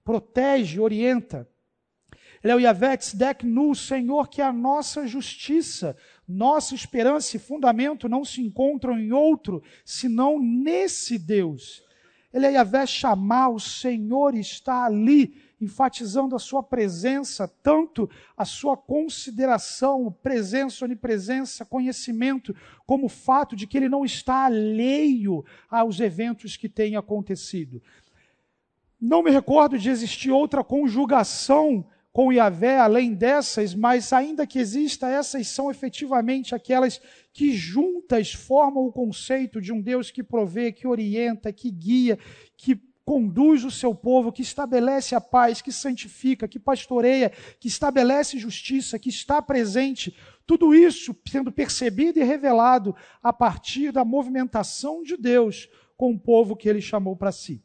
protege, 0.04 0.78
orienta. 0.78 1.48
Ele 2.42 2.52
é 2.52 2.56
o 2.56 2.60
Yahvé 2.60 2.96
Tzedek 2.96 3.44
Nu, 3.44 3.74
Senhor, 3.74 4.28
que 4.28 4.40
é 4.40 4.44
a 4.44 4.52
nossa 4.52 5.06
justiça. 5.06 5.96
Nossa 6.26 6.74
esperança 6.74 7.36
e 7.36 7.40
fundamento 7.40 8.08
não 8.08 8.24
se 8.24 8.40
encontram 8.40 8.98
em 8.98 9.12
outro, 9.12 9.62
senão 9.84 10.38
nesse 10.38 11.18
Deus. 11.18 11.82
Ele 12.32 12.46
é 12.46 12.52
Yahvé 12.52 12.86
Chamar, 12.86 13.48
o 13.48 13.58
Senhor 13.58 14.34
está 14.34 14.84
ali, 14.84 15.34
enfatizando 15.60 16.36
a 16.36 16.38
sua 16.38 16.62
presença, 16.62 17.48
tanto 17.62 18.08
a 18.36 18.44
sua 18.44 18.76
consideração, 18.76 20.14
presença, 20.22 20.84
onipresença, 20.84 21.64
conhecimento, 21.64 22.54
como 22.86 23.06
o 23.06 23.10
fato 23.10 23.56
de 23.56 23.66
que 23.66 23.76
ele 23.76 23.88
não 23.88 24.04
está 24.04 24.44
alheio 24.44 25.44
aos 25.68 25.98
eventos 25.98 26.56
que 26.56 26.68
têm 26.68 26.96
acontecido. 26.96 27.82
Não 29.00 29.22
me 29.22 29.30
recordo 29.30 29.78
de 29.78 29.88
existir 29.90 30.30
outra 30.30 30.62
conjugação 30.62 31.86
com 32.18 32.32
Yahvé 32.32 32.80
além 32.80 33.14
dessas, 33.14 33.76
mas 33.76 34.12
ainda 34.12 34.44
que 34.44 34.58
exista, 34.58 35.08
essas 35.08 35.46
são 35.46 35.70
efetivamente 35.70 36.52
aquelas 36.52 37.00
que 37.32 37.52
juntas 37.52 38.32
formam 38.32 38.86
o 38.86 38.92
conceito 38.92 39.60
de 39.60 39.72
um 39.72 39.80
Deus 39.80 40.10
que 40.10 40.20
provê, 40.20 40.72
que 40.72 40.84
orienta, 40.84 41.52
que 41.52 41.70
guia, 41.70 42.18
que 42.56 42.74
conduz 43.04 43.64
o 43.64 43.70
seu 43.70 43.94
povo, 43.94 44.32
que 44.32 44.42
estabelece 44.42 45.14
a 45.14 45.20
paz, 45.20 45.62
que 45.62 45.70
santifica, 45.70 46.48
que 46.48 46.58
pastoreia, 46.58 47.30
que 47.60 47.68
estabelece 47.68 48.36
justiça, 48.36 48.98
que 48.98 49.10
está 49.10 49.40
presente. 49.40 50.12
Tudo 50.44 50.74
isso 50.74 51.14
sendo 51.24 51.52
percebido 51.52 52.18
e 52.18 52.24
revelado 52.24 52.96
a 53.22 53.32
partir 53.32 53.92
da 53.92 54.04
movimentação 54.04 55.04
de 55.04 55.16
Deus 55.16 55.68
com 55.96 56.10
o 56.10 56.18
povo 56.18 56.56
que 56.56 56.68
ele 56.68 56.80
chamou 56.80 57.14
para 57.14 57.30
si. 57.30 57.62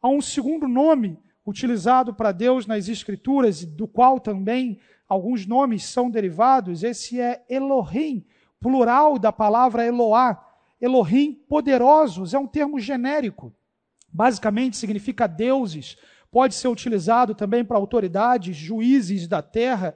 Há 0.00 0.08
um 0.08 0.20
segundo 0.20 0.68
nome 0.68 1.18
utilizado 1.46 2.14
para 2.14 2.32
Deus 2.32 2.66
nas 2.66 2.88
Escrituras, 2.88 3.64
do 3.64 3.86
qual 3.86 4.18
também 4.18 4.78
alguns 5.08 5.46
nomes 5.46 5.84
são 5.84 6.10
derivados. 6.10 6.82
Esse 6.82 7.20
é 7.20 7.44
Elohim, 7.48 8.24
plural 8.58 9.18
da 9.18 9.32
palavra 9.32 9.84
Eloá. 9.84 10.42
Elohim, 10.80 11.34
poderosos, 11.48 12.34
é 12.34 12.38
um 12.38 12.46
termo 12.46 12.80
genérico. 12.80 13.52
Basicamente 14.12 14.76
significa 14.76 15.26
deuses. 15.26 15.96
Pode 16.30 16.54
ser 16.54 16.68
utilizado 16.68 17.34
também 17.34 17.64
para 17.64 17.76
autoridades, 17.76 18.56
juízes 18.56 19.28
da 19.28 19.42
terra, 19.42 19.94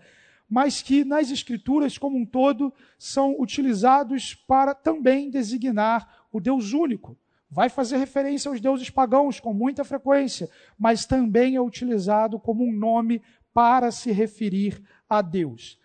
mas 0.48 0.82
que 0.82 1.04
nas 1.04 1.30
Escrituras 1.30 1.98
como 1.98 2.16
um 2.16 2.24
todo 2.24 2.72
são 2.98 3.34
utilizados 3.38 4.34
para 4.34 4.74
também 4.74 5.30
designar 5.30 6.26
o 6.30 6.40
Deus 6.40 6.72
único 6.72 7.16
vai 7.50 7.68
fazer 7.68 7.96
referência 7.96 8.50
aos 8.50 8.60
deuses 8.60 8.90
pagãos 8.90 9.40
com 9.40 9.54
muita 9.54 9.84
frequência, 9.84 10.50
mas 10.78 11.06
também 11.06 11.56
é 11.56 11.60
utilizado 11.60 12.38
como 12.38 12.64
um 12.64 12.72
nome 12.72 13.22
para 13.54 13.90
se 13.90 14.12
referir 14.12 14.82
a 15.08 15.22
Deus. 15.22 15.78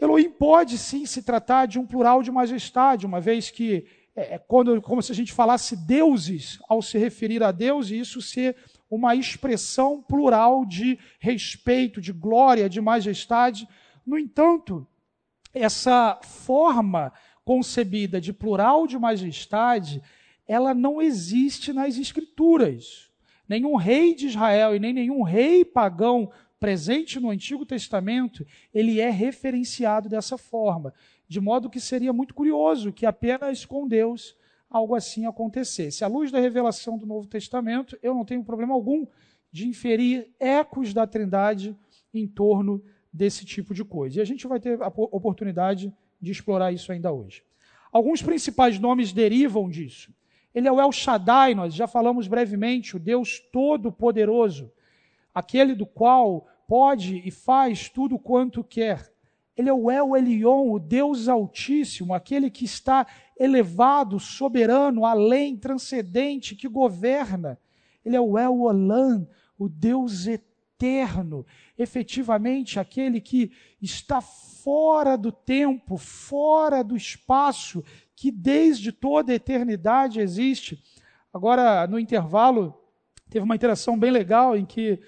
Elohim 0.00 0.30
pode 0.30 0.78
sim 0.78 1.06
se 1.06 1.22
tratar 1.22 1.66
de 1.66 1.78
um 1.78 1.86
plural 1.86 2.22
de 2.22 2.30
majestade, 2.30 3.06
uma 3.06 3.20
vez 3.20 3.50
que 3.50 3.86
é, 4.14 4.34
é 4.34 4.38
quando, 4.38 4.80
como 4.82 5.02
se 5.02 5.12
a 5.12 5.14
gente 5.14 5.32
falasse 5.32 5.76
deuses 5.76 6.58
ao 6.68 6.82
se 6.82 6.98
referir 6.98 7.42
a 7.42 7.52
Deus, 7.52 7.90
e 7.90 7.98
isso 7.98 8.20
ser 8.20 8.56
uma 8.90 9.14
expressão 9.14 10.02
plural 10.02 10.64
de 10.64 10.98
respeito, 11.20 12.00
de 12.00 12.12
glória, 12.12 12.68
de 12.68 12.80
majestade. 12.80 13.68
No 14.06 14.18
entanto, 14.18 14.86
essa 15.52 16.18
forma 16.22 17.12
concebida 17.44 18.20
de 18.20 18.32
plural 18.32 18.86
de 18.86 18.98
majestade, 18.98 20.02
ela 20.48 20.72
não 20.72 21.00
existe 21.00 21.72
nas 21.72 21.98
Escrituras. 21.98 23.10
Nenhum 23.46 23.76
rei 23.76 24.14
de 24.14 24.26
Israel 24.26 24.74
e 24.74 24.78
nem 24.78 24.92
nenhum 24.94 25.22
rei 25.22 25.64
pagão 25.64 26.30
presente 26.58 27.20
no 27.20 27.30
Antigo 27.30 27.64
Testamento, 27.64 28.44
ele 28.74 28.98
é 28.98 29.10
referenciado 29.10 30.08
dessa 30.08 30.36
forma, 30.36 30.92
de 31.28 31.40
modo 31.40 31.70
que 31.70 31.78
seria 31.78 32.12
muito 32.12 32.34
curioso 32.34 32.92
que 32.92 33.06
apenas 33.06 33.64
com 33.64 33.86
Deus 33.86 34.34
algo 34.68 34.94
assim 34.94 35.26
acontecesse. 35.26 36.04
À 36.04 36.08
luz 36.08 36.30
da 36.30 36.40
revelação 36.40 36.98
do 36.98 37.06
Novo 37.06 37.28
Testamento, 37.28 37.96
eu 38.02 38.14
não 38.14 38.24
tenho 38.24 38.42
problema 38.42 38.74
algum 38.74 39.06
de 39.52 39.66
inferir 39.66 40.30
ecos 40.38 40.92
da 40.92 41.06
Trindade 41.06 41.76
em 42.12 42.26
torno 42.26 42.82
desse 43.12 43.44
tipo 43.44 43.72
de 43.72 43.84
coisa. 43.84 44.18
E 44.18 44.20
a 44.20 44.24
gente 44.24 44.46
vai 44.46 44.60
ter 44.60 44.80
a 44.82 44.88
oportunidade 44.88 45.92
de 46.20 46.32
explorar 46.32 46.72
isso 46.72 46.92
ainda 46.92 47.12
hoje. 47.12 47.42
Alguns 47.90 48.20
principais 48.20 48.78
nomes 48.78 49.12
derivam 49.12 49.70
disso. 49.70 50.12
Ele 50.54 50.66
é 50.66 50.72
o 50.72 50.80
El 50.80 50.90
Shaddai, 50.90 51.54
nós 51.54 51.74
já 51.74 51.86
falamos 51.86 52.26
brevemente, 52.26 52.96
o 52.96 52.98
Deus 52.98 53.40
Todo-Poderoso, 53.52 54.72
aquele 55.34 55.74
do 55.74 55.86
qual 55.86 56.46
pode 56.66 57.22
e 57.24 57.30
faz 57.30 57.88
tudo 57.88 58.18
quanto 58.18 58.64
quer. 58.64 59.12
Ele 59.56 59.68
é 59.68 59.72
o 59.72 59.90
El 59.90 60.16
Elion, 60.16 60.70
o 60.70 60.78
Deus 60.78 61.28
Altíssimo, 61.28 62.14
aquele 62.14 62.50
que 62.50 62.64
está 62.64 63.06
elevado, 63.36 64.20
soberano, 64.20 65.04
além, 65.04 65.56
transcendente, 65.56 66.54
que 66.54 66.68
governa. 66.68 67.58
Ele 68.04 68.14
é 68.14 68.20
o 68.20 68.38
El 68.38 68.60
Olam, 68.60 69.26
o 69.58 69.68
Deus 69.68 70.26
eterno, 70.26 71.44
efetivamente 71.76 72.78
aquele 72.78 73.20
que 73.20 73.50
está 73.82 74.20
fora 74.20 75.16
do 75.16 75.32
tempo, 75.32 75.96
fora 75.96 76.84
do 76.84 76.96
espaço, 76.96 77.82
que 78.18 78.32
desde 78.32 78.90
toda 78.90 79.30
a 79.30 79.36
eternidade 79.36 80.18
existe. 80.18 80.82
Agora, 81.32 81.86
no 81.86 82.00
intervalo, 82.00 82.74
teve 83.30 83.44
uma 83.44 83.54
interação 83.54 83.96
bem 83.96 84.10
legal 84.10 84.56
em 84.56 84.66
que 84.66 85.00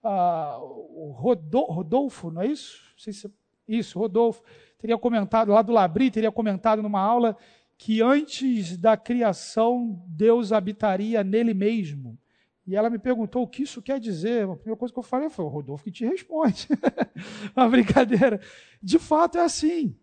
ah, 0.00 0.60
o 0.60 1.10
Rodolfo, 1.10 2.30
não 2.30 2.42
é 2.42 2.46
isso? 2.46 2.80
Não 2.92 2.98
sei 2.98 3.12
se, 3.12 3.28
isso, 3.66 3.98
Rodolfo, 3.98 4.44
teria 4.78 4.96
comentado, 4.96 5.50
lá 5.50 5.60
do 5.60 5.72
Labri, 5.72 6.08
teria 6.08 6.30
comentado 6.30 6.80
numa 6.80 7.00
aula 7.00 7.36
que 7.76 8.00
antes 8.00 8.76
da 8.76 8.96
criação 8.96 10.00
Deus 10.06 10.52
habitaria 10.52 11.24
nele 11.24 11.54
mesmo. 11.54 12.16
E 12.64 12.76
ela 12.76 12.88
me 12.88 12.98
perguntou 13.00 13.42
o 13.42 13.48
que 13.48 13.64
isso 13.64 13.82
quer 13.82 13.98
dizer. 13.98 14.44
A 14.44 14.54
primeira 14.54 14.78
coisa 14.78 14.94
que 14.94 15.00
eu 15.00 15.02
falei 15.02 15.28
foi: 15.28 15.44
o 15.44 15.48
Rodolfo 15.48 15.82
que 15.82 15.90
te 15.90 16.04
responde. 16.04 16.68
uma 17.56 17.68
brincadeira. 17.68 18.40
De 18.80 19.00
fato 19.00 19.36
é 19.36 19.40
assim. 19.40 19.96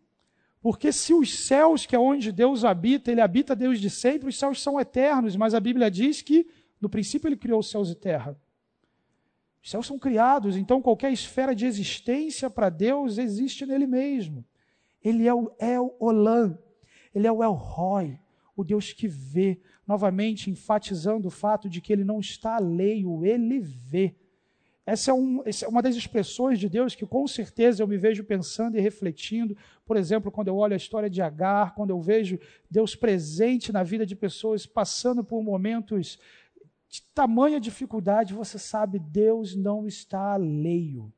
Porque 0.62 0.92
se 0.92 1.14
os 1.14 1.40
céus, 1.40 1.86
que 1.86 1.96
é 1.96 2.00
onde 2.00 2.32
Deus 2.32 2.66
habita, 2.66 3.12
ele 3.12 3.22
habita 3.22 3.56
Deus 3.56 3.80
de 3.80 3.90
sempre, 3.90 4.30
os 4.30 4.38
céus 4.38 4.62
são 4.62 4.80
eternos, 4.80 5.36
mas 5.36 5.54
a 5.54 5.60
Bíblia 5.60 5.90
diz 5.90 6.22
que 6.22 6.48
no 6.82 6.90
princípio 6.90 7.28
ele 7.28 7.38
criou 7.38 7.60
os 7.60 7.70
céus 7.70 7.90
e 7.90 7.96
terra. 7.96 8.38
Os 9.62 9.70
céus 9.70 9.88
são 9.88 9.98
criados, 9.98 10.58
então 10.58 10.82
qualquer 10.82 11.12
esfera 11.12 11.54
de 11.54 11.66
existência 11.66 12.50
para 12.50 12.70
Deus 12.70 13.18
existe 13.18 13.66
nele 13.66 13.88
mesmo. 13.88 14.46
Ele 15.02 15.28
é 15.28 15.34
o 15.34 15.52
El 15.60 15.96
Olam, 16.00 16.58
ele 17.14 17.28
é 17.28 17.32
o 17.32 17.44
El 17.44 17.54
Roy, 17.54 18.20
o 18.56 18.64
Deus 18.64 18.92
que 18.92 19.08
vê, 19.08 19.62
novamente 19.88 20.50
enfatizando 20.50 21.28
o 21.28 21.32
fato 21.32 21.70
de 21.70 21.80
que 21.80 21.94
ele 21.94 22.04
não 22.04 22.20
está 22.20 22.58
alheio, 22.58 23.26
ele 23.26 23.60
vê. 23.60 24.16
Essa 24.90 25.12
é, 25.12 25.14
um, 25.14 25.44
essa 25.46 25.66
é, 25.66 25.68
uma 25.68 25.84
das 25.84 25.96
expressões 25.96 26.58
de 26.58 26.68
Deus 26.68 26.96
que 26.96 27.06
com 27.06 27.28
certeza 27.28 27.84
eu 27.84 27.88
me 27.88 27.96
vejo 27.96 28.24
pensando 28.24 28.76
e 28.76 28.82
refletindo. 28.82 29.56
Por 29.86 29.96
exemplo, 29.96 30.32
quando 30.32 30.48
eu 30.48 30.56
olho 30.56 30.74
a 30.74 30.78
história 30.78 31.08
de 31.08 31.22
Agar, 31.22 31.76
quando 31.76 31.92
eu 31.92 32.02
vejo 32.02 32.40
Deus 32.72 32.96
presente 32.96 33.72
na 33.72 33.84
vida 33.84 34.04
de 34.04 34.16
pessoas 34.16 34.66
passando 34.66 35.24
por 35.24 35.44
momentos 35.44 36.18
de 36.90 37.04
tamanha 37.14 37.60
dificuldade, 37.60 38.34
você 38.34 38.58
sabe, 38.58 38.98
Deus 38.98 39.56
não 39.56 39.86
está 39.86 40.34
alheio. 40.34 41.14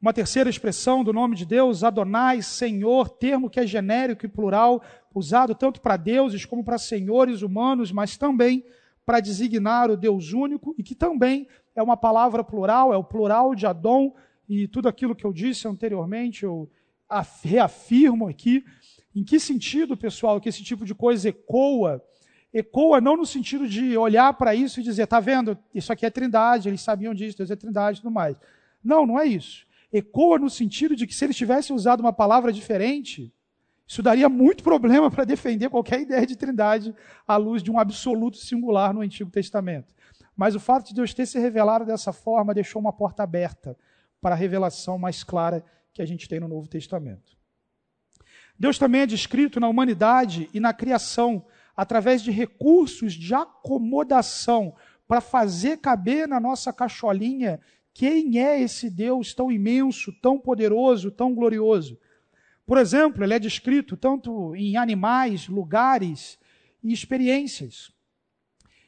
uma 0.00 0.12
terceira 0.12 0.48
expressão 0.48 1.02
do 1.02 1.12
nome 1.12 1.34
de 1.34 1.44
Deus, 1.44 1.82
Adonai, 1.82 2.42
Senhor, 2.42 3.08
termo 3.08 3.50
que 3.50 3.58
é 3.58 3.66
genérico 3.66 4.24
e 4.24 4.28
plural, 4.28 4.80
usado 5.12 5.52
tanto 5.52 5.80
para 5.80 5.96
deuses 5.96 6.44
como 6.44 6.62
para 6.62 6.78
senhores 6.78 7.42
humanos, 7.42 7.90
mas 7.90 8.16
também 8.16 8.64
para 9.04 9.20
designar 9.20 9.90
o 9.90 9.96
Deus 9.96 10.32
único 10.32 10.74
e 10.78 10.82
que 10.82 10.94
também 10.94 11.48
é 11.74 11.82
uma 11.82 11.96
palavra 11.96 12.44
plural, 12.44 12.92
é 12.92 12.96
o 12.96 13.04
plural 13.04 13.54
de 13.54 13.66
Adon, 13.66 14.14
e 14.48 14.68
tudo 14.68 14.88
aquilo 14.88 15.14
que 15.14 15.24
eu 15.24 15.32
disse 15.32 15.66
anteriormente, 15.66 16.44
eu 16.44 16.70
reafirmo 17.42 18.28
aqui. 18.28 18.64
Em 19.14 19.22
que 19.22 19.38
sentido, 19.38 19.96
pessoal, 19.96 20.40
que 20.40 20.48
esse 20.48 20.62
tipo 20.62 20.84
de 20.84 20.94
coisa 20.94 21.28
ecoa? 21.28 22.02
Ecoa 22.52 23.00
não 23.00 23.16
no 23.16 23.26
sentido 23.26 23.68
de 23.68 23.96
olhar 23.96 24.32
para 24.34 24.54
isso 24.54 24.80
e 24.80 24.82
dizer, 24.82 25.06
tá 25.06 25.20
vendo, 25.20 25.56
isso 25.74 25.92
aqui 25.92 26.04
é 26.04 26.10
trindade, 26.10 26.68
eles 26.68 26.80
sabiam 26.80 27.14
disso, 27.14 27.38
Deus 27.38 27.50
é 27.50 27.56
trindade 27.56 27.98
e 27.98 28.02
tudo 28.02 28.12
mais. 28.12 28.36
Não, 28.82 29.06
não 29.06 29.18
é 29.18 29.26
isso 29.26 29.66
ecoa 29.92 30.38
no 30.38 30.48
sentido 30.48 30.96
de 30.96 31.06
que 31.06 31.14
se 31.14 31.24
eles 31.24 31.36
tivessem 31.36 31.76
usado 31.76 32.00
uma 32.00 32.12
palavra 32.12 32.52
diferente, 32.52 33.30
isso 33.86 34.02
daria 34.02 34.28
muito 34.28 34.64
problema 34.64 35.10
para 35.10 35.24
defender 35.24 35.68
qualquer 35.68 36.00
ideia 36.00 36.26
de 36.26 36.34
trindade 36.34 36.94
à 37.28 37.36
luz 37.36 37.62
de 37.62 37.70
um 37.70 37.78
absoluto 37.78 38.38
singular 38.38 38.94
no 38.94 39.02
Antigo 39.02 39.30
Testamento. 39.30 39.94
Mas 40.36 40.54
o 40.54 40.60
fato 40.60 40.88
de 40.88 40.94
Deus 40.94 41.12
ter 41.12 41.26
se 41.26 41.38
revelado 41.38 41.84
dessa 41.84 42.12
forma 42.12 42.54
deixou 42.54 42.80
uma 42.80 42.92
porta 42.92 43.22
aberta 43.22 43.76
para 44.20 44.34
a 44.34 44.38
revelação 44.38 44.98
mais 44.98 45.22
clara 45.22 45.64
que 45.92 46.00
a 46.00 46.06
gente 46.06 46.28
tem 46.28 46.40
no 46.40 46.48
Novo 46.48 46.68
Testamento. 46.68 47.36
Deus 48.58 48.78
também 48.78 49.02
é 49.02 49.06
descrito 49.06 49.58
na 49.58 49.68
humanidade 49.68 50.48
e 50.54 50.60
na 50.60 50.72
criação 50.72 51.44
através 51.76 52.22
de 52.22 52.30
recursos 52.30 53.14
de 53.14 53.34
acomodação 53.34 54.74
para 55.08 55.20
fazer 55.20 55.78
caber 55.78 56.28
na 56.28 56.38
nossa 56.38 56.72
cacholinha 56.72 57.60
quem 57.94 58.38
é 58.38 58.60
esse 58.60 58.88
Deus 58.88 59.34
tão 59.34 59.52
imenso, 59.52 60.12
tão 60.20 60.38
poderoso, 60.38 61.10
tão 61.10 61.34
glorioso? 61.34 61.98
Por 62.64 62.78
exemplo, 62.78 63.22
ele 63.22 63.34
é 63.34 63.38
descrito 63.38 63.96
tanto 63.96 64.54
em 64.56 64.76
animais, 64.76 65.48
lugares 65.48 66.38
e 66.82 66.92
experiências. 66.92 67.92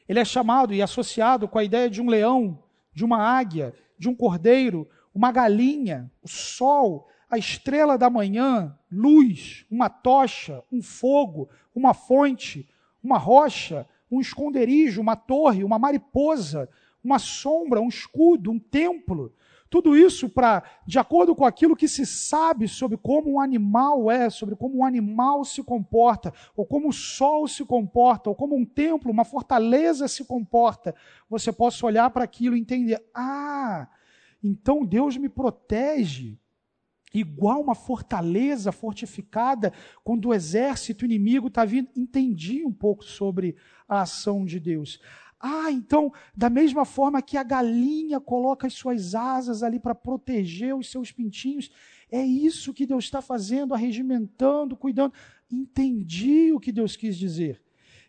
Ele 0.07 0.19
é 0.19 0.25
chamado 0.25 0.73
e 0.73 0.81
associado 0.81 1.47
com 1.47 1.57
a 1.57 1.63
ideia 1.63 1.89
de 1.89 2.01
um 2.01 2.09
leão, 2.09 2.59
de 2.93 3.03
uma 3.03 3.17
águia, 3.17 3.73
de 3.97 4.07
um 4.07 4.15
cordeiro, 4.15 4.87
uma 5.13 5.31
galinha, 5.31 6.11
o 6.21 6.27
sol, 6.27 7.07
a 7.29 7.37
estrela 7.37 7.97
da 7.97 8.09
manhã, 8.09 8.77
luz, 8.91 9.65
uma 9.69 9.89
tocha, 9.89 10.63
um 10.71 10.81
fogo, 10.81 11.49
uma 11.73 11.93
fonte, 11.93 12.67
uma 13.03 13.17
rocha, 13.17 13.87
um 14.09 14.21
esconderijo, 14.21 15.01
uma 15.01 15.15
torre, 15.15 15.63
uma 15.63 15.79
mariposa, 15.79 16.69
uma 17.03 17.19
sombra, 17.19 17.81
um 17.81 17.87
escudo, 17.87 18.51
um 18.51 18.59
templo. 18.59 19.33
Tudo 19.75 19.97
isso 19.97 20.29
para, 20.29 20.63
de 20.87 20.97
acordo 20.97 21.35
com 21.35 21.43
aquilo 21.43 21.75
que 21.75 21.85
se 21.85 22.05
sabe 22.05 22.65
sobre 22.65 22.95
como 22.95 23.33
um 23.33 23.41
animal 23.41 24.09
é, 24.09 24.29
sobre 24.29 24.55
como 24.55 24.77
um 24.77 24.85
animal 24.85 25.43
se 25.43 25.61
comporta, 25.61 26.33
ou 26.55 26.65
como 26.65 26.87
o 26.87 26.93
sol 26.93 27.45
se 27.45 27.65
comporta, 27.65 28.29
ou 28.29 28.35
como 28.37 28.55
um 28.55 28.63
templo, 28.63 29.11
uma 29.11 29.25
fortaleza 29.25 30.07
se 30.07 30.23
comporta, 30.23 30.95
você 31.29 31.51
possa 31.51 31.85
olhar 31.85 32.09
para 32.09 32.23
aquilo 32.23 32.55
e 32.55 32.61
entender: 32.61 33.03
ah, 33.13 33.89
então 34.41 34.85
Deus 34.85 35.17
me 35.17 35.27
protege 35.27 36.39
igual 37.13 37.61
uma 37.61 37.75
fortaleza 37.75 38.71
fortificada 38.71 39.73
quando 40.05 40.29
o 40.29 40.33
exército 40.33 41.03
inimigo 41.03 41.47
está 41.47 41.65
vindo. 41.65 41.89
Entendi 41.97 42.63
um 42.65 42.71
pouco 42.71 43.03
sobre 43.03 43.57
a 43.89 44.03
ação 44.03 44.45
de 44.45 44.57
Deus. 44.57 45.01
Ah, 45.47 45.71
então, 45.71 46.11
da 46.35 46.49
mesma 46.49 46.85
forma 46.85 47.21
que 47.21 47.37
a 47.37 47.43
galinha 47.43 48.19
coloca 48.19 48.65
as 48.65 48.73
suas 48.73 49.13
asas 49.13 49.61
ali 49.61 49.79
para 49.79 49.93
proteger 49.93 50.75
os 50.75 50.89
seus 50.89 51.11
pintinhos, 51.11 51.69
é 52.11 52.25
isso 52.25 52.73
que 52.73 52.87
Deus 52.87 53.03
está 53.03 53.21
fazendo, 53.21 53.75
arregimentando, 53.75 54.75
cuidando. 54.75 55.13
Entendi 55.51 56.51
o 56.51 56.59
que 56.59 56.71
Deus 56.71 56.95
quis 56.95 57.15
dizer. 57.15 57.61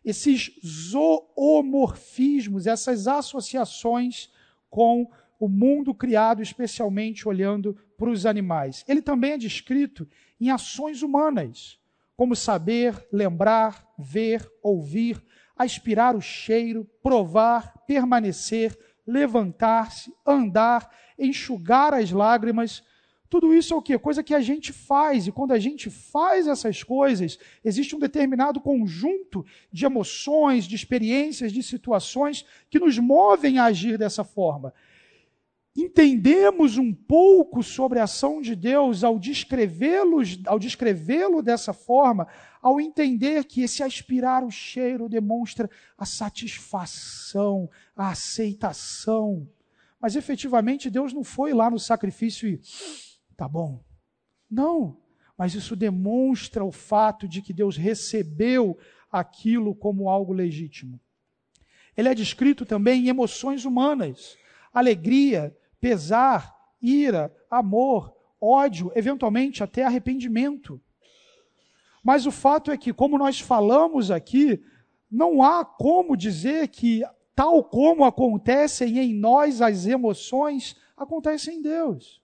Esses 0.02 0.50
zoomorfismos, 0.64 2.66
essas 2.66 3.06
associações 3.06 4.30
com 4.70 5.06
o 5.38 5.46
mundo 5.46 5.92
criado, 5.92 6.40
especialmente 6.40 7.28
olhando 7.28 7.76
para 7.98 8.08
os 8.08 8.24
animais. 8.24 8.82
Ele 8.88 9.02
também 9.02 9.32
é 9.32 9.38
descrito 9.38 10.08
em 10.40 10.48
ações 10.48 11.02
humanas, 11.02 11.78
como 12.16 12.34
saber, 12.34 13.06
lembrar, 13.12 13.86
ver, 13.98 14.50
ouvir, 14.62 15.22
aspirar 15.56 16.14
o 16.14 16.20
cheiro, 16.20 16.84
provar, 17.02 17.74
permanecer, 17.86 18.76
levantar-se, 19.06 20.12
andar, 20.26 20.90
enxugar 21.18 21.94
as 21.94 22.10
lágrimas. 22.10 22.82
Tudo 23.28 23.54
isso 23.54 23.74
é 23.74 23.76
o 23.76 23.82
quê? 23.82 23.98
Coisa 23.98 24.22
que 24.22 24.34
a 24.34 24.40
gente 24.40 24.72
faz, 24.72 25.26
e 25.26 25.32
quando 25.32 25.52
a 25.52 25.58
gente 25.58 25.90
faz 25.90 26.46
essas 26.46 26.82
coisas, 26.82 27.38
existe 27.64 27.96
um 27.96 27.98
determinado 27.98 28.60
conjunto 28.60 29.44
de 29.72 29.84
emoções, 29.84 30.64
de 30.64 30.76
experiências, 30.76 31.52
de 31.52 31.62
situações 31.62 32.44
que 32.70 32.78
nos 32.78 32.98
movem 32.98 33.58
a 33.58 33.64
agir 33.64 33.98
dessa 33.98 34.22
forma 34.22 34.72
entendemos 35.76 36.78
um 36.78 36.92
pouco 36.92 37.62
sobre 37.62 37.98
a 37.98 38.04
ação 38.04 38.40
de 38.40 38.56
Deus 38.56 39.04
ao 39.04 39.18
descrevê-lo 39.18 40.22
ao 40.46 40.58
descrevê-lo 40.58 41.42
dessa 41.42 41.72
forma, 41.72 42.26
ao 42.62 42.80
entender 42.80 43.44
que 43.44 43.62
esse 43.62 43.82
aspirar 43.82 44.42
o 44.42 44.50
cheiro 44.50 45.08
demonstra 45.08 45.70
a 45.98 46.06
satisfação, 46.06 47.68
a 47.94 48.10
aceitação. 48.10 49.46
Mas 50.00 50.16
efetivamente 50.16 50.90
Deus 50.90 51.12
não 51.12 51.22
foi 51.22 51.52
lá 51.52 51.70
no 51.70 51.78
sacrifício 51.78 52.48
e 52.48 52.60
tá 53.36 53.46
bom. 53.46 53.84
Não, 54.50 54.96
mas 55.36 55.54
isso 55.54 55.76
demonstra 55.76 56.64
o 56.64 56.72
fato 56.72 57.28
de 57.28 57.42
que 57.42 57.52
Deus 57.52 57.76
recebeu 57.76 58.78
aquilo 59.12 59.74
como 59.74 60.08
algo 60.08 60.32
legítimo. 60.32 60.98
Ele 61.96 62.08
é 62.08 62.14
descrito 62.14 62.64
também 62.64 63.04
em 63.04 63.08
emoções 63.08 63.64
humanas, 63.64 64.36
alegria, 64.72 65.56
pesar, 65.86 66.52
ira, 66.82 67.32
amor, 67.48 68.12
ódio, 68.40 68.90
eventualmente 68.96 69.62
até 69.62 69.84
arrependimento. 69.84 70.80
Mas 72.02 72.26
o 72.26 72.32
fato 72.32 72.72
é 72.72 72.76
que, 72.76 72.92
como 72.92 73.16
nós 73.16 73.38
falamos 73.38 74.10
aqui, 74.10 74.60
não 75.08 75.44
há 75.44 75.64
como 75.64 76.16
dizer 76.16 76.66
que, 76.66 77.04
tal 77.36 77.62
como 77.62 78.04
acontecem 78.04 78.98
em 78.98 79.14
nós 79.14 79.62
as 79.62 79.86
emoções, 79.86 80.74
acontecem 80.96 81.58
em 81.58 81.62
Deus. 81.62 82.20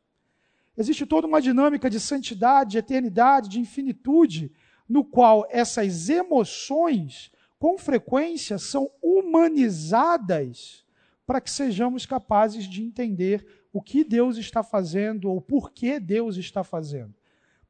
Existe 0.76 1.06
toda 1.06 1.28
uma 1.28 1.40
dinâmica 1.40 1.88
de 1.88 2.00
santidade, 2.00 2.72
de 2.72 2.78
eternidade, 2.78 3.48
de 3.48 3.60
infinitude, 3.60 4.50
no 4.88 5.04
qual 5.04 5.46
essas 5.48 6.08
emoções, 6.08 7.30
com 7.60 7.78
frequência, 7.78 8.58
são 8.58 8.90
humanizadas 9.00 10.81
para 11.26 11.40
que 11.40 11.50
sejamos 11.50 12.06
capazes 12.06 12.64
de 12.64 12.82
entender 12.82 13.46
o 13.72 13.80
que 13.80 14.04
Deus 14.04 14.36
está 14.36 14.62
fazendo 14.62 15.30
ou 15.30 15.40
por 15.40 15.72
que 15.72 15.98
Deus 15.98 16.36
está 16.36 16.62
fazendo. 16.62 17.14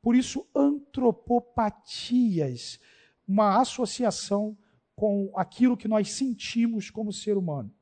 Por 0.01 0.17
isso, 0.17 0.45
antropopatias, 0.55 2.81
uma 3.27 3.61
associação 3.61 4.57
com 4.97 5.31
aquilo 5.37 5.77
que 5.77 5.87
nós 5.87 6.11
sentimos 6.11 6.91
como 6.91 7.13
ser 7.13 7.37
humano. 7.37 7.73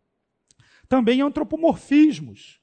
Também 0.89 1.23
antropomorfismos. 1.23 2.61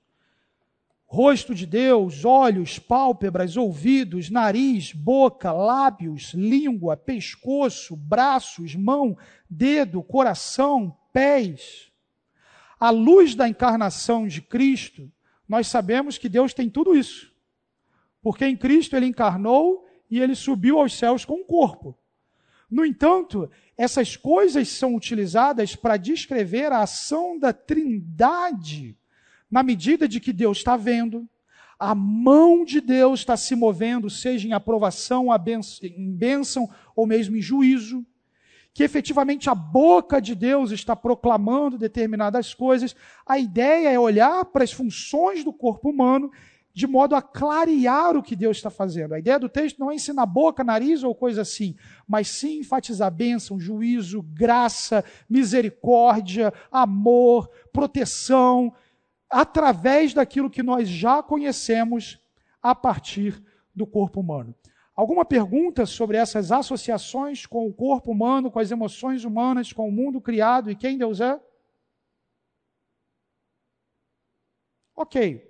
Rosto 1.10 1.55
de 1.55 1.66
Deus, 1.66 2.26
olhos, 2.26 2.78
pálpebras, 2.78 3.55
ouvidos, 3.55 4.30
nariz, 4.30 4.91
boca, 4.91 5.53
lábios, 5.53 6.34
língua, 6.34 6.97
pescoço, 6.97 7.95
braços, 7.95 8.76
mão, 8.76 9.18
dedo, 9.49 10.03
coração, 10.03 10.93
pés 11.14 11.88
à 12.80 12.90
luz 12.90 13.36
da 13.36 13.48
encarnação 13.48 14.28
de 14.28 14.42
Cristo, 14.42 15.12
nós 15.48 15.68
sabemos 15.68 16.18
que 16.18 16.30
Deus 16.30 16.54
tem 16.54 16.70
tudo 16.70 16.96
isso. 16.96 17.34
Porque 18.22 18.46
em 18.46 18.58
Cristo 18.58 18.96
ele 18.96 19.06
encarnou 19.06 19.88
e 20.10 20.20
ele 20.20 20.36
subiu 20.36 20.80
aos 20.80 20.94
céus 20.94 21.26
com 21.26 21.34
o 21.34 21.42
um 21.42 21.44
corpo. 21.44 21.98
No 22.70 22.86
entanto, 22.86 23.50
essas 23.78 24.18
coisas 24.18 24.68
são 24.68 24.96
utilizadas 24.96 25.76
para 25.76 25.98
descrever 25.98 26.72
a 26.72 26.82
ação 26.82 27.40
da 27.40 27.54
Trindade, 27.54 28.98
na 29.50 29.64
medida 29.64 30.08
de 30.08 30.20
que 30.20 30.34
Deus 30.34 30.58
está 30.58 30.76
vendo, 30.76 31.28
a 31.80 31.96
mão 31.96 32.66
de 32.66 32.82
Deus 32.82 33.22
está 33.22 33.38
se 33.38 33.56
movendo, 33.56 34.10
seja 34.10 34.48
em 34.48 34.52
aprovação, 34.52 35.28
em 35.82 36.12
bênção 36.12 36.70
ou 36.96 37.06
mesmo 37.06 37.38
em 37.38 37.42
juízo 37.42 38.06
que 38.78 38.84
efetivamente 38.84 39.50
a 39.50 39.56
boca 39.56 40.22
de 40.22 40.36
Deus 40.36 40.70
está 40.70 40.96
proclamando 40.96 41.80
determinadas 41.80 42.54
coisas. 42.54 42.96
A 43.26 43.40
ideia 43.40 43.90
é 43.90 43.98
olhar 43.98 44.46
para 44.46 44.64
as 44.64 44.72
funções 44.72 45.44
do 45.44 45.52
corpo 45.52 45.90
humano 45.90 46.32
de 46.76 46.86
modo 46.86 47.16
a 47.16 47.22
clarear 47.24 48.16
o 48.16 48.22
que 48.22 48.36
Deus 48.36 48.58
está 48.58 48.70
fazendo. 48.70 49.16
A 49.16 49.20
ideia 49.20 49.40
do 49.40 49.50
texto 49.50 49.80
não 49.80 49.90
é 49.90 49.96
ensinar 49.96 50.28
boca, 50.28 50.64
nariz 50.64 51.02
ou 51.02 51.16
coisa 51.16 51.42
assim, 51.42 51.76
mas 52.08 52.28
sim 52.28 52.60
enfatizar 52.60 53.10
bênção, 53.10 53.60
juízo, 53.60 54.22
graça, 54.22 55.04
misericórdia, 55.28 56.54
amor, 56.72 57.50
proteção, 57.74 58.72
através 59.28 60.14
daquilo 60.14 60.52
que 60.52 60.62
nós 60.62 60.88
já 60.88 61.24
conhecemos 61.24 62.20
a 62.62 62.76
partir 62.76 63.44
do 63.74 63.88
corpo 63.88 64.20
humano. 64.20 64.54
Alguma 64.98 65.24
pergunta 65.24 65.86
sobre 65.86 66.18
essas 66.18 66.52
associações 66.52 67.45
com 67.45 67.68
o 67.68 67.74
corpo 67.74 68.12
humano, 68.12 68.50
com 68.50 68.58
as 68.58 68.72
emoções 68.72 69.24
humanas, 69.24 69.72
com 69.72 69.88
o 69.88 69.91
mundo 69.91 70.20
criado 70.20 70.72
e 70.72 70.76
quem 70.76 70.98
Deus 70.98 71.22
é? 71.22 71.39
Ok. 74.95 75.48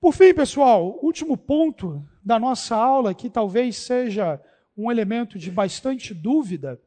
Por 0.00 0.14
fim, 0.14 0.32
pessoal, 0.32 0.98
último 1.02 1.36
ponto 1.36 2.02
da 2.24 2.38
nossa 2.38 2.74
aula, 2.74 3.12
que 3.12 3.28
talvez 3.28 3.76
seja 3.76 4.42
um 4.74 4.90
elemento 4.90 5.38
de 5.38 5.50
bastante 5.50 6.14
dúvida, 6.14 6.80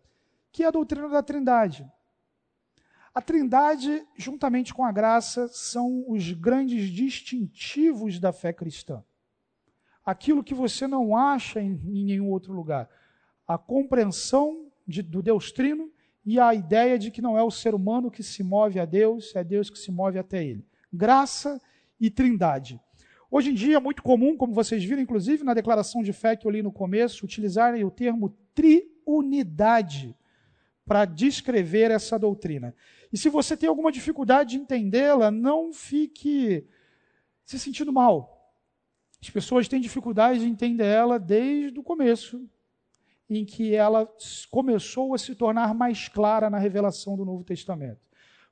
que 0.52 0.64
é 0.64 0.68
a 0.68 0.72
doutrina 0.72 1.08
da 1.08 1.22
Trindade. 1.22 1.88
A 3.14 3.22
Trindade, 3.22 4.04
juntamente 4.18 4.74
com 4.74 4.84
a 4.84 4.92
graça, 4.92 5.48
são 5.50 6.04
os 6.08 6.32
grandes 6.32 6.90
distintivos 6.90 8.20
da 8.20 8.34
fé 8.34 8.52
cristã. 8.52 9.04
Aquilo 10.10 10.44
que 10.44 10.54
você 10.54 10.88
não 10.88 11.16
acha 11.16 11.62
em, 11.62 11.80
em 11.86 12.04
nenhum 12.06 12.30
outro 12.30 12.54
lugar. 12.54 12.90
A 13.48 13.58
compreensão 13.58 14.68
de, 14.88 15.02
do 15.02 15.22
Deus 15.22 15.52
Trino 15.52 15.92
e 16.26 16.40
a 16.40 16.54
ideia 16.54 16.98
de 16.98 17.12
que 17.12 17.22
não 17.22 17.38
é 17.38 17.44
o 17.44 17.52
ser 17.52 17.74
humano 17.74 18.12
que 18.12 18.24
se 18.24 18.44
move 18.44 18.80
a 18.80 18.86
Deus, 18.86 19.36
é 19.36 19.44
Deus 19.44 19.70
que 19.70 19.78
se 19.78 19.92
move 19.92 20.18
até 20.18 20.44
ele 20.44 20.70
graça 20.92 21.62
e 22.00 22.10
trindade. 22.10 22.80
Hoje 23.32 23.52
em 23.52 23.54
dia 23.54 23.78
é 23.78 23.80
muito 23.80 24.02
comum, 24.02 24.36
como 24.36 24.54
vocês 24.54 24.84
viram, 24.84 25.02
inclusive 25.02 25.44
na 25.44 25.54
declaração 25.54 26.02
de 26.02 26.12
fé 26.12 26.36
que 26.36 26.48
eu 26.48 26.52
li 26.52 26.64
no 26.64 26.72
começo, 26.72 27.24
utilizarem 27.24 27.84
o 27.84 27.92
termo 27.92 28.36
triunidade 28.56 30.16
para 30.86 31.06
descrever 31.06 31.92
essa 31.92 32.18
doutrina. 32.18 32.74
E 33.14 33.18
se 33.18 33.30
você 33.30 33.56
tem 33.56 33.70
alguma 33.70 33.92
dificuldade 33.92 34.52
de 34.52 34.58
entendê-la, 34.58 35.30
não 35.30 35.72
fique 35.72 36.66
se 37.46 37.60
sentindo 37.60 37.94
mal. 37.94 38.39
As 39.22 39.30
pessoas 39.30 39.68
têm 39.68 39.82
dificuldade 39.82 40.40
de 40.40 40.46
entender 40.46 40.86
ela 40.86 41.20
desde 41.20 41.80
o 41.80 41.84
começo, 41.84 42.48
em 43.30 43.46
que 43.46 43.76
ela 43.76 44.08
começou 44.50 45.14
a 45.14 45.18
se 45.18 45.36
tornar 45.36 45.74
mais 45.74 46.08
clara 46.08 46.50
na 46.50 46.58
revelação 46.58 47.16
do 47.16 47.26
Novo 47.26 47.44
Testamento. 47.44 48.00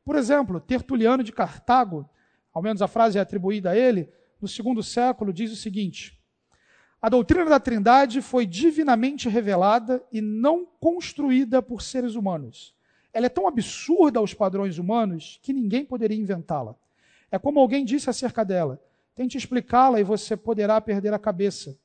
Por 0.04 0.16
exemplo, 0.16 0.60
Tertuliano 0.60 1.24
de 1.24 1.32
Cartago 1.32 2.10
ao 2.58 2.64
menos 2.64 2.82
a 2.82 2.88
frase 2.88 3.20
é 3.20 3.22
atribuída 3.22 3.70
a 3.70 3.78
ele, 3.78 4.10
no 4.42 4.48
segundo 4.48 4.82
século, 4.82 5.32
diz 5.32 5.52
o 5.52 5.56
seguinte: 5.56 6.20
A 7.00 7.08
doutrina 7.08 7.46
da 7.46 7.60
Trindade 7.60 8.20
foi 8.20 8.48
divinamente 8.48 9.30
revelada 9.30 10.04
e 10.12 10.22
não 10.22 10.66
construída 10.66 11.62
por 11.62 11.84
seres 11.84 12.16
humanos. 12.16 12.76
Ela 13.14 13.28
é 13.28 13.30
tão 13.30 13.48
absurda 13.48 14.18
aos 14.18 14.34
padrões 14.34 14.80
humanos 14.80 15.40
que 15.44 15.54
ninguém 15.54 15.86
poderia 15.86 16.18
inventá-la. 16.18 16.76
É 17.30 17.38
como 17.38 17.60
alguém 17.60 17.86
disse 17.86 18.10
acerca 18.10 18.44
dela: 18.44 18.82
tente 19.18 19.36
explicá-la 19.36 20.00
e 20.00 20.04
você 20.04 20.38
poderá 20.38 20.80
perder 20.80 21.12
a 21.12 21.18
cabeça, 21.18 21.76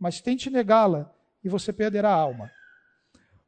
mas 0.00 0.22
tente 0.22 0.48
negá-la 0.48 1.14
e 1.44 1.48
você 1.48 1.70
perderá 1.70 2.08
a 2.08 2.14
alma. 2.14 2.50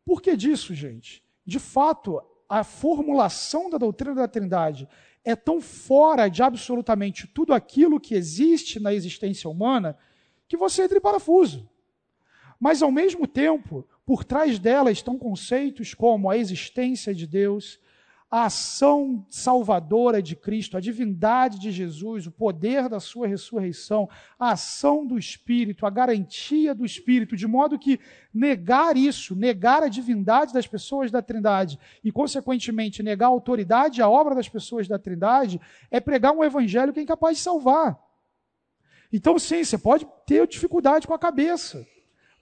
Por 0.04 0.20
que 0.20 0.36
disso, 0.36 0.74
gente? 0.74 1.24
De 1.46 1.58
fato, 1.58 2.22
a 2.46 2.62
formulação 2.62 3.70
da 3.70 3.78
doutrina 3.78 4.14
da 4.14 4.28
Trindade 4.28 4.86
é 5.24 5.34
tão 5.34 5.58
fora 5.58 6.28
de 6.28 6.42
absolutamente 6.42 7.26
tudo 7.26 7.54
aquilo 7.54 7.98
que 7.98 8.14
existe 8.14 8.78
na 8.78 8.92
existência 8.92 9.48
humana 9.48 9.96
que 10.46 10.56
você 10.58 10.82
entra 10.82 10.98
em 10.98 11.00
parafuso. 11.00 11.66
Mas, 12.58 12.82
ao 12.82 12.92
mesmo 12.92 13.26
tempo, 13.26 13.88
por 14.04 14.22
trás 14.22 14.58
dela 14.58 14.90
estão 14.90 15.18
conceitos 15.18 15.94
como 15.94 16.28
a 16.28 16.36
existência 16.36 17.14
de 17.14 17.26
Deus, 17.26 17.80
a 18.30 18.44
ação 18.44 19.26
salvadora 19.28 20.22
de 20.22 20.36
Cristo, 20.36 20.76
a 20.76 20.80
divindade 20.80 21.58
de 21.58 21.72
Jesus, 21.72 22.28
o 22.28 22.30
poder 22.30 22.88
da 22.88 23.00
sua 23.00 23.26
ressurreição, 23.26 24.08
a 24.38 24.52
ação 24.52 25.04
do 25.04 25.18
Espírito, 25.18 25.84
a 25.84 25.90
garantia 25.90 26.72
do 26.72 26.86
Espírito, 26.86 27.36
de 27.36 27.48
modo 27.48 27.76
que 27.76 27.98
negar 28.32 28.96
isso, 28.96 29.34
negar 29.34 29.82
a 29.82 29.88
divindade 29.88 30.52
das 30.52 30.64
pessoas 30.64 31.10
da 31.10 31.20
Trindade 31.20 31.76
e, 32.04 32.12
consequentemente, 32.12 33.02
negar 33.02 33.26
a 33.26 33.30
autoridade 33.30 33.98
e 33.98 34.02
a 34.02 34.08
obra 34.08 34.36
das 34.36 34.48
pessoas 34.48 34.86
da 34.86 34.96
Trindade, 34.96 35.60
é 35.90 35.98
pregar 35.98 36.32
um 36.32 36.44
evangelho 36.44 36.92
que 36.92 37.00
é 37.00 37.02
incapaz 37.02 37.38
de 37.38 37.42
salvar. 37.42 37.98
Então, 39.12 39.40
sim, 39.40 39.64
você 39.64 39.76
pode 39.76 40.06
ter 40.24 40.46
dificuldade 40.46 41.04
com 41.04 41.14
a 41.14 41.18
cabeça, 41.18 41.84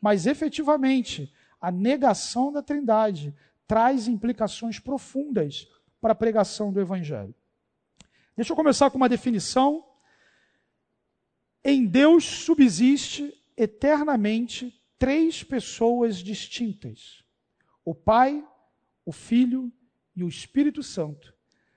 mas 0.03 0.27
efetivamente, 0.27 1.33
a 1.59 1.73
negação 1.73 2.53
da 2.53 2.63
Trindade 2.63 3.35
traz 3.67 4.07
implicações 4.07 4.79
profundas 4.79 5.67
para 6.01 6.13
a 6.13 6.17
pregação 6.17 6.73
do 6.73 6.81
Evangelho. 6.81 7.35
Deixa 8.37 8.53
eu 8.53 8.57
começar 8.57 8.91
com 8.91 8.97
uma 8.97 9.09
definição. 9.09 9.85
Em 11.65 11.87
Deus 11.87 12.25
subsiste 12.25 13.35
eternamente 13.57 14.81
três 14.99 15.43
pessoas 15.43 16.19
distintas: 16.19 17.25
o 17.85 17.95
Pai, 17.95 18.47
o 19.05 19.13
Filho 19.13 19.73
e 20.15 20.23
o 20.23 20.29
Espírito 20.29 20.83
Santo, 20.83 21.35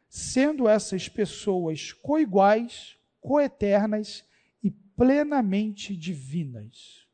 sendo 0.07 0.67
essas 0.67 1.09
pessoas 1.09 1.91
coiguais, 1.91 2.97
coeternas 3.19 4.23
e 4.63 4.69
plenamente 4.69 5.95
divinas. 5.95 7.07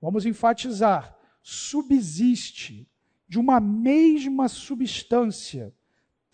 Vamos 0.00 0.24
enfatizar: 0.24 1.18
subsiste 1.42 2.88
de 3.28 3.38
uma 3.38 3.60
mesma 3.60 4.48
substância 4.48 5.74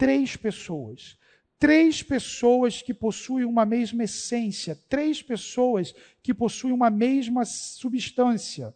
três 0.05 0.37
pessoas. 0.37 1.19
Três 1.59 2.03
pessoas 2.03 2.83
que 2.83 2.93
possuem 2.93 3.47
uma 3.47 3.65
mesma 3.65 4.05
essência, 4.05 4.79
três 4.87 5.23
pessoas 5.23 5.95
que 6.23 6.35
possuem 6.35 6.75
uma 6.75 6.91
mesma 6.91 7.47
substância, 7.47 8.75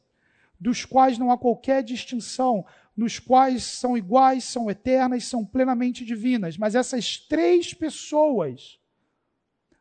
dos 0.59 0.87
quais 0.87 1.19
não 1.19 1.31
há 1.31 1.37
qualquer 1.37 1.83
distinção, 1.83 2.65
nos 2.97 3.19
quais 3.19 3.63
são 3.63 3.95
iguais, 3.95 4.45
são 4.45 4.71
eternas, 4.71 5.25
são 5.25 5.45
plenamente 5.45 6.03
divinas. 6.03 6.57
Mas 6.57 6.75
essas 6.75 7.19
três 7.19 7.75
pessoas, 7.75 8.81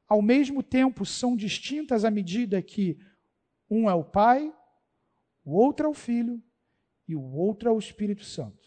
ao 0.06 0.22
mesmo 0.22 0.62
tempo, 0.62 1.06
são 1.06 1.34
distintas 1.34 2.04
à 2.04 2.12
medida 2.12 2.62
que 2.62 3.00
um 3.70 3.90
é 3.90 3.94
o 3.94 4.04
Pai, 4.04 4.54
o 5.46 5.54
outro 5.54 5.86
é 5.86 5.90
o 5.90 5.94
Filho 5.94 6.44
e 7.08 7.16
o 7.16 7.24
outro 7.24 7.70
é 7.70 7.72
o 7.72 7.80
Espírito 7.80 8.26
Santo. 8.26 8.67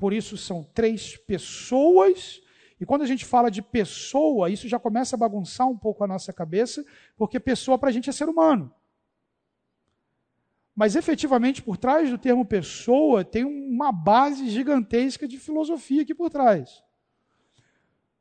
Por 0.00 0.14
isso 0.14 0.38
são 0.38 0.64
três 0.64 1.14
pessoas. 1.14 2.40
E 2.80 2.86
quando 2.86 3.02
a 3.02 3.06
gente 3.06 3.26
fala 3.26 3.50
de 3.50 3.60
pessoa, 3.60 4.48
isso 4.48 4.66
já 4.66 4.78
começa 4.78 5.14
a 5.14 5.18
bagunçar 5.18 5.68
um 5.68 5.76
pouco 5.76 6.02
a 6.02 6.06
nossa 6.06 6.32
cabeça, 6.32 6.82
porque 7.18 7.38
pessoa 7.38 7.78
para 7.78 7.90
a 7.90 7.92
gente 7.92 8.08
é 8.08 8.12
ser 8.12 8.26
humano. 8.26 8.74
Mas 10.74 10.96
efetivamente, 10.96 11.60
por 11.60 11.76
trás 11.76 12.08
do 12.08 12.16
termo 12.16 12.46
pessoa, 12.46 13.22
tem 13.22 13.44
uma 13.44 13.92
base 13.92 14.48
gigantesca 14.48 15.28
de 15.28 15.38
filosofia 15.38 16.00
aqui 16.00 16.14
por 16.14 16.30
trás. 16.30 16.82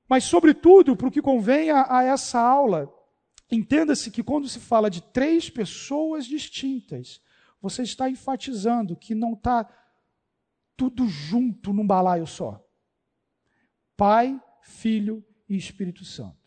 Mas, 0.09 0.25
sobretudo, 0.25 0.97
para 0.97 1.07
o 1.07 1.11
que 1.11 1.21
convém 1.21 1.71
a, 1.71 1.99
a 1.99 2.03
essa 2.03 2.41
aula, 2.41 2.93
entenda-se 3.49 4.11
que 4.11 4.21
quando 4.21 4.49
se 4.49 4.59
fala 4.59 4.89
de 4.89 5.01
três 5.01 5.49
pessoas 5.49 6.25
distintas, 6.25 7.21
você 7.61 7.84
está 7.84 8.09
enfatizando 8.09 8.97
que 8.97 9.15
não 9.15 9.32
está 9.32 9.65
tudo 10.80 11.05
junto 11.09 11.73
num 11.73 11.86
balaio 11.86 12.25
só. 12.25 12.65
Pai, 13.97 14.41
Filho 14.61 15.21
e 15.49 15.57
Espírito 15.57 16.05
Santo. 16.05 16.38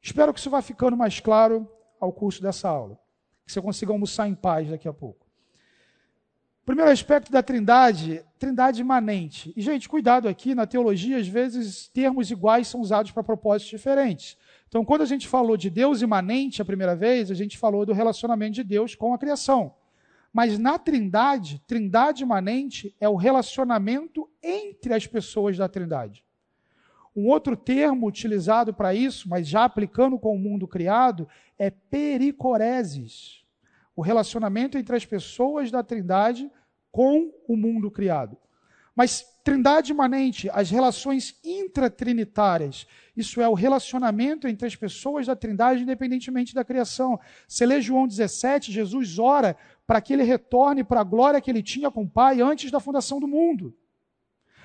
Espero 0.00 0.32
que 0.32 0.38
isso 0.38 0.48
vá 0.48 0.62
ficando 0.62 0.96
mais 0.96 1.18
claro 1.18 1.68
ao 2.00 2.12
curso 2.12 2.40
dessa 2.40 2.68
aula. 2.68 2.96
Que 3.44 3.52
você 3.52 3.60
consiga 3.60 3.90
almoçar 3.90 4.28
em 4.28 4.34
paz 4.34 4.70
daqui 4.70 4.86
a 4.86 4.92
pouco. 4.92 5.26
Primeiro 6.64 6.88
aspecto 6.88 7.32
da 7.32 7.42
trindade, 7.42 8.24
trindade 8.38 8.80
imanente. 8.80 9.52
E, 9.56 9.60
gente, 9.60 9.88
cuidado 9.88 10.28
aqui, 10.28 10.54
na 10.54 10.68
teologia, 10.68 11.18
às 11.18 11.26
vezes, 11.26 11.88
termos 11.88 12.30
iguais 12.30 12.68
são 12.68 12.80
usados 12.80 13.10
para 13.10 13.24
propósitos 13.24 13.70
diferentes. 13.70 14.38
Então, 14.68 14.84
quando 14.84 15.02
a 15.02 15.06
gente 15.06 15.26
falou 15.26 15.56
de 15.56 15.68
Deus 15.68 16.00
imanente 16.00 16.62
a 16.62 16.64
primeira 16.64 16.94
vez, 16.94 17.28
a 17.28 17.34
gente 17.34 17.58
falou 17.58 17.84
do 17.84 17.92
relacionamento 17.92 18.54
de 18.54 18.62
Deus 18.62 18.94
com 18.94 19.12
a 19.12 19.18
criação. 19.18 19.74
Mas 20.34 20.58
na 20.58 20.80
Trindade, 20.80 21.62
Trindade 21.64 22.24
imanente 22.24 22.92
é 22.98 23.08
o 23.08 23.14
relacionamento 23.14 24.28
entre 24.42 24.92
as 24.92 25.06
pessoas 25.06 25.56
da 25.56 25.68
Trindade. 25.68 26.24
Um 27.14 27.28
outro 27.28 27.56
termo 27.56 28.08
utilizado 28.08 28.74
para 28.74 28.92
isso, 28.92 29.28
mas 29.28 29.46
já 29.46 29.62
aplicando 29.62 30.18
com 30.18 30.34
o 30.34 30.38
mundo 30.38 30.66
criado, 30.66 31.28
é 31.56 31.70
pericoreses. 31.70 33.44
O 33.94 34.02
relacionamento 34.02 34.76
entre 34.76 34.96
as 34.96 35.06
pessoas 35.06 35.70
da 35.70 35.84
Trindade 35.84 36.50
com 36.90 37.32
o 37.46 37.56
mundo 37.56 37.88
criado. 37.88 38.36
Mas 38.94 39.24
trindade 39.42 39.92
imanente, 39.92 40.48
as 40.52 40.70
relações 40.70 41.38
intratrinitárias, 41.44 42.86
isso 43.16 43.40
é 43.40 43.48
o 43.48 43.54
relacionamento 43.54 44.48
entre 44.48 44.66
as 44.66 44.74
pessoas 44.74 45.26
da 45.26 45.36
trindade, 45.36 45.82
independentemente 45.82 46.54
da 46.54 46.64
criação. 46.64 47.18
Você 47.46 47.66
lê 47.66 47.80
João 47.80 48.06
17, 48.06 48.72
Jesus 48.72 49.18
ora 49.18 49.56
para 49.86 50.00
que 50.00 50.12
ele 50.12 50.22
retorne 50.22 50.82
para 50.82 51.00
a 51.00 51.04
glória 51.04 51.40
que 51.40 51.50
ele 51.50 51.62
tinha 51.62 51.90
com 51.90 52.02
o 52.02 52.08
Pai 52.08 52.40
antes 52.40 52.70
da 52.70 52.80
fundação 52.80 53.20
do 53.20 53.28
mundo. 53.28 53.74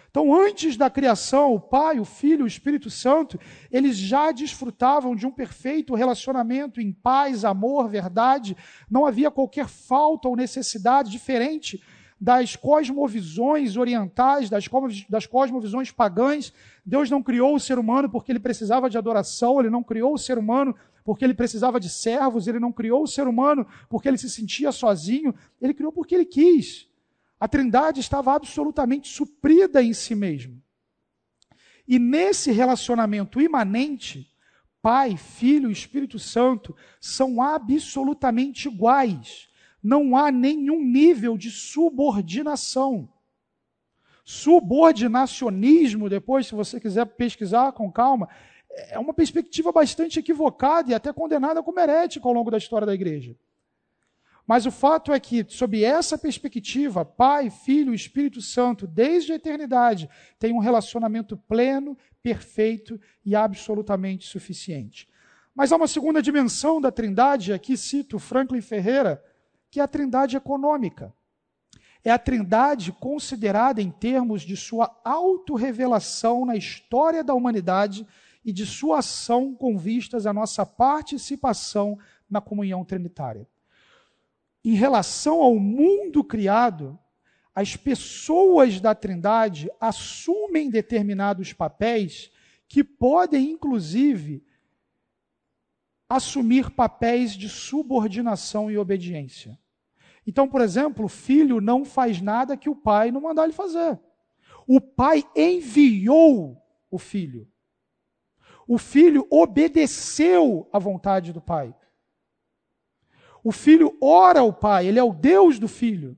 Então, 0.10 0.34
antes 0.34 0.76
da 0.76 0.90
criação, 0.90 1.54
o 1.54 1.60
Pai, 1.60 2.00
o 2.00 2.06
Filho, 2.06 2.46
o 2.46 2.48
Espírito 2.48 2.90
Santo, 2.90 3.40
eles 3.72 3.96
já 3.96 4.32
desfrutavam 4.32 5.16
de 5.16 5.28
um 5.28 5.32
perfeito 5.32 5.94
relacionamento 5.94 6.82
em 6.82 6.92
paz, 6.92 7.46
amor, 7.46 7.88
verdade. 7.88 8.58
Não 8.90 9.06
havia 9.06 9.30
qualquer 9.30 9.68
falta 9.68 10.28
ou 10.28 10.36
necessidade 10.36 11.12
diferente 11.12 11.80
das 12.20 12.56
cosmovisões 12.56 13.78
orientais, 13.78 14.50
das, 14.50 14.66
das 15.08 15.28
cosmovisões 15.28 15.92
pagãs. 15.92 16.52
Deus 16.84 17.10
não 17.10 17.22
criou 17.22 17.56
o 17.56 17.60
ser 17.60 17.78
humano 17.78 18.10
porque 18.10 18.32
ele 18.32 18.40
precisava 18.40 18.90
de 18.90 18.98
adoração, 18.98 19.60
ele 19.60 19.70
não 19.70 19.84
criou 19.84 20.16
o 20.16 20.18
ser 20.18 20.40
humano 20.40 20.76
porque 21.10 21.26
ele 21.26 21.34
precisava 21.34 21.80
de 21.80 21.90
servos, 21.90 22.46
ele 22.46 22.60
não 22.60 22.72
criou 22.72 23.02
o 23.02 23.08
ser 23.08 23.28
humano 23.28 23.66
porque 23.90 24.08
ele 24.08 24.16
se 24.20 24.30
sentia 24.30 24.72
sozinho, 24.72 25.34
ele 25.60 25.74
criou 25.74 25.92
porque 25.92 26.14
ele 26.14 26.24
quis. 26.24 26.88
A 27.40 27.48
Trindade 27.48 28.00
estava 28.00 28.36
absolutamente 28.36 29.08
suprida 29.08 29.82
em 29.82 29.92
si 29.92 30.14
mesmo. 30.14 30.62
E 31.88 31.98
nesse 31.98 32.52
relacionamento 32.52 33.42
imanente, 33.42 34.32
Pai, 34.84 35.18
Filho 35.18 35.70
e 35.70 35.74
Espírito 35.74 36.20
Santo 36.20 36.76
são 37.02 37.42
absolutamente 37.42 38.68
iguais. 38.68 39.50
Não 39.82 40.16
há 40.16 40.32
nenhum 40.32 40.80
nível 40.80 41.40
de 41.40 41.50
subordinação. 41.50 43.10
Subordinacionismo, 44.24 46.08
depois, 46.08 46.46
se 46.46 46.54
você 46.54 46.80
quiser 46.80 47.06
pesquisar 47.06 47.72
com 47.72 47.92
calma, 47.92 48.30
é 48.72 49.00
uma 49.00 49.14
perspectiva 49.14 49.72
bastante 49.72 50.20
equivocada 50.20 50.92
e 50.92 50.94
até 50.94 51.12
condenada 51.12 51.62
como 51.64 51.80
herética 51.80 52.28
ao 52.28 52.34
longo 52.34 52.52
da 52.52 52.58
história 52.58 52.86
da 52.86 52.94
igreja. 52.94 53.36
Mas 54.46 54.66
o 54.66 54.72
fato 54.72 55.14
é 55.14 55.20
que, 55.20 55.46
sob 55.48 55.84
essa 55.84 56.18
perspectiva, 56.18 57.06
Pai, 57.06 57.52
Filho 57.52 57.94
e 57.94 57.96
Espírito 57.96 58.42
Santo, 58.42 58.88
desde 58.88 59.32
a 59.32 59.36
eternidade, 59.36 60.10
têm 60.40 60.54
um 60.54 60.60
relacionamento 60.60 61.38
pleno, 61.38 61.96
perfeito 62.24 63.00
e 63.24 63.36
absolutamente 63.36 64.26
suficiente. 64.26 65.08
Mas 65.54 65.72
há 65.72 65.76
uma 65.76 65.88
segunda 65.88 66.22
dimensão 66.22 66.82
da 66.82 66.92
Trindade, 66.92 67.54
aqui 67.54 67.78
cito 67.78 68.18
Franklin 68.18 68.62
Ferreira, 68.62 69.24
que 69.70 69.80
é 69.80 69.84
a 69.84 69.88
Trindade 69.88 70.36
econômica. 70.36 71.14
É 72.04 72.10
a 72.10 72.18
Trindade 72.18 72.92
considerada 72.94 73.82
em 73.82 73.92
termos 73.92 74.42
de 74.42 74.58
sua 74.58 75.00
autorrevelação 75.04 76.44
na 76.46 76.56
história 76.56 77.24
da 77.24 77.34
humanidade 77.34 78.08
e 78.44 78.54
de 78.54 78.66
sua 78.66 79.00
ação 79.00 79.54
com 79.54 79.78
vistas 79.78 80.26
à 80.26 80.34
nossa 80.34 80.66
participação 80.66 81.98
na 82.30 82.40
comunhão 82.42 82.86
trinitária 82.86 83.48
em 84.64 84.74
relação 84.74 85.42
ao 85.42 85.56
mundo 85.56 86.24
criado, 86.24 87.00
as 87.56 87.76
pessoas 87.76 88.80
da 88.80 88.94
Trindade 88.94 89.70
assumem 89.80 90.70
determinados 90.70 91.54
papéis 91.54 92.32
que 92.68 92.84
podem, 92.84 93.52
inclusive, 93.52 94.44
assumir 96.08 96.70
papéis 96.72 97.34
de 97.34 97.50
subordinação 97.50 98.70
e 98.70 98.78
obediência. 98.78 99.58
Então, 100.26 100.48
por 100.48 100.62
exemplo, 100.62 101.06
o 101.06 101.10
filho 101.10 101.60
não 101.60 101.84
faz 101.84 102.22
nada 102.22 102.58
que 102.58 102.70
o 102.70 102.76
pai 102.76 103.12
não 103.12 103.22
mandar 103.22 103.46
ele 103.46 103.54
fazer. 103.54 104.00
O 104.68 104.80
pai 104.80 105.24
enviou 105.36 106.62
o 106.92 107.00
filho. 107.00 107.48
O 108.70 108.78
filho 108.78 109.26
obedeceu 109.32 110.70
à 110.72 110.78
vontade 110.78 111.34
do 111.34 111.42
pai. 111.42 111.74
O 113.44 113.52
filho 113.52 113.98
ora 114.00 114.42
ao 114.42 114.54
pai, 114.54 114.86
ele 114.86 115.00
é 115.00 115.04
o 115.04 115.12
Deus 115.12 115.58
do 115.58 115.68
filho. 115.68 116.16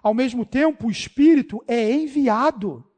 Ao 0.00 0.14
mesmo 0.14 0.46
tempo, 0.46 0.86
o 0.86 0.90
espírito 0.90 1.64
é 1.66 1.90
enviado. 1.90 2.88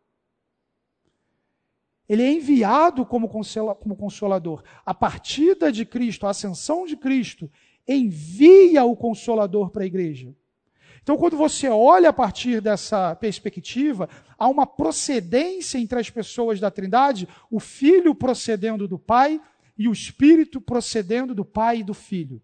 Ele 2.06 2.22
é 2.22 2.30
enviado 2.30 3.06
como, 3.06 3.30
consolador. 3.30 4.62
A 4.84 4.92
partida 4.92 5.72
de 5.72 5.86
Cristo, 5.86 6.26
a 6.26 6.30
ascensão 6.30 6.84
de 6.84 6.98
Cristo, 6.98 7.50
envia 7.88 8.84
o 8.84 8.94
consolador 8.94 9.70
para 9.70 9.84
a 9.84 9.86
igreja. 9.86 10.36
Então, 11.08 11.16
quando 11.16 11.38
você 11.38 11.70
olha 11.70 12.10
a 12.10 12.12
partir 12.12 12.60
dessa 12.60 13.16
perspectiva, 13.16 14.10
há 14.38 14.46
uma 14.46 14.66
procedência 14.66 15.78
entre 15.78 15.98
as 15.98 16.10
pessoas 16.10 16.60
da 16.60 16.70
Trindade, 16.70 17.26
o 17.50 17.58
Filho 17.58 18.14
procedendo 18.14 18.86
do 18.86 18.98
Pai 18.98 19.40
e 19.78 19.88
o 19.88 19.92
Espírito 19.92 20.60
procedendo 20.60 21.34
do 21.34 21.46
Pai 21.46 21.78
e 21.78 21.82
do 21.82 21.94
Filho. 21.94 22.42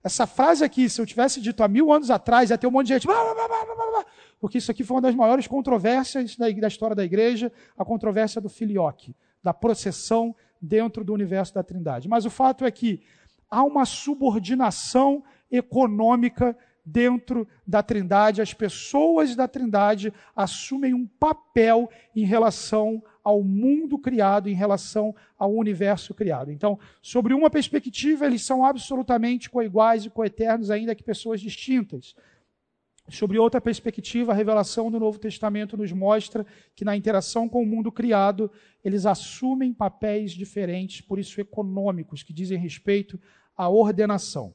Essa 0.00 0.28
frase 0.28 0.64
aqui, 0.64 0.88
se 0.88 1.00
eu 1.00 1.06
tivesse 1.06 1.40
dito 1.40 1.60
há 1.64 1.66
mil 1.66 1.92
anos 1.92 2.08
atrás, 2.08 2.50
ia 2.50 2.56
ter 2.56 2.68
um 2.68 2.70
monte 2.70 2.86
de 2.86 2.92
gente. 2.92 3.08
Porque 4.38 4.58
isso 4.58 4.70
aqui 4.70 4.84
foi 4.84 4.94
uma 4.94 5.02
das 5.02 5.14
maiores 5.16 5.48
controvérsias 5.48 6.36
da, 6.36 6.68
história 6.68 6.94
da 6.94 7.04
igreja, 7.04 7.50
a 7.76 7.84
controvérsia 7.84 8.40
do 8.40 8.48
filioque, 8.48 9.12
da 9.42 9.52
processão 9.52 10.36
dentro 10.62 11.02
do 11.02 11.12
universo 11.12 11.52
da 11.52 11.64
Trindade. 11.64 12.08
Mas 12.08 12.24
o 12.24 12.30
fato 12.30 12.64
é 12.64 12.70
que 12.70 13.02
há 13.50 13.64
uma 13.64 13.84
subordinação 13.84 15.24
econômica 15.50 16.56
dentro 16.84 17.48
da 17.66 17.82
Trindade, 17.82 18.42
as 18.42 18.52
pessoas 18.52 19.34
da 19.34 19.48
Trindade 19.48 20.12
assumem 20.36 20.92
um 20.92 21.06
papel 21.06 21.88
em 22.14 22.24
relação 22.24 23.02
ao 23.22 23.42
mundo 23.42 23.98
criado, 23.98 24.48
em 24.50 24.54
relação 24.54 25.14
ao 25.38 25.54
universo 25.54 26.12
criado. 26.12 26.50
Então, 26.50 26.78
sobre 27.00 27.32
uma 27.32 27.48
perspectiva, 27.48 28.26
eles 28.26 28.42
são 28.42 28.64
absolutamente 28.64 29.48
coiguais 29.48 30.04
e 30.04 30.10
coeternos, 30.10 30.70
ainda 30.70 30.94
que 30.94 31.02
pessoas 31.02 31.40
distintas. 31.40 32.14
Sobre 33.08 33.38
outra 33.38 33.60
perspectiva, 33.60 34.32
a 34.32 34.34
revelação 34.34 34.90
do 34.90 35.00
Novo 35.00 35.18
Testamento 35.18 35.76
nos 35.76 35.92
mostra 35.92 36.46
que 36.74 36.84
na 36.84 36.96
interação 36.96 37.48
com 37.48 37.62
o 37.62 37.66
mundo 37.66 37.92
criado, 37.92 38.50
eles 38.82 39.06
assumem 39.06 39.72
papéis 39.72 40.32
diferentes, 40.32 41.00
por 41.00 41.18
isso 41.18 41.40
econômicos, 41.40 42.22
que 42.22 42.32
dizem 42.32 42.58
respeito 42.58 43.18
à 43.56 43.68
ordenação. 43.68 44.54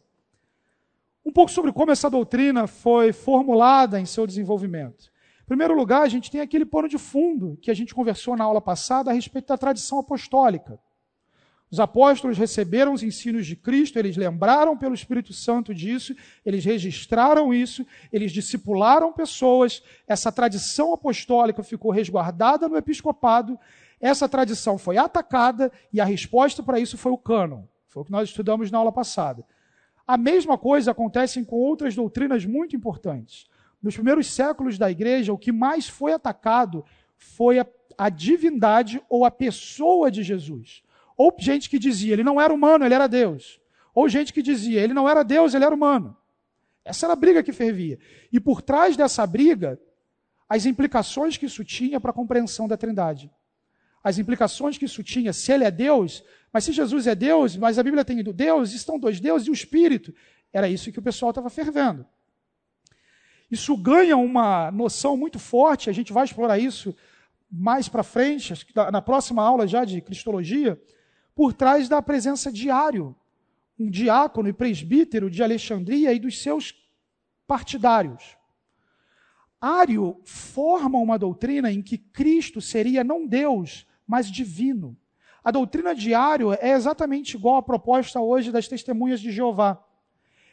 Um 1.30 1.32
pouco 1.32 1.52
sobre 1.52 1.72
como 1.72 1.92
essa 1.92 2.10
doutrina 2.10 2.66
foi 2.66 3.14
formulada 3.14 4.00
em 4.02 4.06
seu 4.06 4.26
desenvolvimento. 4.26 5.12
Em 5.44 5.46
primeiro 5.46 5.76
lugar, 5.76 6.02
a 6.02 6.08
gente 6.08 6.32
tem 6.32 6.42
aquele 6.42 6.66
pano 6.66 6.90
de 6.90 6.98
fundo 6.98 7.56
que 7.62 7.70
a 7.70 7.74
gente 7.76 7.94
conversou 7.94 8.36
na 8.36 8.44
aula 8.44 8.60
passada 8.60 9.12
a 9.12 9.14
respeito 9.14 9.50
da 9.50 9.56
tradição 9.56 10.00
apostólica. 10.00 10.80
Os 11.70 11.80
apóstolos 11.80 12.36
receberam 12.36 12.94
os 12.94 13.04
ensinos 13.04 13.46
de 13.46 13.56
Cristo, 13.56 14.00
eles 14.00 14.18
lembraram 14.18 14.76
pelo 14.76 14.96
Espírito 14.96 15.32
Santo 15.32 15.72
disso, 15.72 16.16
eles 16.44 16.66
registraram 16.66 17.54
isso, 17.54 17.86
eles 18.12 18.32
discipularam 18.32 19.14
pessoas, 19.14 19.84
essa 20.08 20.32
tradição 20.32 20.94
apostólica 20.94 21.62
ficou 21.62 21.92
resguardada 21.92 22.68
no 22.68 22.76
episcopado, 22.76 23.56
essa 24.02 24.28
tradição 24.28 24.80
foi 24.80 24.98
atacada 24.98 25.72
e 25.94 26.02
a 26.02 26.06
resposta 26.06 26.64
para 26.64 26.80
isso 26.80 26.98
foi 26.98 27.12
o 27.12 27.20
cânon. 27.20 27.66
Foi 27.88 28.02
o 28.02 28.06
que 28.06 28.12
nós 28.12 28.30
estudamos 28.30 28.72
na 28.72 28.80
aula 28.80 28.92
passada. 28.92 29.46
A 30.10 30.18
mesma 30.18 30.58
coisa 30.58 30.90
acontece 30.90 31.46
com 31.46 31.56
outras 31.58 31.94
doutrinas 31.94 32.44
muito 32.44 32.76
importantes. 32.76 33.46
Nos 33.80 33.94
primeiros 33.94 34.26
séculos 34.26 34.76
da 34.76 34.90
igreja, 34.90 35.32
o 35.32 35.38
que 35.38 35.52
mais 35.52 35.88
foi 35.88 36.14
atacado 36.14 36.84
foi 37.16 37.60
a, 37.60 37.68
a 37.96 38.10
divindade 38.10 39.00
ou 39.08 39.24
a 39.24 39.30
pessoa 39.30 40.10
de 40.10 40.24
Jesus. 40.24 40.82
Ou 41.16 41.32
gente 41.38 41.70
que 41.70 41.78
dizia, 41.78 42.14
ele 42.14 42.24
não 42.24 42.42
era 42.42 42.52
humano, 42.52 42.84
ele 42.84 42.96
era 42.96 43.06
Deus. 43.06 43.62
Ou 43.94 44.10
gente 44.10 44.34
que 44.34 44.42
dizia, 44.42 44.82
ele 44.82 44.96
não 44.96 45.08
era 45.08 45.22
Deus, 45.22 45.54
ele 45.54 45.66
era 45.66 45.76
humano. 45.76 46.18
Essa 46.84 47.06
era 47.06 47.14
a 47.14 47.16
briga 47.16 47.44
que 47.44 47.54
fervia. 47.54 48.00
E 48.34 48.40
por 48.40 48.64
trás 48.64 48.98
dessa 48.98 49.28
briga, 49.28 49.80
as 50.50 50.66
implicações 50.66 51.38
que 51.38 51.46
isso 51.46 51.64
tinha 51.64 52.00
para 52.00 52.10
a 52.10 52.16
compreensão 52.16 52.68
da 52.68 52.76
Trindade. 52.76 53.30
As 54.04 54.18
implicações 54.18 54.76
que 54.76 54.86
isso 54.86 55.04
tinha, 55.04 55.32
se 55.34 55.52
ele 55.52 55.66
é 55.66 55.70
Deus, 55.70 56.24
mas 56.52 56.64
se 56.64 56.72
Jesus 56.72 57.08
é 57.08 57.16
Deus, 57.16 57.56
mas 57.56 57.78
a 57.78 57.84
Bíblia 57.84 58.04
tem 58.04 58.24
Deus, 58.24 58.74
estão 58.74 59.00
dois 59.00 59.20
deuses 59.20 59.48
e 59.48 59.52
o 59.52 59.54
Espírito. 59.54 60.14
Era 60.52 60.68
isso 60.68 60.92
que 60.92 61.00
o 61.00 61.04
pessoal 61.04 61.30
estava 61.30 61.50
fervendo. 61.50 62.06
Isso 63.52 63.76
ganha 63.78 64.18
uma 64.18 64.72
noção 64.72 65.18
muito 65.18 65.40
forte, 65.40 65.90
a 65.90 65.94
gente 65.94 66.14
vai 66.14 66.26
explorar 66.26 66.60
isso 66.60 66.96
mais 67.52 67.90
para 67.90 68.04
frente, 68.04 68.54
na 68.92 69.02
próxima 69.02 69.44
aula 69.44 69.68
já 69.68 69.84
de 69.84 70.02
Cristologia, 70.02 70.80
por 71.34 71.54
trás 71.54 71.90
da 71.90 72.02
presença 72.02 72.52
diário, 72.52 73.16
um 73.78 73.90
diácono 73.90 74.50
e 74.50 74.54
presbítero 74.54 75.30
de 75.30 75.42
Alexandria 75.42 76.14
e 76.14 76.20
dos 76.20 76.42
seus 76.42 76.76
partidários. 77.48 78.38
Ário 79.60 80.22
forma 80.24 81.00
uma 81.00 81.18
doutrina 81.18 81.72
em 81.72 81.82
que 81.82 81.98
Cristo 81.98 82.62
seria 82.62 83.04
não 83.04 83.26
Deus, 83.26 83.86
mas 84.06 84.32
divino. 84.32 84.96
A 85.44 85.52
doutrina 85.52 85.96
de 85.96 86.14
Ário 86.14 86.54
é 86.54 86.72
exatamente 86.72 87.36
igual 87.36 87.58
à 87.58 87.62
proposta 87.62 88.20
hoje 88.20 88.52
das 88.52 88.68
testemunhas 88.68 89.20
de 89.22 89.32
Jeová. 89.32 89.84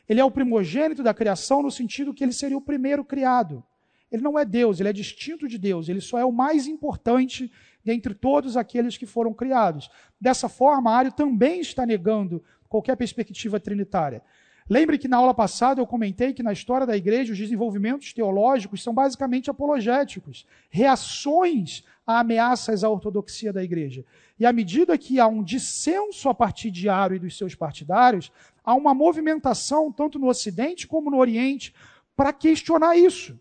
Ele 0.08 0.20
é 0.20 0.24
o 0.24 0.30
primogênito 0.30 1.02
da 1.02 1.12
criação 1.12 1.62
no 1.62 1.70
sentido 1.70 2.14
que 2.14 2.22
ele 2.22 2.32
seria 2.32 2.56
o 2.56 2.60
primeiro 2.60 3.04
criado. 3.04 3.64
Ele 4.10 4.22
não 4.22 4.38
é 4.38 4.44
Deus, 4.44 4.78
ele 4.78 4.88
é 4.88 4.92
distinto 4.92 5.48
de 5.48 5.58
Deus, 5.58 5.88
ele 5.88 6.00
só 6.00 6.18
é 6.18 6.24
o 6.24 6.30
mais 6.30 6.66
importante 6.68 7.50
dentre 7.84 8.14
todos 8.14 8.56
aqueles 8.56 8.96
que 8.96 9.06
foram 9.06 9.34
criados. 9.34 9.90
Dessa 10.20 10.48
forma, 10.48 10.92
Ário 10.92 11.12
também 11.12 11.60
está 11.60 11.84
negando 11.84 12.42
qualquer 12.68 12.96
perspectiva 12.96 13.58
trinitária. 13.58 14.22
Lembre 14.68 14.98
que 14.98 15.06
na 15.06 15.16
aula 15.16 15.32
passada 15.32 15.80
eu 15.80 15.86
comentei 15.86 16.32
que 16.32 16.42
na 16.42 16.52
história 16.52 16.86
da 16.86 16.96
igreja 16.96 17.32
os 17.32 17.38
desenvolvimentos 17.38 18.12
teológicos 18.12 18.82
são 18.82 18.92
basicamente 18.92 19.48
apologéticos, 19.48 20.44
reações 20.68 21.84
a 22.04 22.18
ameaças 22.18 22.82
à 22.82 22.88
ortodoxia 22.88 23.52
da 23.52 23.62
igreja. 23.62 24.04
E 24.38 24.44
à 24.44 24.52
medida 24.52 24.98
que 24.98 25.18
há 25.18 25.26
um 25.26 25.42
dissenso 25.42 26.28
a 26.28 26.34
partir 26.34 26.70
de 26.70 26.88
Aro 26.88 27.14
e 27.14 27.18
dos 27.18 27.36
seus 27.36 27.54
partidários, 27.54 28.30
há 28.62 28.74
uma 28.74 28.92
movimentação, 28.92 29.90
tanto 29.90 30.18
no 30.18 30.28
Ocidente 30.28 30.86
como 30.86 31.10
no 31.10 31.18
Oriente, 31.18 31.74
para 32.14 32.32
questionar 32.32 32.96
isso. 32.96 33.38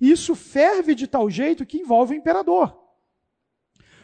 E 0.00 0.10
isso 0.10 0.34
ferve 0.34 0.94
de 0.94 1.06
tal 1.06 1.30
jeito 1.30 1.64
que 1.64 1.78
envolve 1.78 2.14
o 2.14 2.16
imperador. 2.16 2.76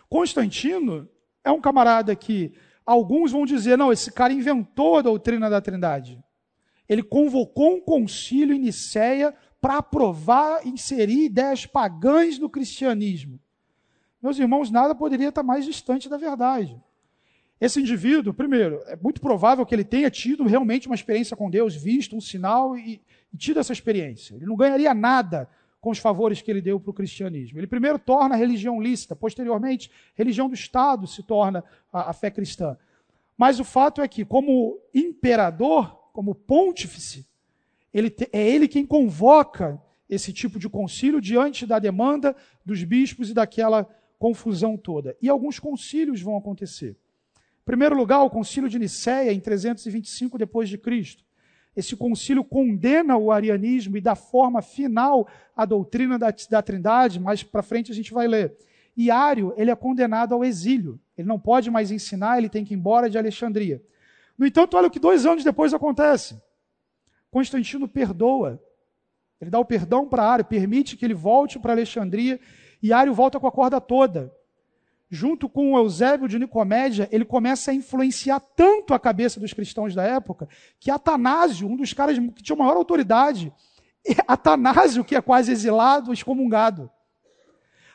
Constantino 0.09 1.09
é 1.45 1.51
um 1.51 1.61
camarada 1.61 2.15
que 2.15 2.53
alguns 2.87 3.33
vão 3.33 3.45
dizer: 3.45 3.77
não, 3.77 3.93
esse 3.93 4.13
cara 4.13 4.33
inventou 4.33 4.99
a 4.99 5.03
doutrina 5.03 5.51
da 5.51 5.61
Trindade. 5.61 6.23
Ele 6.89 7.03
convocou 7.03 7.77
um 7.77 7.81
concílio 7.81 8.55
em 8.55 8.61
Nicéia 8.61 9.35
para 9.61 9.79
aprovar, 9.79 10.67
inserir 10.67 11.25
ideias 11.25 11.65
pagãs 11.65 12.39
no 12.39 12.51
cristianismo. 12.51 13.41
Meus 14.23 14.39
irmãos, 14.39 14.71
nada 14.71 14.95
poderia 14.95 15.31
estar 15.31 15.43
mais 15.43 15.65
distante 15.65 16.09
da 16.09 16.17
verdade. 16.17 16.81
Esse 17.61 17.81
indivíduo, 17.81 18.33
primeiro, 18.33 18.81
é 18.87 18.97
muito 18.97 19.21
provável 19.21 19.67
que 19.67 19.75
ele 19.75 19.85
tenha 19.85 20.11
tido 20.11 20.45
realmente 20.45 20.87
uma 20.87 20.95
experiência 20.95 21.37
com 21.37 21.51
Deus, 21.51 21.75
visto 21.75 22.17
um 22.17 22.21
sinal 22.21 22.77
e, 22.77 23.01
e 23.33 23.37
tido 23.37 23.61
essa 23.61 23.73
experiência. 23.73 24.35
Ele 24.35 24.47
não 24.47 24.57
ganharia 24.57 24.95
nada 24.95 25.49
com 25.81 25.91
os 25.91 25.99
favores 25.99 26.41
que 26.41 26.51
ele 26.51 26.61
deu 26.61 26.79
para 26.79 26.91
o 26.91 26.95
cristianismo. 26.95 27.59
Ele 27.59 27.67
primeiro 27.67 27.99
torna 27.99 28.37
a 28.37 28.39
religião 28.39 28.81
lícita, 28.81 29.17
posteriormente, 29.17 29.91
religião 30.15 30.49
do 30.49 30.55
Estado 30.55 31.07
se 31.09 31.23
torna 31.25 31.65
a, 31.93 32.11
a 32.11 32.13
fé 32.13 32.31
cristã. 32.31 32.77
Mas 33.37 33.59
o 33.59 33.65
fato 33.65 34.01
é 34.01 34.07
que, 34.07 34.25
como 34.25 34.79
imperador, 34.95 36.11
como 36.13 36.35
pontífice, 36.35 37.27
ele 37.93 38.11
te, 38.11 38.29
é 38.33 38.49
ele 38.49 38.69
quem 38.69 38.87
convoca 38.87 39.83
esse 40.09 40.33
tipo 40.33 40.59
de 40.59 40.69
concílio 40.69 41.21
diante 41.21 41.67
da 41.67 41.79
demanda 41.79 42.37
dos 42.65 42.85
bispos 42.85 43.31
e 43.31 43.35
daquela 43.35 43.89
confusão 44.23 44.77
toda. 44.77 45.17
E 45.21 45.29
alguns 45.29 45.59
concílios 45.59 46.23
vão 46.23 46.37
acontecer. 46.37 46.97
Em 47.35 47.65
primeiro 47.65 47.97
lugar, 47.97 48.23
o 48.23 48.31
concílio 48.31 48.71
de 48.71 48.79
Nicéia, 48.79 49.33
em 49.33 49.41
325 49.41 50.39
depois 50.39 50.69
de 50.69 50.79
Cristo. 50.79 51.25
Esse 51.75 51.97
concílio 51.97 52.45
condena 52.45 53.17
o 53.17 53.33
arianismo 53.33 53.97
e 53.97 54.01
dá 54.01 54.15
forma 54.15 54.63
final 54.63 55.27
à 55.57 55.65
doutrina 55.65 56.21
da, 56.21 56.33
da 56.49 56.63
Trindade, 56.63 57.19
mais 57.19 57.43
para 57.43 57.65
frente 57.65 57.91
a 57.91 57.95
gente 57.95 58.15
vai 58.15 58.29
ler. 58.29 58.57
E 58.97 59.11
Ário, 59.11 59.53
ele 59.57 59.73
é 59.73 59.75
condenado 59.75 60.35
ao 60.35 60.45
exílio. 60.45 61.01
Ele 61.19 61.27
não 61.27 61.41
pode 61.41 61.69
mais 61.69 61.91
ensinar, 61.91 62.39
ele 62.39 62.49
tem 62.49 62.65
que 62.65 62.75
ir 62.75 62.77
embora 62.77 63.11
de 63.11 63.19
Alexandria. 63.19 63.83
No 64.39 64.47
entanto, 64.47 64.77
olha 64.77 64.87
o 64.87 64.91
que 64.91 65.01
dois 65.01 65.27
anos 65.27 65.43
depois 65.43 65.75
acontece. 65.75 66.41
Constantino 67.29 67.89
perdoa. 67.89 68.63
Ele 69.41 69.51
dá 69.51 69.59
o 69.59 69.65
perdão 69.65 70.07
para 70.09 70.23
Ário, 70.23 70.45
permite 70.45 70.97
que 70.97 71.05
ele 71.05 71.13
volte 71.13 71.59
para 71.59 71.73
Alexandria, 71.73 72.39
e 72.83 72.93
Ário 72.93 73.15
volta 73.15 73.39
com 73.39 73.47
a 73.47 73.53
corda 73.53 73.81
toda. 73.81 74.35
Junto 75.11 75.49
com 75.49 75.73
o 75.73 75.79
Eusébio 75.79 76.27
de 76.27 76.39
Nicomédia, 76.39 77.09
ele 77.13 77.25
começa 77.25 77.71
a 77.71 77.75
influenciar 77.75 78.41
tanto 78.41 78.95
a 78.95 78.99
cabeça 78.99 79.39
dos 79.39 79.53
cristãos 79.53 79.95
da 79.95 80.03
época, 80.03 80.49
que 80.81 80.91
Atanásio, 80.91 81.69
um 81.69 81.77
dos 81.77 81.93
caras 81.93 82.19
que 82.19 82.43
tinha 82.43 82.57
maior 82.57 82.77
autoridade, 82.77 83.53
Atanásio, 84.27 85.05
que 85.05 85.15
é 85.15 85.21
quase 85.21 85.53
exilado, 85.53 86.13
excomungado. 86.13 86.91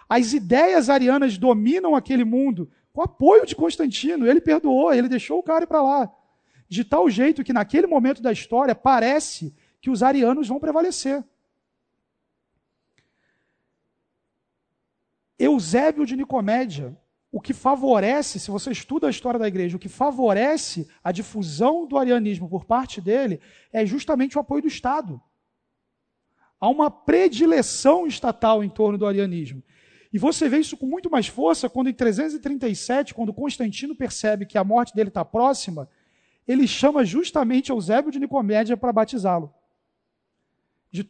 As 0.07 0.31
ideias 0.31 0.89
arianas 0.89 1.37
dominam 1.37 1.95
aquele 1.95 2.23
mundo 2.23 2.71
com 2.93 3.01
apoio 3.01 3.45
de 3.45 3.55
Constantino. 3.55 4.25
Ele 4.25 4.39
perdoou, 4.39 4.93
ele 4.93 5.09
deixou 5.09 5.39
o 5.39 5.43
cara 5.43 5.63
ir 5.63 5.67
para 5.67 5.81
lá 5.81 6.11
de 6.69 6.83
tal 6.83 7.09
jeito 7.09 7.43
que 7.43 7.53
naquele 7.53 7.87
momento 7.87 8.21
da 8.21 8.31
história 8.31 8.75
parece 8.75 9.55
que 9.79 9.89
os 9.89 10.03
arianos 10.03 10.47
vão 10.47 10.59
prevalecer. 10.59 11.23
Eusébio 15.39 16.05
de 16.05 16.15
Nicomédia, 16.15 16.97
o 17.31 17.41
que 17.41 17.53
favorece, 17.53 18.39
se 18.39 18.49
você 18.49 18.71
estuda 18.71 19.07
a 19.07 19.09
história 19.09 19.39
da 19.39 19.47
igreja, 19.47 19.75
o 19.75 19.79
que 19.79 19.89
favorece 19.89 20.87
a 21.03 21.11
difusão 21.11 21.85
do 21.85 21.97
arianismo 21.97 22.49
por 22.49 22.65
parte 22.65 23.01
dele 23.01 23.39
é 23.71 23.85
justamente 23.85 24.37
o 24.37 24.41
apoio 24.41 24.61
do 24.61 24.67
Estado. 24.67 25.21
Há 26.59 26.67
uma 26.69 26.89
predileção 26.89 28.07
estatal 28.07 28.63
em 28.63 28.69
torno 28.69 28.97
do 28.97 29.05
arianismo. 29.05 29.61
E 30.11 30.17
você 30.17 30.49
vê 30.49 30.59
isso 30.59 30.77
com 30.77 30.87
muito 30.87 31.11
mais 31.11 31.27
força 31.27 31.69
quando, 31.69 31.89
em 31.89 31.93
337, 31.93 33.13
quando 33.13 33.33
Constantino 33.33 33.95
percebe 33.95 34.45
que 34.45 34.57
a 34.57 34.63
morte 34.63 34.95
dele 34.95 35.09
está 35.09 35.23
próxima, 35.23 35.87
ele 36.47 36.65
chama 36.65 37.05
justamente 37.05 37.69
Eusébio 37.69 38.11
de 38.11 38.19
Nicomédia 38.19 38.77
para 38.77 38.93
batizá-lo. 38.93 39.53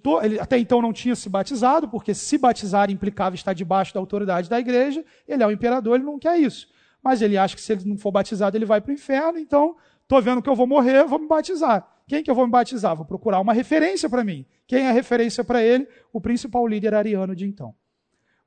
To... 0.03 0.21
Ele 0.21 0.39
até 0.39 0.57
então 0.57 0.81
não 0.81 0.91
tinha 0.91 1.15
se 1.15 1.29
batizado, 1.29 1.87
porque 1.87 2.13
se 2.13 2.37
batizar 2.37 2.89
implicava 2.89 3.35
estar 3.35 3.53
debaixo 3.53 3.93
da 3.93 3.99
autoridade 3.99 4.49
da 4.49 4.59
igreja. 4.59 5.05
Ele 5.27 5.43
é 5.43 5.47
o 5.47 5.51
imperador, 5.51 5.95
ele 5.95 6.03
não 6.03 6.19
quer 6.19 6.37
isso. 6.39 6.67
Mas 7.01 7.21
ele 7.21 7.37
acha 7.37 7.55
que 7.55 7.61
se 7.61 7.71
ele 7.71 7.85
não 7.85 7.97
for 7.97 8.11
batizado, 8.11 8.57
ele 8.57 8.65
vai 8.65 8.81
para 8.81 8.91
o 8.91 8.93
inferno. 8.93 9.37
Então, 9.37 9.75
estou 10.01 10.21
vendo 10.21 10.41
que 10.41 10.49
eu 10.49 10.55
vou 10.55 10.67
morrer, 10.67 11.05
vou 11.05 11.19
me 11.19 11.27
batizar. 11.27 11.87
Quem 12.07 12.23
que 12.23 12.31
eu 12.31 12.35
vou 12.35 12.45
me 12.45 12.51
batizar? 12.51 12.95
Vou 12.95 13.05
procurar 13.05 13.39
uma 13.39 13.53
referência 13.53 14.09
para 14.09 14.23
mim. 14.23 14.45
Quem 14.65 14.83
é 14.83 14.89
a 14.89 14.93
referência 14.93 15.43
para 15.43 15.61
ele? 15.61 15.87
O 16.11 16.19
principal 16.19 16.65
líder 16.65 16.93
ariano 16.93 17.35
de 17.35 17.45
então. 17.45 17.75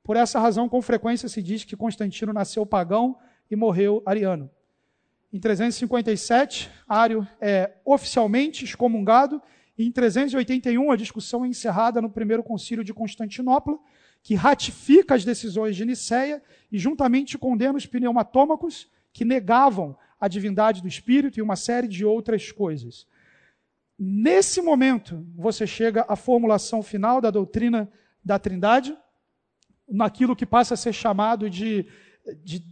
Por 0.03 0.17
essa 0.17 0.39
razão, 0.39 0.67
com 0.67 0.81
frequência 0.81 1.29
se 1.29 1.41
diz 1.41 1.63
que 1.63 1.77
Constantino 1.77 2.33
nasceu 2.33 2.65
pagão 2.65 3.15
e 3.49 3.55
morreu 3.55 4.01
ariano. 4.05 4.49
Em 5.31 5.39
357, 5.39 6.69
Ário 6.87 7.25
é 7.39 7.71
oficialmente 7.85 8.65
excomungado. 8.65 9.41
Em 9.83 9.91
381, 9.91 10.91
a 10.91 10.95
discussão 10.95 11.43
é 11.43 11.47
encerrada 11.47 11.99
no 12.01 12.09
primeiro 12.09 12.43
concílio 12.43 12.83
de 12.83 12.93
Constantinopla, 12.93 13.79
que 14.21 14.35
ratifica 14.35 15.15
as 15.15 15.25
decisões 15.25 15.75
de 15.75 15.83
Nicéia 15.85 16.43
e 16.71 16.77
juntamente 16.77 17.35
condena 17.37 17.77
os 17.77 17.87
pneumatômacos, 17.87 18.87
que 19.11 19.25
negavam 19.25 19.97
a 20.19 20.27
divindade 20.27 20.81
do 20.81 20.87
Espírito 20.87 21.39
e 21.39 21.41
uma 21.41 21.55
série 21.55 21.87
de 21.87 22.05
outras 22.05 22.51
coisas. 22.51 23.07
Nesse 23.97 24.61
momento, 24.61 25.25
você 25.35 25.65
chega 25.65 26.05
à 26.07 26.15
formulação 26.15 26.83
final 26.83 27.19
da 27.19 27.31
doutrina 27.31 27.91
da 28.23 28.37
Trindade, 28.37 28.95
naquilo 29.89 30.35
que 30.35 30.45
passa 30.45 30.75
a 30.75 30.77
ser 30.77 30.93
chamado 30.93 31.49
de, 31.49 31.87
de 32.43 32.63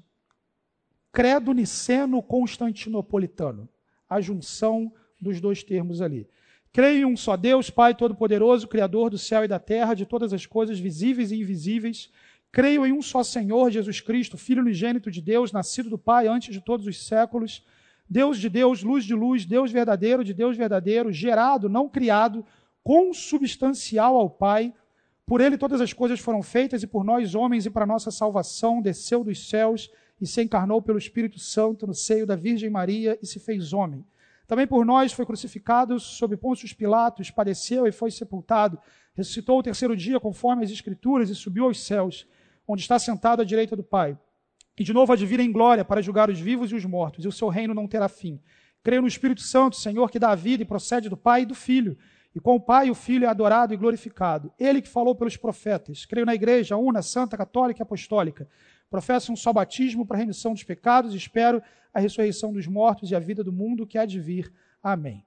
credo 1.11 1.53
niceno-constantinopolitano, 1.53 3.67
a 4.07 4.21
junção 4.21 4.93
dos 5.19 5.41
dois 5.41 5.63
termos 5.63 6.01
ali. 6.01 6.29
Creio 6.71 7.01
em 7.01 7.05
um 7.05 7.17
só 7.17 7.35
Deus, 7.35 7.69
Pai 7.69 7.95
Todo-Poderoso, 7.95 8.67
Criador 8.67 9.09
do 9.09 9.17
céu 9.17 9.43
e 9.43 9.47
da 9.47 9.57
terra, 9.57 9.95
de 9.95 10.05
todas 10.05 10.33
as 10.33 10.45
coisas 10.45 10.79
visíveis 10.79 11.31
e 11.31 11.41
invisíveis. 11.41 12.11
Creio 12.51 12.85
em 12.85 12.91
um 12.91 13.01
só 13.01 13.23
Senhor, 13.23 13.71
Jesus 13.71 14.01
Cristo, 14.01 14.37
Filho 14.37 14.61
unigênito 14.61 15.09
de 15.09 15.21
Deus, 15.21 15.51
nascido 15.51 15.89
do 15.89 15.97
Pai 15.97 16.27
antes 16.27 16.53
de 16.53 16.61
todos 16.61 16.85
os 16.85 17.05
séculos. 17.05 17.63
Deus 18.07 18.39
de 18.39 18.49
Deus, 18.49 18.83
luz 18.83 19.03
de 19.03 19.13
luz, 19.13 19.45
Deus 19.45 19.71
verdadeiro 19.71 20.23
de 20.23 20.33
Deus 20.33 20.57
verdadeiro, 20.57 21.11
gerado, 21.11 21.69
não 21.69 21.89
criado, 21.89 22.45
consubstancial 22.83 24.15
ao 24.15 24.29
Pai. 24.29 24.73
Por 25.25 25.41
ele 25.41 25.57
todas 25.57 25.81
as 25.81 25.93
coisas 25.93 26.19
foram 26.19 26.41
feitas 26.41 26.81
e 26.81 26.87
por 26.87 27.03
nós, 27.03 27.35
homens, 27.35 27.65
e 27.65 27.69
para 27.69 27.85
nossa 27.85 28.09
salvação, 28.09 28.81
desceu 28.81 29.23
dos 29.23 29.47
céus 29.47 29.91
e 30.19 30.25
se 30.25 30.41
encarnou 30.41 30.81
pelo 30.81 30.97
Espírito 30.97 31.39
Santo 31.39 31.85
no 31.85 31.93
seio 31.93 32.25
da 32.25 32.35
Virgem 32.35 32.69
Maria 32.69 33.17
e 33.21 33.27
se 33.27 33.39
fez 33.39 33.73
homem. 33.73 34.03
Também 34.49 34.65
por 34.65 34.83
nós 34.83 35.13
foi 35.13 35.27
crucificado 35.27 35.99
sob 35.99 36.35
Pôncio 36.35 36.75
Pilatos, 36.75 37.29
padeceu 37.29 37.85
e 37.85 37.91
foi 37.91 38.09
sepultado. 38.09 38.79
Ressuscitou 39.13 39.59
o 39.59 39.61
terceiro 39.61 39.95
dia, 39.95 40.19
conforme 40.19 40.65
as 40.65 40.71
Escrituras, 40.71 41.29
e 41.29 41.35
subiu 41.35 41.65
aos 41.65 41.79
céus, 41.85 42.27
onde 42.67 42.81
está 42.81 42.97
sentado 42.97 43.43
à 43.43 43.45
direita 43.45 43.75
do 43.75 43.83
Pai. 43.83 44.17
E 44.75 44.83
de 44.83 44.91
novo 44.91 45.15
vir 45.15 45.39
em 45.39 45.51
glória 45.51 45.85
para 45.85 46.01
julgar 46.01 46.31
os 46.31 46.39
vivos 46.39 46.71
e 46.71 46.75
os 46.75 46.83
mortos, 46.83 47.25
e 47.25 47.27
o 47.27 47.31
seu 47.31 47.47
reino 47.47 47.75
não 47.75 47.87
terá 47.87 48.09
fim. 48.09 48.41
Creio 48.81 49.03
no 49.03 49.07
Espírito 49.07 49.41
Santo, 49.41 49.75
Senhor, 49.75 50.09
que 50.09 50.17
dá 50.17 50.33
vida 50.33 50.63
e 50.63 50.65
procede 50.65 51.09
do 51.09 51.17
Pai 51.17 51.43
e 51.43 51.45
do 51.45 51.53
Filho, 51.53 51.95
e 52.33 52.39
com 52.39 52.55
o 52.55 52.59
Pai 52.59 52.87
e 52.87 52.91
o 52.91 52.95
Filho 52.95 53.25
é 53.25 53.27
adorado 53.27 53.71
e 53.71 53.77
glorificado. 53.77 54.51
Ele 54.57 54.81
que 54.81 54.89
falou 54.89 55.13
pelos 55.13 55.37
profetas. 55.37 56.07
Creio 56.07 56.25
na 56.25 56.33
Igreja, 56.33 56.75
una, 56.75 57.03
santa, 57.03 57.37
católica 57.37 57.81
e 57.81 57.83
apostólica 57.83 58.47
Professo 58.89 59.31
um 59.31 59.35
só 59.35 59.53
batismo 59.53 60.05
para 60.05 60.17
a 60.17 60.19
remissão 60.19 60.53
dos 60.53 60.63
pecados 60.63 61.13
e 61.13 61.17
espero 61.17 61.61
a 61.93 61.99
ressurreição 61.99 62.51
dos 62.51 62.65
mortos 62.65 63.11
e 63.11 63.15
a 63.15 63.19
vida 63.19 63.43
do 63.43 63.51
mundo 63.51 63.85
que 63.85 63.97
há 63.97 64.05
de 64.05 64.19
vir. 64.19 64.51
Amém. 64.81 65.23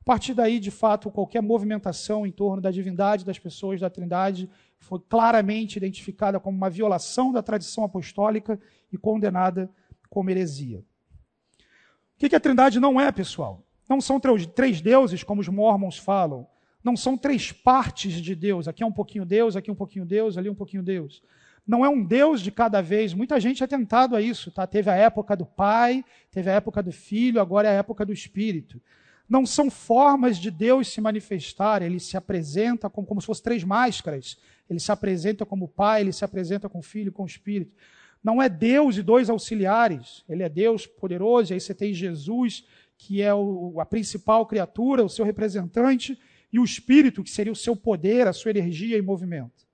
A 0.00 0.04
partir 0.04 0.34
daí, 0.34 0.60
de 0.60 0.70
fato, 0.70 1.10
qualquer 1.10 1.42
movimentação 1.42 2.26
em 2.26 2.30
torno 2.30 2.60
da 2.60 2.70
divindade 2.70 3.24
das 3.24 3.38
pessoas 3.38 3.80
da 3.80 3.90
Trindade 3.90 4.48
foi 4.78 5.00
claramente 5.08 5.76
identificada 5.76 6.38
como 6.38 6.56
uma 6.56 6.70
violação 6.70 7.32
da 7.32 7.42
tradição 7.42 7.84
apostólica 7.84 8.60
e 8.92 8.98
condenada 8.98 9.68
como 10.10 10.30
heresia. 10.30 10.78
O 10.78 12.18
que 12.18 12.36
a 12.36 12.40
Trindade 12.40 12.78
não 12.78 13.00
é, 13.00 13.10
pessoal? 13.10 13.64
Não 13.88 14.00
são 14.00 14.20
três 14.54 14.80
deuses, 14.80 15.24
como 15.24 15.40
os 15.40 15.48
mormons 15.48 15.98
falam. 15.98 16.46
Não 16.84 16.96
são 16.96 17.16
três 17.16 17.50
partes 17.50 18.12
de 18.14 18.34
Deus. 18.34 18.68
Aqui 18.68 18.82
é 18.82 18.86
um 18.86 18.92
pouquinho 18.92 19.24
Deus, 19.24 19.56
aqui 19.56 19.70
um 19.70 19.74
pouquinho 19.74 20.04
Deus, 20.04 20.36
ali 20.36 20.48
um 20.48 20.54
pouquinho 20.54 20.82
Deus 20.82 21.22
não 21.66 21.84
é 21.84 21.88
um 21.88 22.04
Deus 22.04 22.40
de 22.40 22.52
cada 22.52 22.80
vez. 22.80 23.12
Muita 23.12 23.40
gente 23.40 23.64
é 23.64 23.66
tentado 23.66 24.14
a 24.14 24.20
isso, 24.20 24.50
tá? 24.50 24.66
Teve 24.66 24.88
a 24.88 24.94
época 24.94 25.36
do 25.36 25.44
Pai, 25.44 26.04
teve 26.30 26.48
a 26.48 26.54
época 26.54 26.82
do 26.82 26.92
Filho, 26.92 27.40
agora 27.40 27.68
é 27.68 27.72
a 27.72 27.80
época 27.80 28.06
do 28.06 28.12
Espírito. 28.12 28.80
não 29.28 29.44
são 29.44 29.68
formas 29.68 30.38
de 30.38 30.52
Deus 30.52 30.86
se 30.86 31.00
manifestar, 31.00 31.82
ele 31.82 31.98
se 31.98 32.16
apresenta 32.16 32.88
como, 32.88 33.04
como 33.04 33.20
se 33.20 33.26
fossem 33.26 33.42
três 33.42 33.64
máscaras. 33.64 34.38
Ele 34.70 34.78
se 34.78 34.92
apresenta 34.92 35.44
como 35.44 35.66
Pai, 35.66 36.02
ele 36.02 36.12
se 36.12 36.24
apresenta 36.24 36.68
com 36.68 36.78
o 36.78 36.82
Filho, 36.82 37.10
com 37.10 37.24
o 37.24 37.26
Espírito. 37.26 37.74
Não 38.22 38.40
é 38.40 38.48
Deus 38.48 38.96
e 38.96 39.02
dois 39.02 39.28
auxiliares, 39.28 40.24
ele 40.28 40.44
é 40.44 40.48
Deus 40.48 40.86
poderoso, 40.86 41.52
e 41.52 41.54
aí 41.54 41.60
você 41.60 41.74
tem 41.74 41.92
Jesus, 41.92 42.64
que 42.96 43.20
é 43.20 43.34
o, 43.34 43.80
a 43.80 43.86
principal 43.86 44.46
criatura, 44.46 45.04
o 45.04 45.08
seu 45.08 45.24
representante, 45.24 46.18
e 46.52 46.58
o 46.58 46.64
Espírito, 46.64 47.22
que 47.22 47.30
seria 47.30 47.52
o 47.52 47.56
seu 47.56 47.74
poder, 47.76 48.26
a 48.26 48.32
sua 48.32 48.50
energia 48.50 48.96
e 48.96 49.02
movimento. 49.02 49.65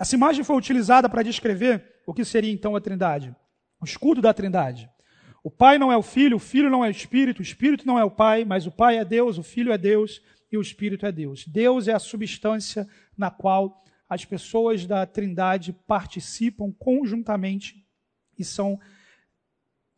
Essa 0.00 0.14
imagem 0.14 0.42
foi 0.42 0.56
utilizada 0.56 1.10
para 1.10 1.22
descrever 1.22 2.00
o 2.06 2.14
que 2.14 2.24
seria 2.24 2.50
então 2.50 2.74
a 2.74 2.80
Trindade, 2.80 3.36
o 3.78 3.84
escudo 3.84 4.22
da 4.22 4.32
Trindade. 4.32 4.88
O 5.44 5.50
Pai 5.50 5.76
não 5.76 5.92
é 5.92 5.96
o 5.96 6.02
Filho, 6.02 6.38
o 6.38 6.40
Filho 6.40 6.70
não 6.70 6.82
é 6.82 6.88
o 6.88 6.90
Espírito, 6.90 7.40
o 7.40 7.42
Espírito 7.42 7.86
não 7.86 7.98
é 7.98 8.04
o 8.04 8.10
Pai, 8.10 8.46
mas 8.46 8.66
o 8.66 8.70
Pai 8.70 8.96
é 8.96 9.04
Deus, 9.04 9.36
o 9.36 9.42
Filho 9.42 9.70
é 9.70 9.76
Deus 9.76 10.22
e 10.50 10.56
o 10.56 10.62
Espírito 10.62 11.04
é 11.04 11.12
Deus. 11.12 11.46
Deus 11.46 11.86
é 11.86 11.92
a 11.92 11.98
substância 11.98 12.88
na 13.14 13.30
qual 13.30 13.84
as 14.08 14.24
pessoas 14.24 14.86
da 14.86 15.04
Trindade 15.04 15.74
participam 15.86 16.72
conjuntamente 16.72 17.86
e 18.38 18.44
são 18.44 18.80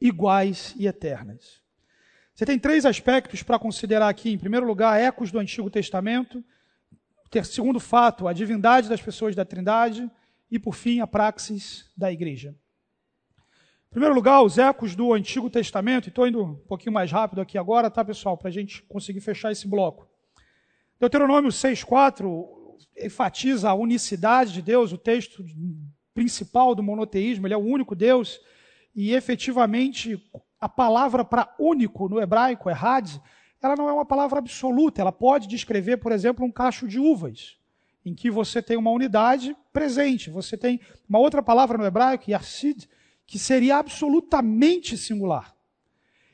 iguais 0.00 0.74
e 0.76 0.88
eternas. 0.88 1.62
Você 2.34 2.44
tem 2.44 2.58
três 2.58 2.84
aspectos 2.84 3.44
para 3.44 3.56
considerar 3.56 4.08
aqui. 4.08 4.32
Em 4.32 4.38
primeiro 4.38 4.66
lugar, 4.66 5.00
ecos 5.00 5.30
do 5.30 5.38
Antigo 5.38 5.70
Testamento. 5.70 6.44
Segundo 7.44 7.80
fato, 7.80 8.28
a 8.28 8.32
divindade 8.32 8.88
das 8.88 9.00
pessoas 9.00 9.34
da 9.34 9.44
Trindade. 9.44 10.10
E, 10.50 10.58
por 10.58 10.74
fim, 10.74 11.00
a 11.00 11.06
praxis 11.06 11.90
da 11.96 12.12
igreja. 12.12 12.54
Em 13.86 13.90
primeiro 13.92 14.14
lugar, 14.14 14.42
os 14.42 14.58
ecos 14.58 14.94
do 14.94 15.12
Antigo 15.12 15.48
Testamento, 15.48 16.08
estou 16.08 16.26
indo 16.26 16.42
um 16.42 16.54
pouquinho 16.54 16.92
mais 16.92 17.10
rápido 17.10 17.40
aqui 17.40 17.56
agora, 17.56 17.90
tá, 17.90 18.04
pessoal, 18.04 18.36
para 18.36 18.48
a 18.48 18.52
gente 18.52 18.82
conseguir 18.82 19.20
fechar 19.20 19.52
esse 19.52 19.66
bloco. 19.66 20.06
Deuteronômio 21.00 21.50
6,4 21.50 22.76
enfatiza 22.98 23.68
a 23.68 23.74
unicidade 23.74 24.52
de 24.52 24.62
Deus, 24.62 24.92
o 24.92 24.98
texto 24.98 25.44
principal 26.14 26.74
do 26.74 26.82
monoteísmo, 26.82 27.46
ele 27.46 27.54
é 27.54 27.56
o 27.56 27.60
único 27.60 27.94
Deus, 27.94 28.40
e 28.94 29.14
efetivamente 29.14 30.22
a 30.60 30.68
palavra 30.68 31.24
para 31.24 31.54
único 31.58 32.08
no 32.08 32.20
hebraico, 32.20 32.70
errad, 32.70 33.10
ela 33.62 33.76
não 33.76 33.88
é 33.88 33.92
uma 33.92 34.04
palavra 34.04 34.38
absoluta, 34.38 35.00
ela 35.00 35.12
pode 35.12 35.46
descrever, 35.46 35.98
por 35.98 36.10
exemplo, 36.10 36.44
um 36.44 36.50
cacho 36.50 36.88
de 36.88 36.98
uvas, 36.98 37.56
em 38.04 38.14
que 38.14 38.30
você 38.30 38.60
tem 38.60 38.76
uma 38.76 38.90
unidade 38.90 39.56
presente, 39.72 40.30
você 40.30 40.56
tem 40.56 40.80
uma 41.08 41.20
outra 41.20 41.42
palavra 41.42 41.78
no 41.78 41.84
hebraico, 41.86 42.30
yarsid, 42.30 42.88
que 43.26 43.38
seria 43.38 43.76
absolutamente 43.76 44.98
singular. 44.98 45.54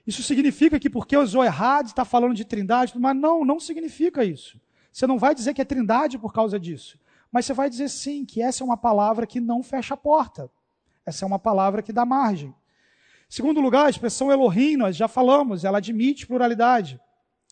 Isso 0.06 0.22
significa 0.22 0.80
que 0.80 0.88
porque 0.88 1.14
o 1.14 1.26
Zoerhad 1.26 1.88
está 1.88 2.02
falando 2.02 2.34
de 2.34 2.44
trindade, 2.44 2.98
mas 2.98 3.14
não, 3.14 3.44
não 3.44 3.60
significa 3.60 4.24
isso. 4.24 4.58
Você 4.90 5.06
não 5.06 5.18
vai 5.18 5.34
dizer 5.34 5.52
que 5.52 5.60
é 5.60 5.66
trindade 5.66 6.18
por 6.18 6.32
causa 6.32 6.58
disso. 6.58 6.98
Mas 7.30 7.44
você 7.44 7.52
vai 7.52 7.68
dizer 7.68 7.90
sim, 7.90 8.24
que 8.24 8.40
essa 8.40 8.62
é 8.62 8.64
uma 8.64 8.76
palavra 8.76 9.26
que 9.26 9.38
não 9.38 9.62
fecha 9.62 9.92
a 9.92 9.98
porta. 9.98 10.50
Essa 11.04 11.24
é 11.24 11.26
uma 11.26 11.38
palavra 11.38 11.82
que 11.82 11.92
dá 11.92 12.06
margem. 12.06 12.54
Segundo 13.28 13.60
lugar, 13.60 13.84
a 13.86 13.90
expressão 13.90 14.32
Elohim, 14.32 14.76
nós 14.76 14.96
já 14.96 15.06
falamos, 15.06 15.62
ela 15.62 15.76
admite 15.76 16.26
pluralidade. 16.26 16.98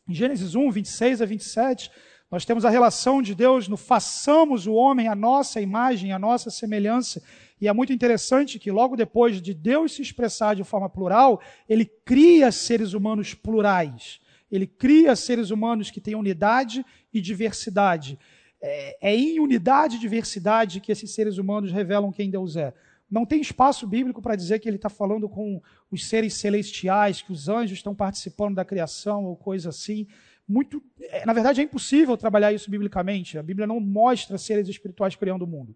Em 0.09 0.15
Gênesis 0.15 0.55
1, 0.55 0.70
26 0.70 1.20
a 1.20 1.27
27, 1.27 1.91
nós 2.31 2.45
temos 2.45 2.65
a 2.65 2.70
relação 2.70 3.20
de 3.20 3.35
Deus 3.35 3.66
no 3.66 3.77
façamos 3.77 4.66
o 4.66 4.73
homem 4.73 5.09
a 5.09 5.16
nossa 5.16 5.61
imagem, 5.61 6.12
a 6.12 6.19
nossa 6.19 6.49
semelhança. 6.49 7.20
E 7.61 7.66
é 7.66 7.73
muito 7.73 7.93
interessante 7.93 8.59
que 8.59 8.70
logo 8.70 8.95
depois 8.95 9.43
de 9.43 9.53
Deus 9.53 9.93
se 9.93 10.03
expressar 10.03 10.55
de 10.55 10.62
forma 10.62 10.89
plural, 10.89 11.41
ele 11.69 11.85
cria 11.85 12.53
seres 12.53 12.93
humanos 12.93 13.35
plurais. 13.35 14.20
Ele 14.51 14.66
cria 14.66 15.16
seres 15.16 15.51
humanos 15.51 15.91
que 15.91 16.01
têm 16.01 16.15
unidade 16.15 16.87
e 17.12 17.20
diversidade. 17.20 18.16
É, 18.62 19.11
é 19.11 19.16
em 19.16 19.41
unidade 19.41 19.97
e 19.97 19.99
diversidade 19.99 20.81
que 20.81 20.93
esses 20.93 21.12
seres 21.12 21.37
humanos 21.37 21.73
revelam 21.73 22.12
quem 22.12 22.31
Deus 22.31 22.57
é. 22.57 22.73
Não 23.11 23.24
tem 23.24 23.41
espaço 23.41 23.87
bíblico 23.87 24.20
para 24.20 24.35
dizer 24.35 24.59
que 24.59 24.69
ele 24.69 24.77
está 24.77 24.89
falando 24.89 25.28
com 25.28 25.62
os 25.91 26.09
seres 26.09 26.35
celestiais, 26.35 27.23
que 27.23 27.33
os 27.33 27.49
anjos 27.49 27.78
estão 27.78 27.95
participando 27.95 28.57
da 28.57 28.65
criação 28.65 29.24
ou 29.24 29.37
coisa 29.37 29.69
assim. 29.69 30.07
Muito, 30.49 30.83
é, 31.01 31.24
na 31.24 31.33
verdade, 31.33 31.61
é 31.61 31.65
impossível 31.65 32.16
trabalhar 32.16 32.53
isso 32.53 32.70
biblicamente. 32.70 33.39
A 33.39 33.43
Bíblia 33.43 33.66
não 33.66 33.81
mostra 33.81 34.37
seres 34.39 34.69
espirituais 34.69 35.15
criando 35.15 35.43
o 35.43 35.47
mundo. 35.47 35.74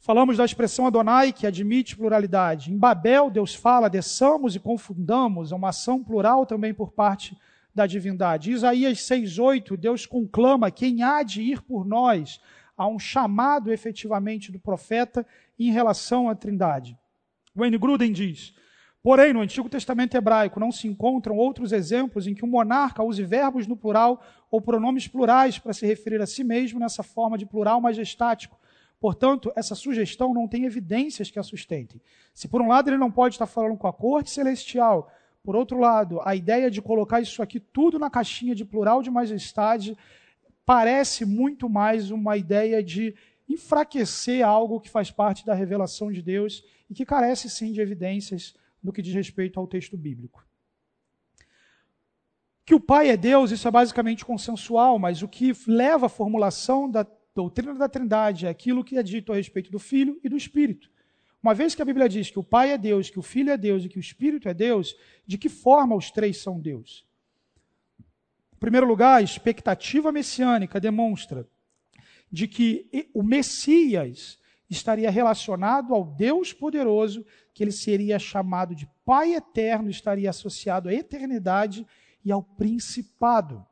Falamos 0.00 0.36
da 0.36 0.44
expressão 0.44 0.86
Adonai, 0.86 1.32
que 1.32 1.46
admite 1.46 1.96
pluralidade. 1.96 2.72
Em 2.72 2.78
Babel, 2.78 3.30
Deus 3.30 3.54
fala, 3.54 3.90
desçamos 3.90 4.54
e 4.54 4.60
confundamos, 4.60 5.50
é 5.50 5.54
uma 5.56 5.70
ação 5.70 6.02
plural 6.02 6.46
também 6.46 6.72
por 6.72 6.92
parte 6.92 7.36
da 7.74 7.86
divindade. 7.86 8.52
Isaías 8.52 8.98
6,8, 8.98 9.76
Deus 9.76 10.06
conclama 10.06 10.70
quem 10.70 11.02
há 11.02 11.22
de 11.22 11.42
ir 11.42 11.62
por 11.62 11.84
nós. 11.84 12.40
Há 12.78 12.86
um 12.86 12.98
chamado 12.98 13.70
efetivamente 13.72 14.50
do 14.50 14.58
profeta 14.58 15.26
em 15.58 15.70
relação 15.70 16.30
à 16.30 16.34
trindade. 16.34 16.96
Wayne 17.54 17.76
Gruden 17.76 18.12
diz: 18.12 18.54
Porém, 19.02 19.32
no 19.32 19.40
Antigo 19.40 19.68
Testamento 19.68 20.16
hebraico 20.16 20.60
não 20.60 20.72
se 20.72 20.86
encontram 20.86 21.36
outros 21.36 21.72
exemplos 21.72 22.26
em 22.26 22.34
que 22.34 22.44
um 22.44 22.48
monarca 22.48 23.02
use 23.02 23.24
verbos 23.24 23.66
no 23.66 23.76
plural 23.76 24.22
ou 24.50 24.60
pronomes 24.60 25.08
plurais 25.08 25.58
para 25.58 25.72
se 25.74 25.84
referir 25.84 26.22
a 26.22 26.26
si 26.26 26.44
mesmo 26.44 26.78
nessa 26.78 27.02
forma 27.02 27.36
de 27.36 27.44
plural 27.44 27.80
majestático 27.80 28.56
Portanto, 29.00 29.52
essa 29.54 29.74
sugestão 29.74 30.34
não 30.34 30.48
tem 30.48 30.64
evidências 30.64 31.30
que 31.30 31.38
a 31.38 31.42
sustentem. 31.42 32.00
Se 32.34 32.48
por 32.48 32.60
um 32.60 32.68
lado 32.68 32.90
ele 32.90 32.96
não 32.96 33.10
pode 33.10 33.34
estar 33.34 33.46
falando 33.46 33.76
com 33.76 33.86
a 33.86 33.92
corte 33.92 34.30
celestial, 34.30 35.10
por 35.44 35.54
outro 35.54 35.78
lado, 35.78 36.20
a 36.24 36.34
ideia 36.34 36.70
de 36.70 36.82
colocar 36.82 37.20
isso 37.20 37.40
aqui 37.40 37.60
tudo 37.60 37.98
na 37.98 38.10
caixinha 38.10 38.54
de 38.54 38.64
plural 38.64 39.00
de 39.00 39.10
majestade 39.10 39.96
parece 40.68 41.24
muito 41.24 41.66
mais 41.66 42.10
uma 42.10 42.36
ideia 42.36 42.82
de 42.82 43.14
enfraquecer 43.48 44.44
algo 44.44 44.78
que 44.78 44.90
faz 44.90 45.10
parte 45.10 45.46
da 45.46 45.54
revelação 45.54 46.12
de 46.12 46.20
Deus 46.20 46.62
e 46.90 46.94
que 46.94 47.06
carece 47.06 47.48
sim 47.48 47.72
de 47.72 47.80
evidências 47.80 48.54
no 48.82 48.92
que 48.92 49.00
diz 49.00 49.14
respeito 49.14 49.58
ao 49.58 49.66
texto 49.66 49.96
bíblico. 49.96 50.46
Que 52.66 52.74
o 52.74 52.80
Pai 52.80 53.08
é 53.08 53.16
Deus, 53.16 53.50
isso 53.50 53.66
é 53.66 53.70
basicamente 53.70 54.26
consensual, 54.26 54.98
mas 54.98 55.22
o 55.22 55.28
que 55.28 55.54
leva 55.66 56.04
à 56.04 56.10
formulação 56.10 56.90
da 56.90 57.06
doutrina 57.34 57.72
da 57.72 57.88
Trindade 57.88 58.44
é 58.44 58.50
aquilo 58.50 58.84
que 58.84 58.98
é 58.98 59.02
dito 59.02 59.32
a 59.32 59.36
respeito 59.36 59.70
do 59.70 59.78
Filho 59.78 60.20
e 60.22 60.28
do 60.28 60.36
Espírito. 60.36 60.90
Uma 61.42 61.54
vez 61.54 61.74
que 61.74 61.80
a 61.80 61.86
Bíblia 61.86 62.10
diz 62.10 62.30
que 62.30 62.38
o 62.38 62.44
Pai 62.44 62.72
é 62.72 62.76
Deus, 62.76 63.08
que 63.08 63.18
o 63.18 63.22
Filho 63.22 63.50
é 63.50 63.56
Deus 63.56 63.86
e 63.86 63.88
que 63.88 63.96
o 63.96 64.00
Espírito 64.00 64.50
é 64.50 64.52
Deus, 64.52 64.94
de 65.26 65.38
que 65.38 65.48
forma 65.48 65.96
os 65.96 66.10
três 66.10 66.36
são 66.36 66.60
Deus? 66.60 67.07
Em 68.58 68.60
primeiro 68.60 68.88
lugar, 68.88 69.18
a 69.18 69.22
expectativa 69.22 70.10
messiânica 70.10 70.80
demonstra 70.80 71.46
de 72.28 72.48
que 72.48 73.08
o 73.14 73.22
Messias 73.22 74.36
estaria 74.68 75.08
relacionado 75.12 75.94
ao 75.94 76.04
Deus 76.04 76.52
poderoso, 76.52 77.24
que 77.54 77.62
ele 77.62 77.70
seria 77.70 78.18
chamado 78.18 78.74
de 78.74 78.90
Pai 79.04 79.34
eterno, 79.34 79.88
estaria 79.88 80.28
associado 80.28 80.88
à 80.88 80.92
eternidade 80.92 81.86
e 82.24 82.32
ao 82.32 82.42
principado. 82.42 83.64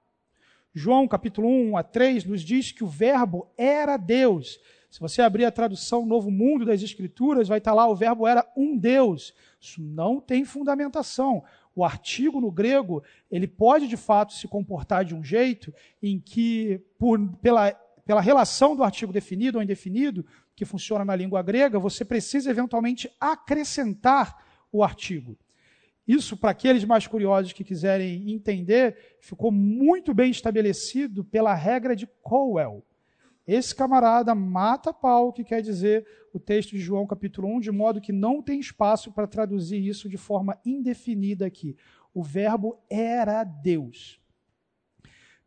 João 0.73 1.09
capítulo 1.09 1.49
1 1.49 1.77
a 1.77 1.83
3 1.83 2.25
nos 2.25 2.41
diz 2.41 2.71
que 2.71 2.85
o 2.85 2.89
verbo 2.89 3.53
era 3.59 3.97
Deus. 3.97 4.61
Se 4.89 5.01
você 5.01 5.21
abrir 5.21 5.47
a 5.47 5.51
tradução 5.51 6.07
Novo 6.07 6.31
Mundo 6.31 6.65
das 6.65 6.81
Escrituras, 6.81 7.49
vai 7.49 7.59
estar 7.59 7.75
lá, 7.75 7.89
o 7.89 7.97
verbo 7.97 8.25
era 8.25 8.49
um 8.57 8.79
Deus. 8.79 9.35
Isso 9.61 9.83
não 9.83 10.21
tem 10.21 10.45
fundamentação. 10.45 11.43
O 11.77 11.85
artigo 11.85 12.41
no 12.41 12.51
grego, 12.51 13.05
ele 13.31 13.47
pode 13.47 13.87
de 13.87 13.99
fato 13.99 14.33
se 14.33 14.49
comportar 14.49 15.05
de 15.05 15.15
um 15.15 15.23
jeito 15.23 15.73
em 16.03 16.19
que, 16.19 16.81
por, 16.99 17.21
pela, 17.43 17.71
pela 18.07 18.23
relação 18.23 18.75
do 18.75 18.83
artigo 18.83 19.13
definido 19.13 19.59
ou 19.59 19.63
indefinido, 19.63 20.25
que 20.57 20.65
funciona 20.65 21.05
na 21.05 21.15
língua 21.15 21.43
grega, 21.43 21.79
você 21.79 22.03
precisa 22.03 22.51
eventualmente 22.51 23.13
acrescentar 23.21 24.43
o 24.73 24.83
artigo. 24.83 25.37
Isso, 26.09 26.35
para 26.35 26.53
aqueles 26.53 26.83
mais 26.85 27.07
curiosos 27.07 27.53
que 27.53 27.63
quiserem 27.63 28.33
entender, 28.33 29.19
ficou 29.21 29.53
muito 29.53 30.15
bem 30.15 30.31
estabelecido 30.31 31.25
pela 31.25 31.53
regra 31.53 31.95
de 31.95 32.07
Cowell. 32.23 32.83
Esse 33.47 33.75
camarada 33.75 34.35
mata 34.35 34.93
pau, 34.93 35.33
que 35.33 35.45
quer 35.45 35.63
dizer 35.63 36.07
o 36.33 36.41
texto 36.41 36.71
de 36.71 36.79
João 36.79 37.07
capítulo 37.07 37.49
1, 37.57 37.61
de 37.61 37.71
modo 37.71 38.01
que 38.01 38.13
não 38.13 38.43
tem 38.43 38.59
espaço 38.59 39.13
para 39.13 39.27
traduzir 39.27 39.87
isso 39.87 40.09
de 40.09 40.17
forma 40.17 40.59
indefinida 40.65 41.47
aqui. 41.47 41.77
O 42.13 42.23
verbo 42.23 42.79
era 42.91 43.45
Deus. 43.45 44.21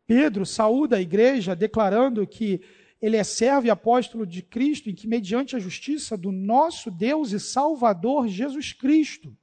Pedro 0.06 0.46
saúda 0.46 0.96
a 0.96 1.00
igreja 1.00 1.54
declarando 1.54 2.26
que 2.26 2.62
ele 3.00 3.16
é 3.16 3.24
servo 3.24 3.66
e 3.66 3.70
apóstolo 3.70 4.26
de 4.26 4.42
Cristo, 4.42 4.90
e 4.90 4.92
que, 4.92 5.06
mediante 5.06 5.56
a 5.56 5.58
justiça 5.58 6.16
do 6.16 6.30
nosso 6.30 6.90
Deus 6.90 7.32
e 7.32 7.40
Salvador 7.40 8.28
Jesus 8.28 8.72
Cristo, 8.72 9.34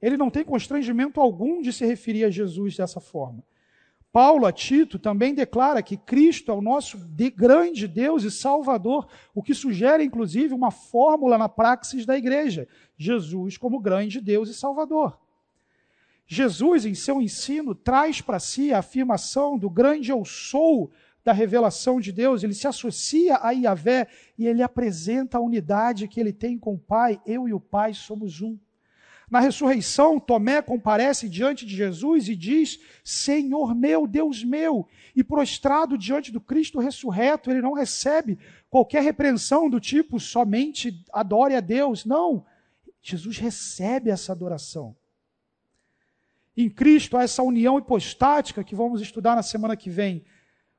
ele 0.00 0.16
não 0.16 0.30
tem 0.30 0.44
constrangimento 0.44 1.20
algum 1.20 1.60
de 1.60 1.72
se 1.72 1.84
referir 1.84 2.24
a 2.24 2.30
Jesus 2.30 2.76
dessa 2.76 3.00
forma. 3.00 3.42
Paulo 4.14 4.46
a 4.46 4.52
Tito 4.52 4.96
também 4.96 5.34
declara 5.34 5.82
que 5.82 5.96
Cristo 5.96 6.52
é 6.52 6.54
o 6.54 6.62
nosso 6.62 6.96
de 6.96 7.30
grande 7.30 7.88
Deus 7.88 8.22
e 8.22 8.30
Salvador, 8.30 9.08
o 9.34 9.42
que 9.42 9.52
sugere 9.52 10.04
inclusive 10.04 10.54
uma 10.54 10.70
fórmula 10.70 11.36
na 11.36 11.48
praxis 11.48 12.06
da 12.06 12.16
igreja: 12.16 12.68
Jesus 12.96 13.58
como 13.58 13.80
grande 13.80 14.20
Deus 14.20 14.48
e 14.48 14.54
Salvador. 14.54 15.18
Jesus, 16.28 16.86
em 16.86 16.94
seu 16.94 17.20
ensino, 17.20 17.74
traz 17.74 18.20
para 18.20 18.38
si 18.38 18.72
a 18.72 18.78
afirmação 18.78 19.58
do 19.58 19.68
grande 19.68 20.12
eu 20.12 20.24
sou 20.24 20.92
da 21.24 21.32
revelação 21.32 22.00
de 22.00 22.12
Deus, 22.12 22.44
ele 22.44 22.54
se 22.54 22.68
associa 22.68 23.40
a 23.42 23.50
Yahvé 23.50 24.06
e 24.38 24.46
ele 24.46 24.62
apresenta 24.62 25.38
a 25.38 25.40
unidade 25.40 26.06
que 26.06 26.20
ele 26.20 26.32
tem 26.32 26.56
com 26.56 26.74
o 26.74 26.78
Pai. 26.78 27.20
Eu 27.26 27.48
e 27.48 27.52
o 27.52 27.58
Pai 27.58 27.92
somos 27.92 28.40
um. 28.40 28.56
Na 29.34 29.40
ressurreição, 29.40 30.20
Tomé 30.20 30.62
comparece 30.62 31.28
diante 31.28 31.66
de 31.66 31.74
Jesus 31.74 32.28
e 32.28 32.36
diz: 32.36 32.78
Senhor 33.02 33.74
meu, 33.74 34.06
Deus 34.06 34.44
meu. 34.44 34.86
E 35.12 35.24
prostrado 35.24 35.98
diante 35.98 36.30
do 36.30 36.40
Cristo 36.40 36.78
ressurreto, 36.78 37.50
ele 37.50 37.60
não 37.60 37.72
recebe 37.72 38.38
qualquer 38.70 39.02
repreensão 39.02 39.68
do 39.68 39.80
tipo 39.80 40.20
somente 40.20 41.04
adore 41.12 41.56
a 41.56 41.60
Deus. 41.60 42.04
Não. 42.04 42.46
Jesus 43.02 43.36
recebe 43.36 44.08
essa 44.08 44.30
adoração. 44.30 44.94
Em 46.56 46.70
Cristo 46.70 47.16
há 47.16 47.24
essa 47.24 47.42
união 47.42 47.76
hipostática 47.76 48.62
que 48.62 48.76
vamos 48.76 49.00
estudar 49.00 49.34
na 49.34 49.42
semana 49.42 49.76
que 49.76 49.90
vem. 49.90 50.24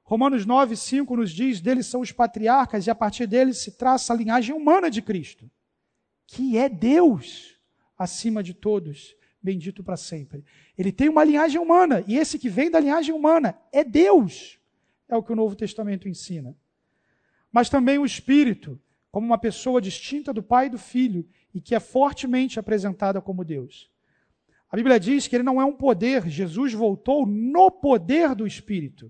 Romanos 0.02 0.46
9, 0.46 0.78
5 0.78 1.14
nos 1.18 1.32
diz: 1.32 1.60
deles 1.60 1.88
são 1.88 2.00
os 2.00 2.14
patriarcas, 2.14 2.88
e 2.88 2.90
a 2.90 2.96
partir 2.96 3.28
deles 3.28 3.58
se 3.58 3.74
traça 3.74 4.14
a 4.14 4.16
linhagem 4.16 4.56
humana 4.56 4.90
de 4.90 5.02
Cristo, 5.02 5.52
que 6.26 6.58
é 6.58 6.70
Deus 6.70 7.55
acima 7.98 8.44
de 8.44 8.54
todos, 8.54 9.16
bendito 9.42 9.84
para 9.84 9.96
sempre. 9.96 10.44
Ele 10.78 10.92
tem 10.92 11.10
uma 11.10 11.24
linhagem 11.24 11.60
humana, 11.60 12.04
e 12.08 12.18
esse 12.18 12.40
que 12.40 12.50
vem 12.50 12.70
da 12.70 12.80
linhagem 12.80 13.14
humana 13.14 13.58
é 13.72 13.84
Deus, 13.84 14.60
é 15.08 15.16
o 15.16 15.24
que 15.24 15.32
o 15.32 15.36
Novo 15.36 15.56
Testamento 15.56 16.10
ensina. 16.10 16.56
Mas 17.52 17.70
também 17.70 17.98
o 17.98 18.06
Espírito, 18.06 18.80
como 19.12 19.26
uma 19.26 19.38
pessoa 19.38 19.80
distinta 19.80 20.34
do 20.34 20.44
Pai 20.44 20.66
e 20.66 20.70
do 20.72 20.78
Filho, 20.78 21.28
e 21.54 21.62
que 21.62 21.74
é 21.74 21.80
fortemente 21.80 22.60
apresentada 22.60 23.22
como 23.22 23.46
Deus. 23.46 23.90
A 24.70 24.76
Bíblia 24.76 25.00
diz 25.00 25.28
que 25.28 25.36
ele 25.36 25.44
não 25.44 25.62
é 25.62 25.64
um 25.64 25.76
poder, 25.76 26.28
Jesus 26.28 26.74
voltou 26.74 27.26
no 27.26 27.72
poder 27.72 28.36
do 28.36 28.46
Espírito. 28.46 29.10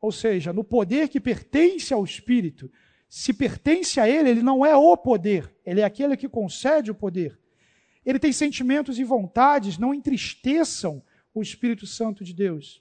Ou 0.00 0.10
seja, 0.10 0.52
no 0.52 0.64
poder 0.64 1.08
que 1.08 1.20
pertence 1.20 1.94
ao 1.94 2.04
Espírito. 2.04 2.70
Se 3.08 3.32
pertence 3.32 4.00
a 4.00 4.08
ele, 4.08 4.30
ele 4.30 4.42
não 4.42 4.66
é 4.66 4.74
o 4.74 4.96
poder, 4.96 5.54
ele 5.64 5.80
é 5.80 5.84
aquele 5.84 6.16
que 6.16 6.28
concede 6.28 6.90
o 6.90 6.94
poder. 6.94 7.38
Ele 8.06 8.20
tem 8.20 8.32
sentimentos 8.32 8.98
e 9.00 9.04
vontades, 9.04 9.76
não 9.76 9.92
entristeçam 9.92 11.02
o 11.34 11.42
Espírito 11.42 11.86
Santo 11.86 12.24
de 12.24 12.32
Deus. 12.32 12.80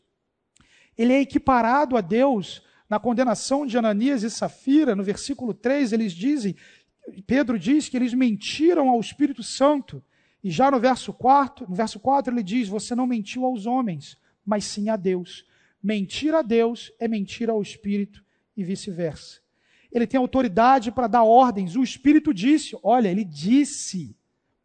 Ele 0.95 1.11
é 1.11 1.19
equiparado 1.19 1.97
a 1.97 2.01
Deus 2.01 2.61
na 2.87 2.99
condenação 2.99 3.65
de 3.65 3.77
Ananias 3.77 4.21
e 4.21 4.29
Safira, 4.29 4.95
no 4.95 5.03
versículo 5.03 5.53
3, 5.53 5.91
eles 5.91 6.13
dizem, 6.13 6.55
Pedro 7.25 7.57
diz 7.57 7.89
que 7.89 7.97
eles 7.97 8.13
mentiram 8.13 8.89
ao 8.89 8.99
Espírito 8.99 9.41
Santo. 9.41 10.03
E 10.43 10.51
já 10.51 10.69
no 10.69 10.79
verso 10.79 11.11
4, 11.11 11.67
no 11.67 11.75
verso 11.75 11.99
4 11.99 12.31
ele 12.31 12.43
diz: 12.43 12.67
Você 12.67 12.93
não 12.93 13.07
mentiu 13.07 13.45
aos 13.45 13.65
homens, 13.65 14.17
mas 14.45 14.63
sim 14.65 14.89
a 14.89 14.95
Deus. 14.95 15.45
Mentir 15.81 16.33
a 16.35 16.43
Deus 16.43 16.91
é 16.99 17.07
mentir 17.07 17.49
ao 17.49 17.61
Espírito 17.61 18.23
e 18.55 18.63
vice-versa. 18.63 19.39
Ele 19.91 20.05
tem 20.05 20.19
autoridade 20.19 20.91
para 20.91 21.07
dar 21.07 21.23
ordens. 21.23 21.75
O 21.75 21.83
Espírito 21.83 22.33
disse: 22.33 22.77
Olha, 22.83 23.09
ele 23.09 23.23
disse. 23.23 24.15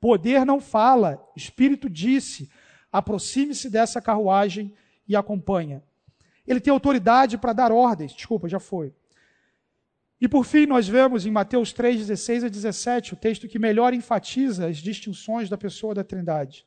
Poder 0.00 0.46
não 0.46 0.60
fala. 0.60 1.22
Espírito 1.36 1.88
disse: 1.90 2.50
Aproxime-se 2.90 3.68
dessa 3.68 4.00
carruagem 4.00 4.72
e 5.06 5.14
acompanha. 5.14 5.82
Ele 6.46 6.60
tem 6.60 6.72
autoridade 6.72 7.36
para 7.36 7.52
dar 7.52 7.70
ordens. 7.70 8.12
Desculpa, 8.12 8.48
já 8.48 8.58
foi. 8.58 8.92
E 10.20 10.28
por 10.28 10.44
fim, 10.44 10.66
nós 10.66 10.86
vemos 10.86 11.24
em 11.24 11.30
Mateus 11.30 11.72
3, 11.72 11.98
16 11.98 12.44
a 12.44 12.48
17, 12.48 13.14
o 13.14 13.16
texto 13.16 13.48
que 13.48 13.58
melhor 13.58 13.94
enfatiza 13.94 14.66
as 14.66 14.76
distinções 14.76 15.48
da 15.48 15.56
pessoa 15.56 15.94
da 15.94 16.04
Trindade. 16.04 16.66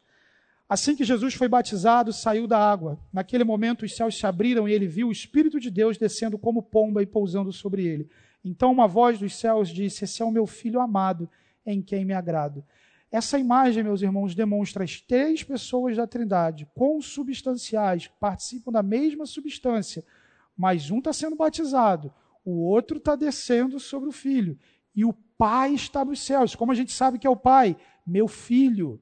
Assim 0.67 0.95
que 0.95 1.03
Jesus 1.03 1.35
foi 1.35 1.47
batizado, 1.47 2.11
saiu 2.11 2.47
da 2.47 2.57
água. 2.57 2.97
Naquele 3.11 3.43
momento, 3.43 3.85
os 3.85 3.95
céus 3.95 4.17
se 4.17 4.25
abriram 4.25 4.67
e 4.67 4.73
ele 4.73 4.87
viu 4.87 5.09
o 5.09 5.11
Espírito 5.11 5.59
de 5.59 5.69
Deus 5.69 5.97
descendo 5.97 6.37
como 6.37 6.63
pomba 6.63 7.03
e 7.03 7.05
pousando 7.05 7.53
sobre 7.53 7.85
ele. 7.85 8.09
Então, 8.43 8.71
uma 8.71 8.87
voz 8.87 9.19
dos 9.19 9.35
céus 9.35 9.69
disse: 9.69 10.03
Esse 10.03 10.23
é 10.23 10.25
o 10.25 10.31
meu 10.31 10.47
filho 10.47 10.81
amado, 10.81 11.29
em 11.63 11.79
quem 11.79 12.03
me 12.03 12.13
agrado. 12.13 12.63
Essa 13.13 13.37
imagem, 13.37 13.83
meus 13.83 14.01
irmãos, 14.01 14.33
demonstra 14.33 14.83
as 14.83 14.99
três 14.99 15.43
pessoas 15.43 15.95
da 15.95 16.07
Trindade, 16.07 16.67
consubstanciais, 16.73 18.07
participam 18.19 18.71
da 18.71 18.81
mesma 18.81 19.27
substância, 19.27 20.03
mas 20.57 20.89
um 20.89 20.97
está 20.97 21.13
sendo 21.13 21.35
batizado, 21.35 22.11
o 22.43 22.63
outro 22.63 22.97
está 22.97 23.15
descendo 23.15 23.79
sobre 23.79 24.09
o 24.09 24.11
filho. 24.11 24.57
E 24.95 25.05
o 25.05 25.13
pai 25.37 25.75
está 25.75 26.03
nos 26.03 26.25
céus. 26.25 26.55
Como 26.55 26.71
a 26.71 26.75
gente 26.75 26.91
sabe 26.91 27.19
que 27.19 27.27
é 27.27 27.29
o 27.29 27.35
pai? 27.35 27.77
Meu 28.03 28.27
filho. 28.27 28.99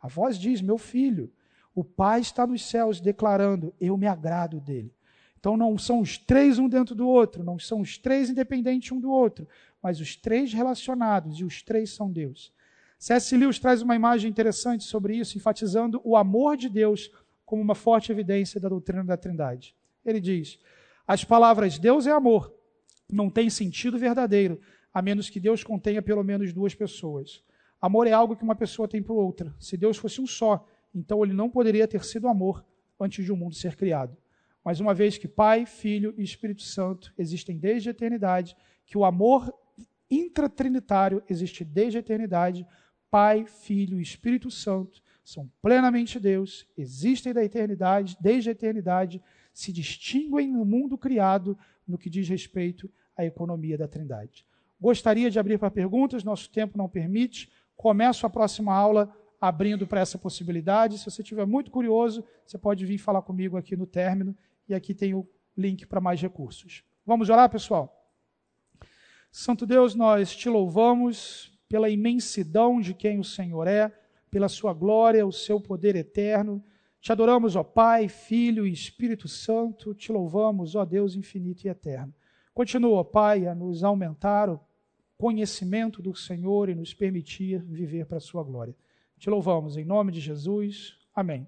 A 0.00 0.06
voz 0.06 0.38
diz: 0.38 0.62
Meu 0.62 0.78
filho. 0.78 1.28
O 1.74 1.82
pai 1.82 2.20
está 2.20 2.46
nos 2.46 2.64
céus 2.64 3.00
declarando: 3.00 3.74
Eu 3.80 3.96
me 3.96 4.06
agrado 4.06 4.60
dele. 4.60 4.94
Então 5.36 5.56
não 5.56 5.76
são 5.76 5.98
os 5.98 6.16
três 6.16 6.60
um 6.60 6.68
dentro 6.68 6.94
do 6.94 7.08
outro, 7.08 7.42
não 7.42 7.58
são 7.58 7.80
os 7.80 7.98
três 7.98 8.30
independentes 8.30 8.92
um 8.92 9.00
do 9.00 9.10
outro, 9.10 9.48
mas 9.82 10.00
os 10.00 10.14
três 10.14 10.52
relacionados 10.52 11.40
e 11.40 11.44
os 11.44 11.60
três 11.60 11.90
são 11.90 12.08
Deus. 12.08 12.52
C.S. 12.98 13.36
Lewis 13.36 13.58
traz 13.58 13.80
uma 13.82 13.94
imagem 13.94 14.30
interessante 14.30 14.84
sobre 14.84 15.16
isso, 15.16 15.36
enfatizando 15.36 16.00
o 16.04 16.16
amor 16.16 16.56
de 16.56 16.68
Deus 16.68 17.10
como 17.44 17.62
uma 17.62 17.74
forte 17.74 18.10
evidência 18.10 18.60
da 18.60 18.68
doutrina 18.68 19.04
da 19.04 19.16
Trindade. 19.16 19.74
Ele 20.04 20.20
diz: 20.20 20.58
As 21.06 21.24
palavras 21.24 21.78
Deus 21.78 22.06
é 22.06 22.10
amor 22.10 22.58
não 23.10 23.30
tem 23.30 23.48
sentido 23.48 23.98
verdadeiro, 23.98 24.60
a 24.92 25.00
menos 25.00 25.30
que 25.30 25.40
Deus 25.40 25.64
contenha 25.64 26.02
pelo 26.02 26.22
menos 26.22 26.52
duas 26.52 26.74
pessoas. 26.74 27.42
Amor 27.80 28.06
é 28.06 28.12
algo 28.12 28.36
que 28.36 28.42
uma 28.42 28.56
pessoa 28.56 28.88
tem 28.88 29.02
por 29.02 29.14
outra. 29.14 29.54
Se 29.58 29.76
Deus 29.76 29.96
fosse 29.96 30.20
um 30.20 30.26
só, 30.26 30.66
então 30.94 31.24
ele 31.24 31.32
não 31.32 31.48
poderia 31.48 31.86
ter 31.86 32.04
sido 32.04 32.28
amor 32.28 32.64
antes 33.00 33.24
de 33.24 33.30
o 33.30 33.34
um 33.34 33.38
mundo 33.38 33.54
ser 33.54 33.76
criado. 33.76 34.16
Mas 34.64 34.80
uma 34.80 34.92
vez 34.92 35.16
que 35.16 35.28
Pai, 35.28 35.64
Filho 35.64 36.12
e 36.18 36.22
Espírito 36.22 36.62
Santo 36.62 37.14
existem 37.16 37.56
desde 37.56 37.88
a 37.88 37.92
eternidade, 37.92 38.56
que 38.84 38.98
o 38.98 39.04
amor 39.04 39.52
intratrinitário 40.10 41.22
existe 41.28 41.64
desde 41.64 41.98
a 41.98 42.00
eternidade, 42.00 42.66
Pai, 43.10 43.46
Filho 43.46 43.98
e 43.98 44.02
Espírito 44.02 44.50
Santo 44.50 45.02
são 45.24 45.50
plenamente 45.60 46.18
Deus, 46.18 46.66
existem 46.76 47.34
da 47.34 47.44
eternidade, 47.44 48.16
desde 48.20 48.48
a 48.48 48.52
eternidade, 48.52 49.22
se 49.52 49.72
distinguem 49.72 50.50
no 50.50 50.64
mundo 50.64 50.96
criado 50.96 51.58
no 51.86 51.98
que 51.98 52.08
diz 52.08 52.28
respeito 52.28 52.90
à 53.16 53.24
economia 53.24 53.76
da 53.76 53.88
Trindade. 53.88 54.46
Gostaria 54.80 55.30
de 55.30 55.38
abrir 55.38 55.58
para 55.58 55.70
perguntas, 55.70 56.22
nosso 56.24 56.48
tempo 56.50 56.78
não 56.78 56.88
permite. 56.88 57.50
Começo 57.76 58.24
a 58.24 58.30
próxima 58.30 58.72
aula 58.72 59.12
abrindo 59.40 59.86
para 59.86 60.00
essa 60.00 60.16
possibilidade. 60.16 60.98
Se 60.98 61.10
você 61.10 61.22
estiver 61.22 61.46
muito 61.46 61.70
curioso, 61.70 62.24
você 62.46 62.56
pode 62.56 62.86
vir 62.86 62.98
falar 62.98 63.22
comigo 63.22 63.56
aqui 63.56 63.76
no 63.76 63.86
término 63.86 64.36
e 64.68 64.74
aqui 64.74 64.94
tem 64.94 65.14
o 65.14 65.28
link 65.56 65.86
para 65.86 66.00
mais 66.00 66.20
recursos. 66.20 66.84
Vamos 67.04 67.28
orar, 67.28 67.50
pessoal? 67.50 68.08
Santo 69.30 69.66
Deus, 69.66 69.94
nós 69.94 70.34
te 70.34 70.48
louvamos 70.48 71.57
pela 71.68 71.90
imensidão 71.90 72.80
de 72.80 72.94
quem 72.94 73.18
o 73.18 73.24
Senhor 73.24 73.66
é, 73.66 73.92
pela 74.30 74.48
sua 74.48 74.72
glória, 74.72 75.26
o 75.26 75.32
seu 75.32 75.60
poder 75.60 75.96
eterno. 75.96 76.62
Te 77.00 77.12
adoramos, 77.12 77.56
ó 77.56 77.62
Pai, 77.62 78.08
Filho 78.08 78.66
e 78.66 78.72
Espírito 78.72 79.28
Santo. 79.28 79.94
Te 79.94 80.10
louvamos, 80.10 80.74
ó 80.74 80.84
Deus 80.84 81.14
infinito 81.14 81.64
e 81.64 81.68
eterno. 81.68 82.14
Continua, 82.54 83.04
Pai, 83.04 83.46
a 83.46 83.54
nos 83.54 83.84
aumentar 83.84 84.48
o 84.48 84.60
conhecimento 85.16 86.02
do 86.02 86.14
Senhor 86.14 86.68
e 86.68 86.74
nos 86.74 86.94
permitir 86.94 87.62
viver 87.62 88.06
para 88.06 88.18
a 88.18 88.20
sua 88.20 88.42
glória. 88.42 88.74
Te 89.18 89.28
louvamos 89.28 89.76
em 89.76 89.84
nome 89.84 90.12
de 90.12 90.20
Jesus. 90.20 90.96
Amém. 91.14 91.46